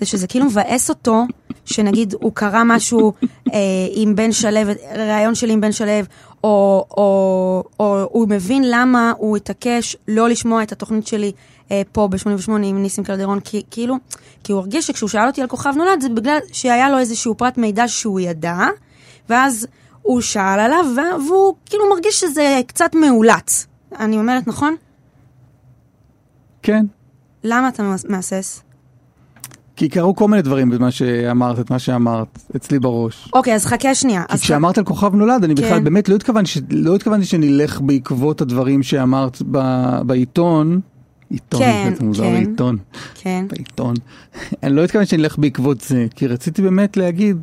[0.00, 1.24] זה שזה כאילו מבאס אותו,
[1.64, 3.12] שנגיד הוא קרא משהו
[3.52, 3.58] אה,
[3.94, 4.60] עם בן שלו,
[4.96, 5.92] ראיון שלי עם בן שלו,
[6.44, 11.32] או, או, או הוא מבין למה הוא התעקש לא לשמוע את התוכנית שלי
[11.70, 13.96] אה, פה ב-88 עם ניסים קלדרון, כי, כאילו,
[14.44, 17.58] כי הוא הרגיש שכשהוא שאל אותי על כוכב נולד, זה בגלל שהיה לו איזשהו פרט
[17.58, 18.58] מידע שהוא ידע,
[19.30, 19.66] ואז
[20.02, 20.84] הוא שאל עליו,
[21.28, 23.66] והוא כאילו מרגיש שזה קצת מאולץ.
[23.98, 24.76] אני אומרת, נכון?
[26.62, 26.86] כן.
[27.44, 28.62] למה אתה מהסס?
[29.76, 33.30] כי קרו כל מיני דברים במה שאמרת, את מה שאמרת, אצלי בראש.
[33.32, 34.24] אוקיי, אז חכה שנייה.
[34.30, 35.84] כי כשאמרת על כוכב נולד, אני בכלל כן.
[35.84, 36.58] באמת לא התכוונתי, ש...
[36.70, 39.58] לא התכוונתי שנלך בעקבות הדברים שאמרת ב...
[40.06, 40.80] בעיתון.
[41.30, 42.32] עיתון, כן, זה מוזר כן.
[42.32, 42.76] בעיתון,
[43.14, 43.44] כן.
[43.50, 43.94] בעיתון.
[44.62, 47.36] אני לא התכוונתי שנלך בעקבות זה, כי רציתי באמת להגיד,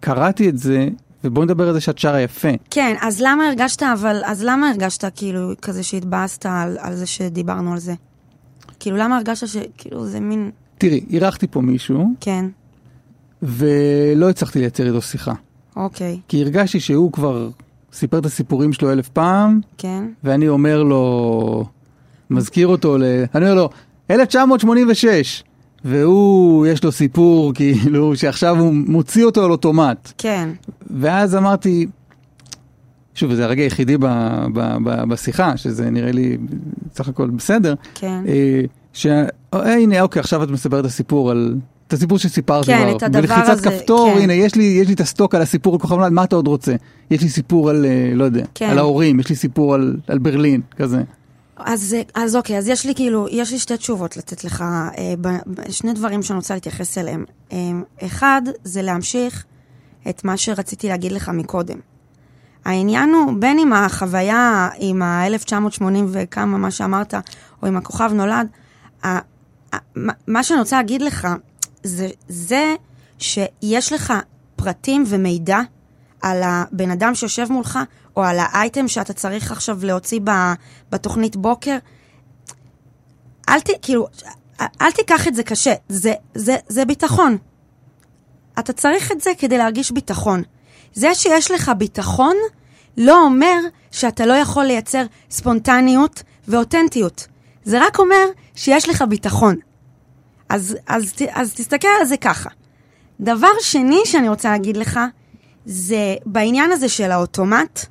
[0.00, 0.88] קראתי את זה,
[1.24, 2.48] ובוא נדבר על זה שאת שרה יפה.
[2.70, 7.72] כן, אז למה הרגשת, אבל, אז למה הרגשת כאילו כזה שהתבאסת על, על זה שדיברנו
[7.72, 7.94] על זה?
[8.80, 10.50] כאילו, למה הרגשת שכאילו זה מין...
[10.78, 12.44] תראי, אירחתי פה מישהו, כן,
[13.42, 15.32] ולא הצלחתי לייצר איתו שיחה.
[15.76, 17.50] אוקיי, כי הרגשתי שהוא כבר
[17.92, 21.64] סיפר את הסיפורים שלו אלף פעם, כן, ואני אומר לו,
[22.30, 23.02] מזכיר אותו ל...
[23.34, 23.70] אני אומר לו,
[24.10, 25.44] 1986,
[25.84, 30.12] והוא, יש לו סיפור כאילו שעכשיו הוא מוציא אותו על אוטומט.
[30.18, 30.48] כן,
[30.90, 31.86] ואז אמרתי,
[33.14, 34.06] שוב, זה הרגע היחידי ב,
[34.54, 36.36] ב, ב, בשיחה, שזה נראה לי
[36.94, 38.22] סך הכל בסדר, כן.
[38.28, 38.60] אה,
[38.92, 39.06] ש...
[39.54, 41.56] אה, הנה, אוקיי, עכשיו את מספרת את הסיפור על...
[41.86, 44.22] את הסיפור שסיפרת כן, כבר, את הדבר בלחיצת הזה, כפתור, כן.
[44.22, 46.46] הנה, יש לי, יש לי את הסטוק על הסיפור על כוכב נולד, מה אתה עוד
[46.46, 46.74] רוצה?
[47.10, 48.70] יש לי סיפור על, אה, לא יודע, כן.
[48.70, 51.02] על ההורים, יש לי סיפור על, על ברלין, כזה.
[51.64, 55.28] אז, אז אוקיי, אז יש לי כאילו, יש לי שתי תשובות לתת לך, אה, ב,
[55.46, 57.24] ב, שני דברים שאני רוצה להתייחס אליהם.
[57.52, 57.58] אה,
[58.06, 59.44] אחד, זה להמשיך
[60.08, 61.78] את מה שרציתי להגיד לך מקודם.
[62.64, 65.82] העניין הוא, בין אם החוויה עם ה-1980
[66.12, 67.14] וכמה, מה שאמרת,
[67.62, 68.48] או עם הכוכב נולד,
[69.04, 69.18] ה,
[69.74, 69.76] ה,
[70.26, 71.28] מה- שאני רוצה להגיד לך,
[71.82, 72.74] זה, זה
[73.18, 74.12] שיש לך
[74.56, 75.60] פרטים ומידע
[76.22, 77.78] על הבן אדם שיושב מולך,
[78.16, 80.20] או על האייטם שאתה צריך עכשיו להוציא
[80.90, 81.76] בתוכנית בוקר,
[83.48, 83.70] אל ת...
[83.82, 84.06] כאילו,
[84.80, 87.36] אל תיקח את זה קשה, זה, זה, זה ביטחון.
[88.58, 90.42] אתה צריך את זה כדי להרגיש ביטחון.
[90.92, 92.36] זה שיש לך ביטחון
[92.96, 93.58] לא אומר
[93.90, 97.26] שאתה לא יכול לייצר ספונטניות ואותנטיות.
[97.64, 98.24] זה רק אומר
[98.54, 99.56] שיש לך ביטחון.
[100.48, 102.50] אז, אז, אז תסתכל על זה ככה.
[103.20, 105.00] דבר שני שאני רוצה להגיד לך,
[105.64, 107.86] זה בעניין הזה של האוטומט,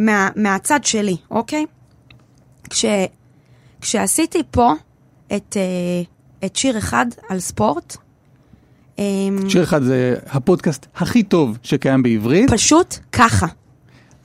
[0.00, 1.66] מה, מהצד שלי, אוקיי?
[2.70, 2.84] כש,
[3.80, 4.72] כשעשיתי פה
[5.36, 6.02] את, אה,
[6.46, 7.96] את שיר אחד על ספורט,
[8.98, 13.46] אמ, שיר אחד זה הפודקאסט הכי טוב שקיים בעברית, פשוט ככה.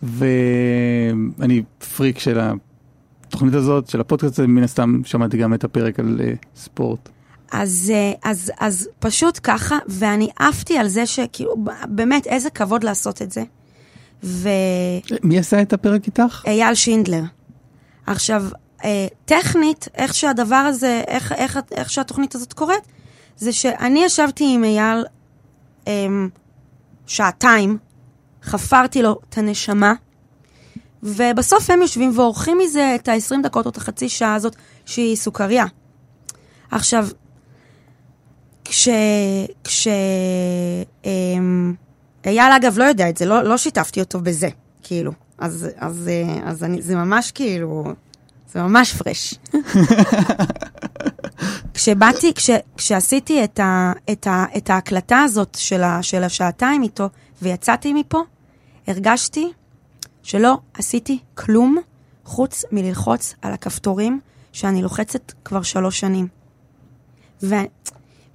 [0.04, 1.64] ואני
[1.96, 7.10] פריק של התוכנית הזאת, של הפודקאסט מן הסתם שמעתי גם את הפרק על אה, ספורט.
[7.52, 11.56] אז, אה, אז, אז פשוט ככה, ואני עפתי על זה שכאילו,
[11.88, 13.44] באמת, איזה כבוד לעשות את זה.
[14.26, 16.42] ואייל מי עשה את הפרק איתך?
[16.76, 17.22] שינדלר.
[18.08, 18.44] עכשיו,
[18.84, 22.84] אה, טכנית, איך שהדבר הזה, איך, איך, איך שהתוכנית הזאת קורית,
[23.38, 25.06] זה שאני ישבתי עם אייל
[25.88, 26.08] אה,
[27.08, 27.78] שעתיים,
[28.44, 29.94] חפרתי לו את הנשמה,
[31.04, 35.66] ובסוף הם יושבים ועורכים מזה את ה-20 דקות או את החצי שעה הזאת שהיא סוכריה.
[36.72, 37.08] עכשיו,
[38.66, 38.90] כש...
[39.64, 39.88] כש...
[41.06, 41.74] אמ,
[42.28, 44.50] אייל אגב לא יודע את זה, לא, לא שיתפתי אותו בזה,
[44.84, 45.12] כאילו.
[45.38, 47.84] אז, אז, אה, אז אני, זה ממש כאילו,
[48.54, 49.34] זה ממש פרש.
[51.74, 57.10] כשבאתי, כש, כשעשיתי את, ה, את, ה, את ההקלטה הזאת של, ה, של השעתיים איתו,
[57.42, 58.22] ויצאתי מפה,
[58.88, 59.52] הרגשתי
[60.24, 61.78] שלא עשיתי כלום
[62.26, 64.20] חוץ מללחוץ על הכפתורים
[64.52, 66.28] שאני לוחצת כבר שלוש שנים.
[67.44, 67.56] ו,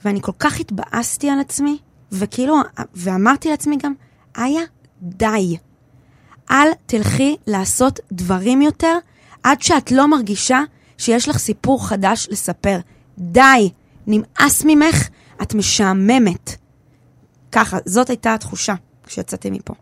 [0.04, 1.78] ואני כל כך התבאסתי על עצמי,
[2.12, 2.56] וכאילו,
[2.94, 3.92] ואמרתי לעצמי גם,
[4.38, 4.62] איה,
[5.02, 5.56] די.
[6.50, 8.98] אל תלכי לעשות דברים יותר
[9.42, 10.60] עד שאת לא מרגישה
[10.98, 12.78] שיש לך סיפור חדש לספר.
[13.18, 13.70] די,
[14.06, 15.08] נמאס ממך,
[15.42, 16.56] את משעממת.
[17.52, 18.74] ככה, זאת הייתה התחושה
[19.06, 19.74] כשיצאתי מפה.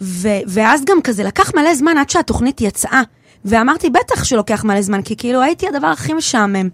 [0.00, 3.02] ו- ואז גם כזה לקח מלא זמן עד שהתוכנית יצאה.
[3.44, 6.68] ואמרתי, בטח שלוקח מלא זמן, כי כאילו הייתי הדבר הכי משעמם.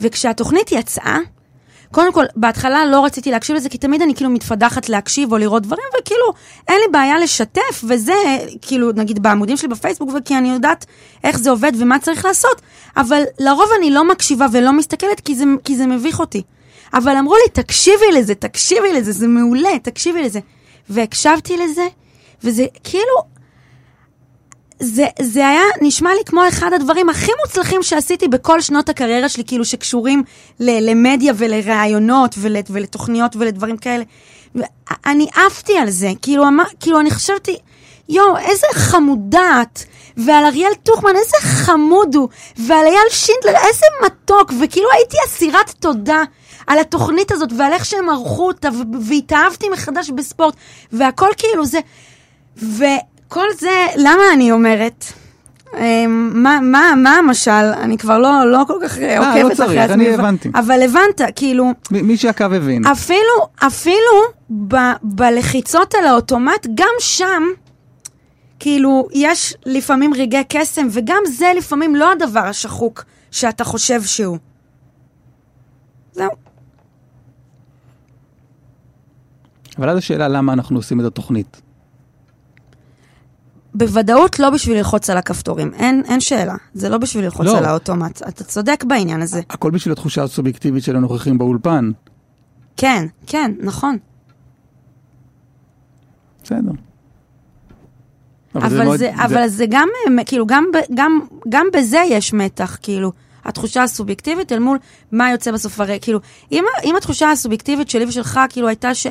[0.00, 1.18] וכשהתוכנית יצאה,
[1.92, 5.62] קודם כל, בהתחלה לא רציתי להקשיב לזה, כי תמיד אני כאילו מתפדחת להקשיב או לראות
[5.62, 6.32] דברים, וכאילו,
[6.68, 8.14] אין לי בעיה לשתף, וזה,
[8.62, 10.86] כאילו, נגיד בעמודים שלי בפייסבוק, וכי אני יודעת
[11.24, 12.62] איך זה עובד ומה צריך לעשות,
[12.96, 16.42] אבל לרוב אני לא מקשיבה ולא מסתכלת, כי זה, כי זה מביך אותי.
[16.94, 20.40] אבל אמרו לי, תקשיבי לזה, תקשיבי לזה, זה מעולה, תקשיבי לזה.
[20.90, 21.86] והקשבתי לזה,
[22.44, 23.35] וזה כאילו,
[24.80, 29.44] זה, זה היה נשמע לי כמו אחד הדברים הכי מוצלחים שעשיתי בכל שנות הקריירה שלי,
[29.44, 30.22] כאילו שקשורים
[30.60, 34.04] ל, למדיה ולראיונות ול, ולתוכניות ולדברים כאלה.
[35.06, 37.56] אני עפתי על זה, כאילו, אמר, כאילו אני חשבתי,
[38.08, 39.80] יואו, איזה חמודה את,
[40.16, 46.22] ועל אריאל טוחמן, איזה חמוד הוא, ועל אייל שינדלר, איזה מתוק, וכאילו הייתי אסירת תודה
[46.66, 48.68] על התוכנית הזאת, ועל איך שהם ערכו אותה,
[49.08, 50.54] והתאהבתי מחדש בספורט,
[50.92, 51.78] והכל כאילו זה,
[52.62, 52.84] ו...
[53.28, 55.04] כל זה, למה אני אומרת?
[55.76, 57.50] אמ, מה, מה, מה המשל?
[57.50, 59.94] אני כבר לא, לא כל כך אה, עוקבת לא אחרי צריך, עצמי.
[59.94, 60.48] אני אבל- הבנתי.
[60.54, 62.86] אבל הבנת, כאילו, מי שעקב הבין.
[62.86, 63.18] אפילו,
[63.66, 63.96] אפילו
[64.68, 67.42] ב, בלחיצות על האוטומט, גם שם,
[68.60, 74.38] כאילו, יש לפעמים רגעי קסם, וגם זה לפעמים לא הדבר השחוק שאתה חושב שהוא.
[76.12, 76.30] זהו.
[79.78, 81.60] אבל אז השאלה למה אנחנו עושים את התוכנית.
[83.76, 86.54] בוודאות לא בשביל ללחוץ על הכפתורים, אין, אין שאלה.
[86.74, 87.58] זה לא בשביל ללחוץ לא.
[87.58, 88.22] על האוטומט.
[88.28, 89.40] אתה צודק בעניין הזה.
[89.50, 91.90] הכל בשביל התחושה הסובייקטיבית של הנוכחים באולפן.
[92.76, 93.96] כן, כן, נכון.
[96.44, 96.70] בסדר.
[98.54, 99.88] אבל, מאוד- זה, אבל זה גם,
[100.18, 103.12] אה, כאילו, גם, גם, גם בזה יש מתח, כאילו,
[103.46, 104.78] התחושה הסובייקטיבית אל מול
[105.12, 106.20] מה יוצא בסוף הרי, כאילו,
[106.52, 109.06] אם, אם התחושה הסובייקטיבית שלי ושלך, כאילו, הייתה ש...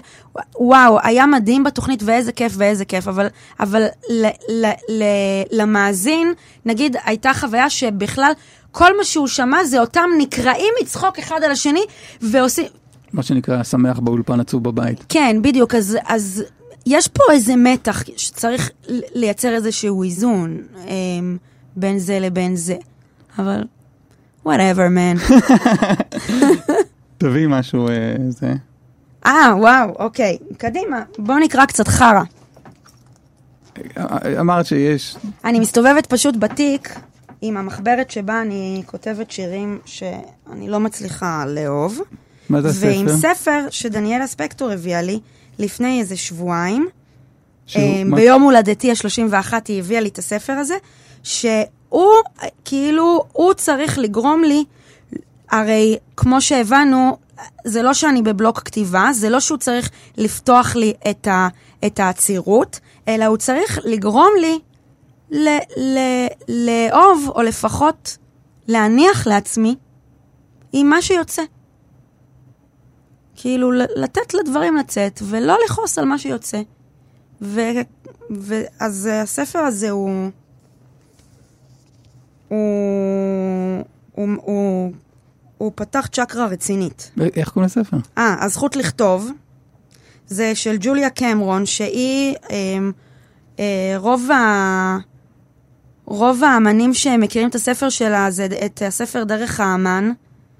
[0.59, 3.27] וואו, היה מדהים בתוכנית ואיזה כיף ואיזה כיף, אבל,
[3.59, 5.03] אבל ל, ל, ל,
[5.51, 6.33] למאזין,
[6.65, 8.31] נגיד, הייתה חוויה שבכלל,
[8.71, 11.83] כל מה שהוא שמע זה אותם נקרעים מצחוק אחד על השני,
[12.21, 12.65] ועושים...
[13.13, 15.05] מה שנקרא שמח באולפן עצוב בבית.
[15.09, 16.43] כן, בדיוק, אז, אז
[16.85, 18.71] יש פה איזה מתח שצריך
[19.15, 21.37] לייצר איזשהו איזון אמ,
[21.75, 22.75] בין זה לבין זה.
[23.39, 23.63] אבל,
[24.47, 25.33] whatever, man.
[27.17, 27.93] תביאי משהו, אה,
[28.29, 28.53] זה.
[29.25, 32.21] אה, וואו, אוקיי, קדימה, בואו נקרא קצת חרא.
[33.97, 35.15] אה, אמרת שיש,
[35.45, 36.95] אני מסתובבת פשוט בתיק
[37.41, 41.99] עם המחברת שבה אני כותבת שירים שאני לא מצליחה לאהוב.
[42.49, 43.33] מה זה ועם הספר?
[43.35, 45.19] ספר שדניאלה ספקטור הביאה לי
[45.59, 46.87] לפני איזה שבועיים.
[47.67, 50.75] שהוא- אה, מה- ביום הולדתי ה-31 היא הביאה לי את הספר הזה,
[51.23, 51.51] שהוא,
[52.65, 54.63] כאילו, הוא צריך לגרום לי,
[55.51, 57.17] הרי כמו שהבנו,
[57.65, 61.47] זה לא שאני בבלוק כתיבה, זה לא שהוא צריך לפתוח לי את, ה,
[61.85, 64.59] את העצירות, אלא הוא צריך לגרום לי
[65.31, 65.47] ל,
[65.77, 65.99] ל,
[66.47, 68.17] לאהוב, או לפחות
[68.67, 69.75] להניח לעצמי
[70.73, 71.43] עם מה שיוצא.
[73.35, 76.61] כאילו, לתת לדברים לצאת, ולא לכעוס על מה שיוצא.
[77.41, 77.61] ו...
[78.31, 78.61] ו...
[78.79, 80.29] אז אה, הספר הזה הוא...
[82.47, 83.83] הוא...
[84.11, 84.27] הוא...
[84.41, 84.91] הוא...
[85.57, 87.11] הוא פתח צ'קרה רצינית.
[87.35, 87.97] איך קוראים לספר?
[88.17, 89.31] אה, הזכות לכתוב,
[90.27, 92.77] זה של ג'וליה קמרון, שהיא, אה,
[93.59, 94.97] אה, רוב, ה,
[96.05, 100.11] רוב האמנים שמכירים את הספר שלה, זה את הספר דרך האמן,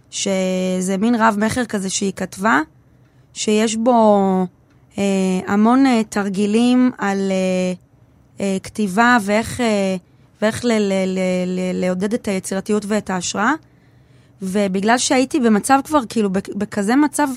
[0.09, 2.59] שזה מין רב מכר כזה שהיא כתבה,
[3.33, 4.19] שיש בו
[4.97, 5.03] אה,
[5.47, 7.73] המון אה, תרגילים על אה,
[8.39, 9.95] אה, כתיבה ואיך, אה,
[10.41, 13.51] ואיך ל, ל, ל, ל, לעודד את היצירתיות ואת ההשראה.
[14.41, 17.27] ובגלל שהייתי במצב כבר, כאילו, בכ- בכזה מצב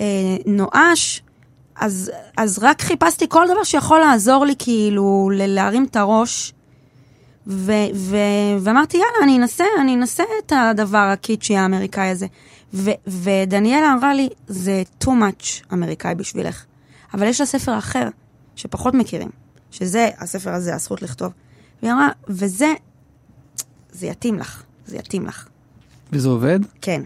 [0.00, 0.06] אה,
[0.46, 1.22] נואש,
[1.76, 6.52] אז, אז רק חיפשתי כל דבר שיכול לעזור לי, כאילו, להרים את הראש.
[7.46, 8.16] ו- ו-
[8.60, 12.26] ואמרתי, יאללה, אני אנסה, אני אנסה את הדבר הקיצ'י האמריקאי הזה.
[12.74, 16.64] ו- ודניאלה אמרה לי, זה too much אמריקאי בשבילך.
[17.14, 18.08] אבל יש לה ספר אחר,
[18.56, 19.28] שפחות מכירים,
[19.70, 21.32] שזה הספר הזה, הזכות לכתוב.
[21.82, 22.74] והיא אמרה, וזה,
[23.92, 25.48] זה יתאים לך, זה יתאים לך.
[26.12, 26.60] וזה עובד?
[26.80, 27.02] כן.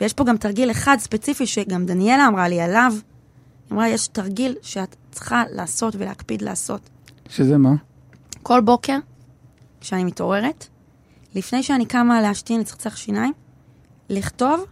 [0.00, 2.92] ויש פה גם תרגיל אחד ספציפי שגם דניאלה אמרה לי עליו.
[2.94, 6.90] היא אמרה, יש תרגיל שאת צריכה לעשות ולהקפיד לעשות.
[7.28, 7.74] שזה מה?
[8.42, 8.98] כל בוקר,
[9.80, 10.66] כשאני מתעוררת,
[11.34, 13.32] לפני שאני קמה להשתין לצחצח שיניים,
[14.10, 14.64] לכתוב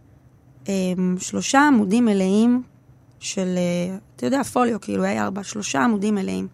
[0.69, 0.73] אה,
[1.19, 2.62] שלושה עמודים מלאים
[3.20, 6.49] של, אה, אתה יודע, פוליו, כאילו A4, שלושה עמודים מלאים.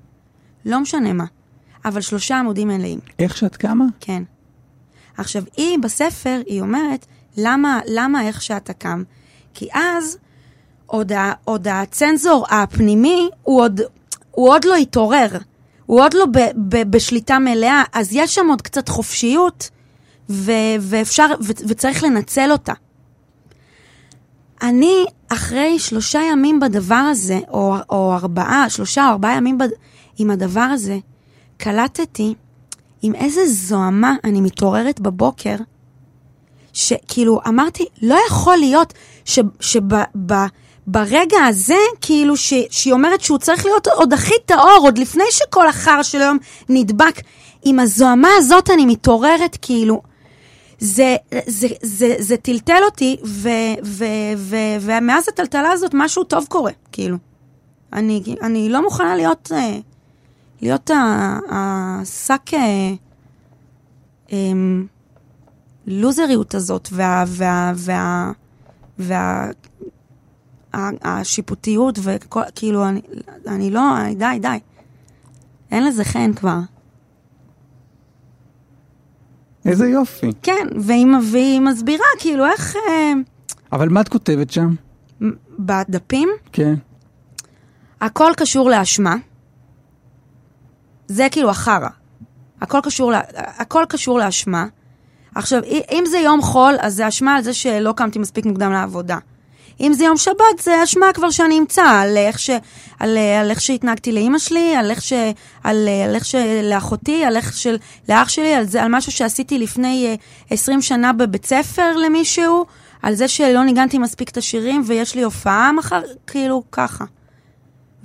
[0.65, 1.25] לא משנה מה,
[1.85, 2.99] אבל שלושה עמודים מלאים.
[3.19, 3.85] איך שאת קמה?
[4.01, 4.23] כן.
[5.17, 7.07] עכשיו, היא בספר, היא אומרת,
[7.37, 9.03] למה, למה איך שאתה קם?
[9.55, 10.19] כי אז
[10.87, 13.81] עוד, ה, עוד הצנזור הפנימי, הוא עוד,
[14.31, 15.29] הוא עוד לא התעורר.
[15.87, 16.39] הוא עוד לא ב,
[16.69, 19.71] ב, בשליטה מלאה, אז יש שם עוד קצת חופשיות,
[20.31, 22.73] ו, ואפשר, ו, וצריך לנצל אותה.
[24.63, 29.69] אני, אחרי שלושה ימים בדבר הזה, או, או ארבעה, שלושה או ארבעה ימים בד...
[30.19, 30.99] עם הדבר הזה,
[31.59, 32.35] קלטתי
[33.03, 35.57] עם איזה זוהמה אני מתעוררת בבוקר,
[36.73, 38.95] שכאילו אמרתי, לא יכול להיות
[39.61, 45.69] שברגע הזה, כאילו ש, שהיא אומרת שהוא צריך להיות עוד הכי טהור, עוד לפני שכל
[45.69, 47.21] החרא של היום נדבק,
[47.65, 50.03] עם הזוהמה הזאת אני מתעוררת, כאילו,
[50.79, 51.17] זה,
[51.47, 53.49] זה, זה, זה טלטל אותי, ו,
[53.85, 54.05] ו,
[54.37, 57.17] ו, ומאז הטלטלה הזאת משהו טוב קורה, כאילו.
[57.93, 59.53] אני, אני לא מוכנה להיות...
[59.55, 59.79] אה,
[60.63, 60.91] להיות
[61.51, 62.93] השק אה,
[64.33, 64.87] אמ,
[65.87, 67.25] לוזריות הזאת וה...
[67.29, 67.73] וה...
[67.77, 68.33] וה...
[68.99, 69.51] וה...
[71.03, 73.01] השיפוטיות וכל, כאילו, אני,
[73.47, 73.83] אני לא,
[74.19, 74.59] די, די.
[75.71, 76.59] אין לזה חן כבר.
[79.65, 80.31] איזה יופי.
[80.43, 82.77] כן, והיא, והיא מסבירה, כאילו, איך...
[82.77, 83.13] אה,
[83.73, 84.75] אבל מה את כותבת שם?
[85.59, 86.75] בדפים, כן.
[88.01, 89.17] הכל קשור לאשמה.
[91.09, 91.89] זה כאילו החרא.
[92.61, 94.67] הכל קשור, הכל קשור לאשמה.
[95.35, 95.63] עכשיו,
[95.93, 99.19] אם זה יום חול, אז זה אשמה על זה שלא קמתי מספיק מוקדם לעבודה.
[99.81, 102.51] אם זה יום שבת, זה אשמה כבר שאני אמצא על איך, ש,
[103.01, 105.13] על, על איך שהתנהגתי לאימא שלי, על איך, ש,
[105.65, 107.77] על, על איך שלאחותי, על איך של,
[108.09, 112.67] לאח שלי, על, זה, על משהו שעשיתי לפני uh, 20 שנה בבית ספר למישהו,
[113.03, 117.05] על זה שלא ניגנתי מספיק את השירים ויש לי הופעה מחר, כאילו ככה.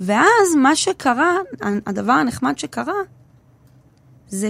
[0.00, 1.36] ואז מה שקרה,
[1.86, 2.94] הדבר הנחמד שקרה,
[4.28, 4.48] זה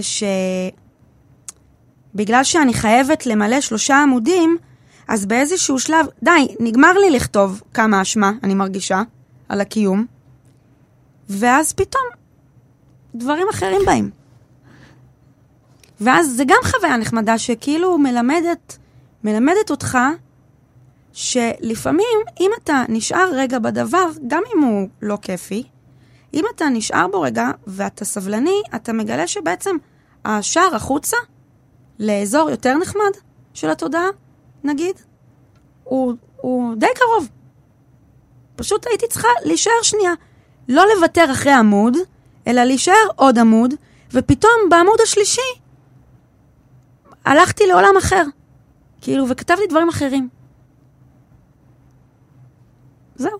[2.13, 4.57] שבגלל שאני חייבת למלא שלושה עמודים,
[5.07, 9.01] אז באיזשהו שלב, די, נגמר לי לכתוב כמה אשמה, אני מרגישה,
[9.49, 10.05] על הקיום,
[11.29, 12.03] ואז פתאום
[13.15, 14.09] דברים אחרים באים.
[16.01, 18.77] ואז זה גם חוויה נחמדה שכאילו מלמדת,
[19.23, 19.97] מלמדת אותך
[21.15, 25.63] שלפעמים, אם אתה נשאר רגע בדבר, גם אם הוא לא כיפי,
[26.33, 29.75] אם אתה נשאר בו רגע ואתה סבלני, אתה מגלה שבעצם
[30.25, 31.17] השער החוצה,
[31.99, 33.11] לאזור יותר נחמד
[33.53, 34.07] של התודעה,
[34.63, 34.95] נגיד,
[35.83, 37.29] הוא, הוא די קרוב.
[38.55, 40.13] פשוט הייתי צריכה להישאר שנייה.
[40.69, 41.97] לא לוותר אחרי עמוד,
[42.47, 43.73] אלא להישאר עוד עמוד,
[44.11, 45.41] ופתאום בעמוד השלישי
[47.25, 48.23] הלכתי לעולם אחר.
[49.01, 50.29] כאילו, וכתבתי דברים אחרים.
[53.15, 53.39] זהו.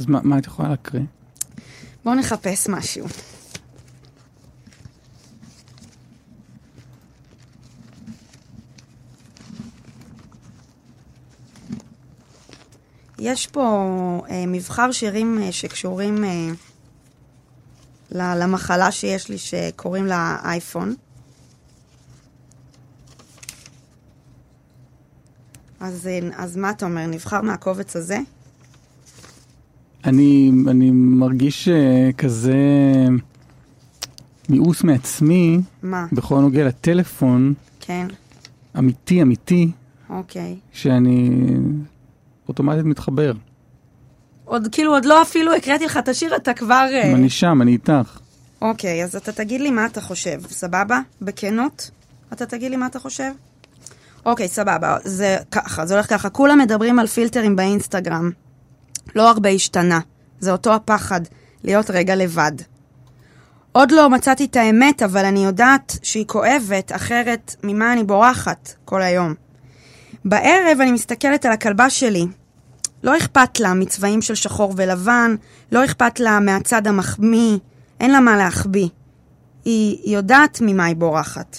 [0.00, 1.02] אז מה, מה את יכולה להקריא?
[2.04, 3.06] בואו נחפש משהו.
[13.18, 16.48] יש פה אה, מבחר שירים אה, שקשורים אה,
[18.12, 20.94] למחלה שיש לי שקוראים לה אייפון.
[25.80, 28.18] אז, אה, אז מה אתה אומר, נבחר מהקובץ הזה?
[30.04, 32.54] אני, אני מרגיש uh, כזה
[34.48, 36.06] מיאוס מעצמי מה?
[36.12, 38.06] בכל הנוגע לטלפון, כן.
[38.78, 39.70] אמיתי, אמיתי,
[40.10, 40.56] אוקיי.
[40.72, 41.30] שאני
[42.48, 43.32] אוטומטית מתחבר.
[44.44, 46.86] עוד כאילו, עוד לא אפילו הקראתי לך את השיר, אתה כבר...
[46.92, 48.18] אה, אני שם, אני איתך.
[48.62, 51.00] אוקיי, אז אתה תגיד לי מה אתה חושב, סבבה?
[51.22, 51.90] בכנות?
[52.32, 53.30] אתה תגיד לי מה אתה חושב?
[54.26, 56.30] אוקיי, סבבה, זה ככה, זה הולך ככה.
[56.30, 58.30] כולם מדברים על פילטרים באינסטגרם.
[59.14, 60.00] לא הרבה השתנה.
[60.40, 61.20] זה אותו הפחד,
[61.64, 62.52] להיות רגע לבד.
[63.72, 69.02] עוד לא מצאתי את האמת, אבל אני יודעת שהיא כואבת, אחרת ממה אני בורחת כל
[69.02, 69.34] היום.
[70.24, 72.26] בערב אני מסתכלת על הכלבה שלי.
[73.02, 75.34] לא אכפת לה מצבעים של שחור ולבן,
[75.72, 77.58] לא אכפת לה מהצד המחמיא,
[78.00, 78.88] אין לה מה להחביא.
[79.64, 81.56] היא יודעת ממה היא בורחת.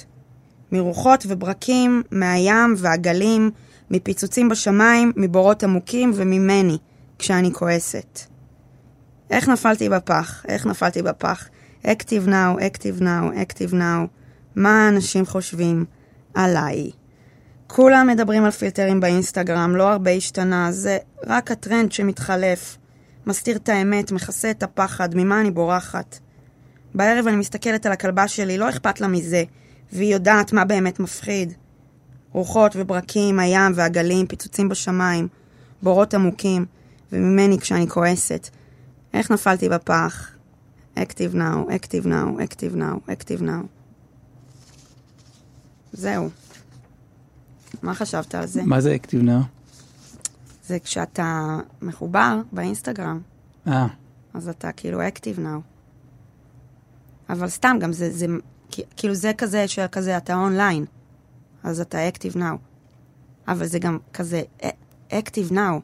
[0.72, 3.52] מרוחות וברקים, מהים והגלים,
[3.92, 6.78] מפיצוצים בשמיים, מבורות עמוקים וממני,
[7.22, 8.20] כשאני כועסת.
[9.30, 10.46] איך נפלתי בפח?
[10.48, 11.48] איך נפלתי בפח?
[11.84, 14.08] Active now, Active now, Active now.
[14.56, 15.86] מה האנשים חושבים
[16.34, 16.92] עליי?
[17.68, 22.78] כולם מדברים על פילטרים באינסטגרם, לא הרבה השתנה, זה רק הטרנד שמתחלף.
[23.26, 26.20] מסתיר את האמת, מכסה את הפחד, ממה אני בורחת.
[26.96, 29.44] בערב אני מסתכלת על הכלבה שלי, לא אכפת לה מזה,
[29.94, 31.54] והיא יודעת מה באמת מפחיד.
[32.32, 35.28] רוחות וברקים, הים והגלים, פיצוצים בשמיים,
[35.82, 36.66] בורות עמוקים,
[37.12, 38.50] וממני כשאני כועסת.
[39.14, 40.32] איך נפלתי בפח?
[40.98, 43.66] Active now, Active now, Active now, Active now.
[45.94, 46.30] זהו.
[47.82, 48.64] מה חשבת על זה?
[48.64, 49.40] מה זה אקטיב נאו?
[50.68, 53.22] זה כשאתה מחובר באינסטגרם,
[53.68, 53.88] אה,
[54.34, 55.60] אז אתה כאילו Active now.
[57.30, 58.26] אבל סתם, גם זה, זה
[58.98, 60.86] כאילו זה כזה שכזה אתה אונליין,
[61.64, 62.58] אז אתה Active now.
[63.48, 64.68] אבל זה גם כזה א-
[65.12, 65.80] Active now,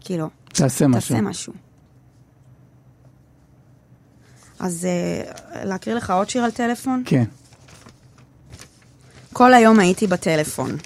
[0.00, 1.16] כאילו, תעשה משהו.
[1.16, 1.52] תעשה משהו.
[4.58, 7.02] אז אה, להקריא לך עוד שיר על טלפון?
[7.06, 7.24] כן.
[9.32, 10.76] כל היום הייתי בטלפון.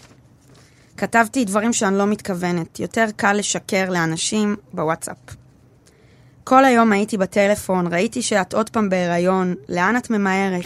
[0.96, 2.80] כתבתי דברים שאני לא מתכוונת.
[2.80, 5.16] יותר קל לשקר לאנשים בוואטסאפ.
[6.44, 10.64] כל היום הייתי בטלפון, ראיתי שאת עוד פעם בהיריון, לאן את ממהרת?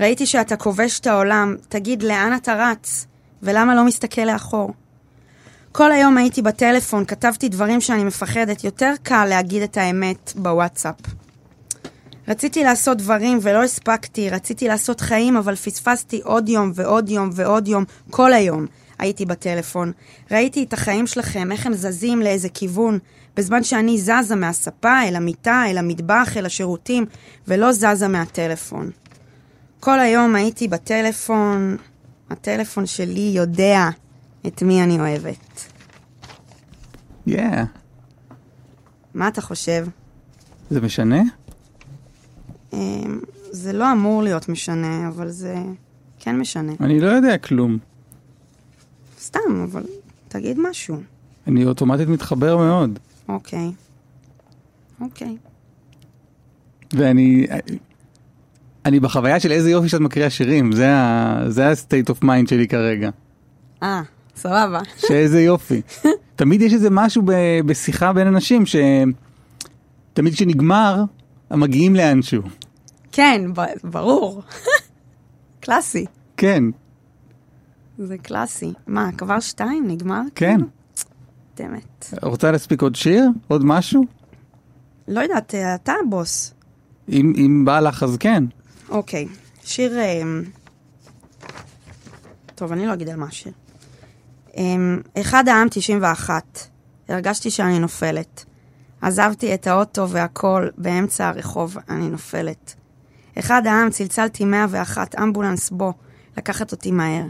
[0.00, 3.06] ראיתי שאתה כובש את העולם, תגיד, לאן אתה רץ?
[3.42, 4.72] ולמה לא מסתכל לאחור?
[5.72, 10.94] כל היום הייתי בטלפון, כתבתי דברים שאני מפחדת, יותר קל להגיד את האמת בוואטסאפ.
[12.28, 17.68] רציתי לעשות דברים ולא הספקתי, רציתי לעשות חיים, אבל פספסתי עוד יום ועוד יום ועוד
[17.68, 18.66] יום, כל היום
[18.98, 19.92] הייתי בטלפון.
[20.30, 22.98] ראיתי את החיים שלכם, איך הם זזים לאיזה כיוון,
[23.36, 27.06] בזמן שאני זזה מהספה אל המיטה, אל המטבח, אל השירותים,
[27.48, 28.90] ולא זזה מהטלפון.
[29.80, 31.76] כל היום הייתי בטלפון,
[32.30, 33.88] הטלפון שלי יודע
[34.46, 35.72] את מי אני אוהבת.
[37.26, 37.64] כן.
[39.14, 39.86] מה אתה חושב?
[40.70, 41.22] זה משנה?
[42.72, 43.20] אמ,
[43.50, 45.54] זה לא אמור להיות משנה, אבל זה
[46.18, 46.72] כן משנה.
[46.80, 47.78] אני לא יודע כלום.
[49.20, 49.82] סתם, אבל
[50.28, 50.96] תגיד משהו.
[51.46, 52.98] אני אוטומטית מתחבר מאוד.
[53.28, 53.72] אוקיי.
[55.00, 55.36] אוקיי.
[56.92, 57.46] ואני...
[58.84, 63.10] אני בחוויה של איזה יופי שאת מקריאה שירים, זה ה-state of mind שלי כרגע.
[63.82, 64.02] אה,
[64.36, 64.80] סבבה.
[64.96, 65.82] שאיזה יופי.
[66.36, 68.76] תמיד יש איזה משהו ב- בשיחה בין אנשים ש...
[70.12, 71.04] תמיד כשנגמר,
[71.50, 72.42] מגיעים לאנשהו.
[73.12, 73.40] כן,
[73.84, 74.42] ברור.
[75.60, 76.06] קלאסי.
[76.36, 76.64] כן,
[77.98, 78.72] זה קלאסי.
[78.86, 79.84] מה, כבר שתיים?
[79.88, 80.20] נגמר?
[80.34, 80.60] כן.
[81.56, 82.14] דמת.
[82.22, 83.24] רוצה להספיק עוד שיר?
[83.48, 84.02] עוד משהו?
[85.08, 86.54] לא יודעת, אה, אתה הבוס.
[87.08, 88.44] אם, אם בא לך אז כן.
[88.88, 89.28] אוקיי,
[89.64, 89.98] שיר...
[90.02, 90.42] אמ,
[92.54, 93.52] טוב, אני לא אגיד על מה השיר.
[94.56, 96.58] אמ, אחד העם 91.
[97.08, 98.44] הרגשתי שאני נופלת.
[99.02, 102.74] עזבתי את האוטו והכל, באמצע הרחוב אני נופלת.
[103.38, 105.92] אחד העם צלצלתי 101, אמבולנס בו,
[106.36, 107.24] לקחת אותי מהר.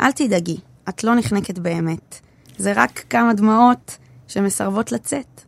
[0.00, 0.56] אל תדאגי,
[0.88, 2.20] את לא נחנקת באמת.
[2.58, 3.98] זה רק כמה דמעות
[4.28, 5.40] שמסרבות לצאת.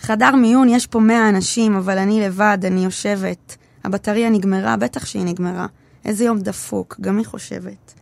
[0.00, 3.56] חדר מיון, יש פה 100 אנשים, אבל אני לבד, אני יושבת.
[3.84, 5.66] הבטריה נגמרה, בטח שהיא נגמרה.
[6.04, 8.01] איזה יום דפוק, גם היא חושבת.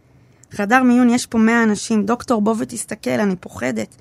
[0.51, 3.97] חדר מיון, יש פה 100 אנשים, דוקטור, בוא ותסתכל, אני פוחדת.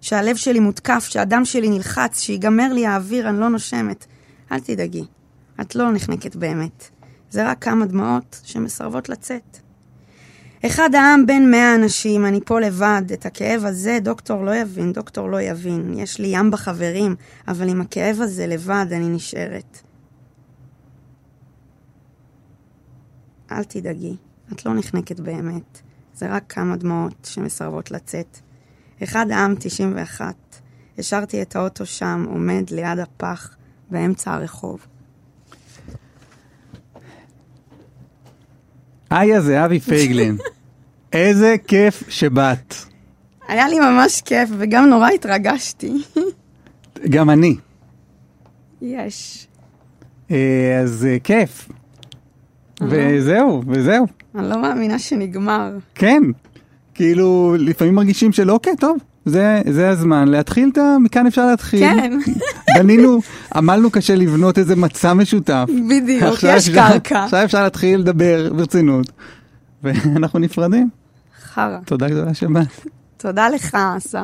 [0.00, 4.06] שהלב שלי מותקף, שהדם שלי נלחץ, שיגמר לי האוויר, אני לא נושמת.
[4.52, 5.04] אל תדאגי,
[5.60, 6.88] את לא נחנקת באמת.
[7.30, 9.58] זה רק כמה דמעות שמסרבות לצאת.
[10.66, 15.30] אחד העם בין מאה אנשים, אני פה לבד, את הכאב הזה דוקטור לא יבין, דוקטור
[15.30, 15.94] לא יבין.
[15.98, 17.16] יש לי ים בחברים,
[17.48, 19.80] אבל עם הכאב הזה לבד אני נשארת.
[23.52, 24.16] אל תדאגי,
[24.52, 25.82] את לא נחנקת באמת.
[26.14, 28.38] זה רק כמה דמעות שמסרבות לצאת.
[29.02, 30.34] אחד העם 91,
[30.98, 33.56] השארתי את האוטו שם, עומד ליד הפח,
[33.90, 34.86] באמצע הרחוב.
[39.12, 40.36] איה זה אבי פייגלין.
[41.12, 42.74] איזה כיף שבאת.
[43.48, 45.92] היה לי ממש כיף, וגם נורא התרגשתי.
[47.10, 47.56] גם אני.
[48.82, 49.46] יש.
[50.30, 51.68] אה, אז אה, כיף.
[52.80, 54.06] וזהו, וזהו.
[54.34, 55.70] אני לא מאמינה שנגמר.
[55.94, 56.22] כן.
[56.94, 60.96] כאילו, לפעמים מרגישים של אוקיי, טוב, זה, זה הזמן להתחיל את ה...
[61.00, 61.80] מכאן אפשר להתחיל.
[61.80, 62.18] כן,
[62.78, 63.18] בנינו,
[63.54, 65.66] עמלנו קשה לבנות איזה מצע משותף.
[65.90, 67.24] בדיוק, יש אפשר- קרקע.
[67.24, 69.10] עכשיו אפשר להתחיל לדבר ברצינות.
[69.82, 70.88] ואנחנו נפרדים.
[71.44, 71.78] חרא.
[71.84, 72.66] תודה גדולה שבאת.
[73.16, 74.18] תודה לך, אסף.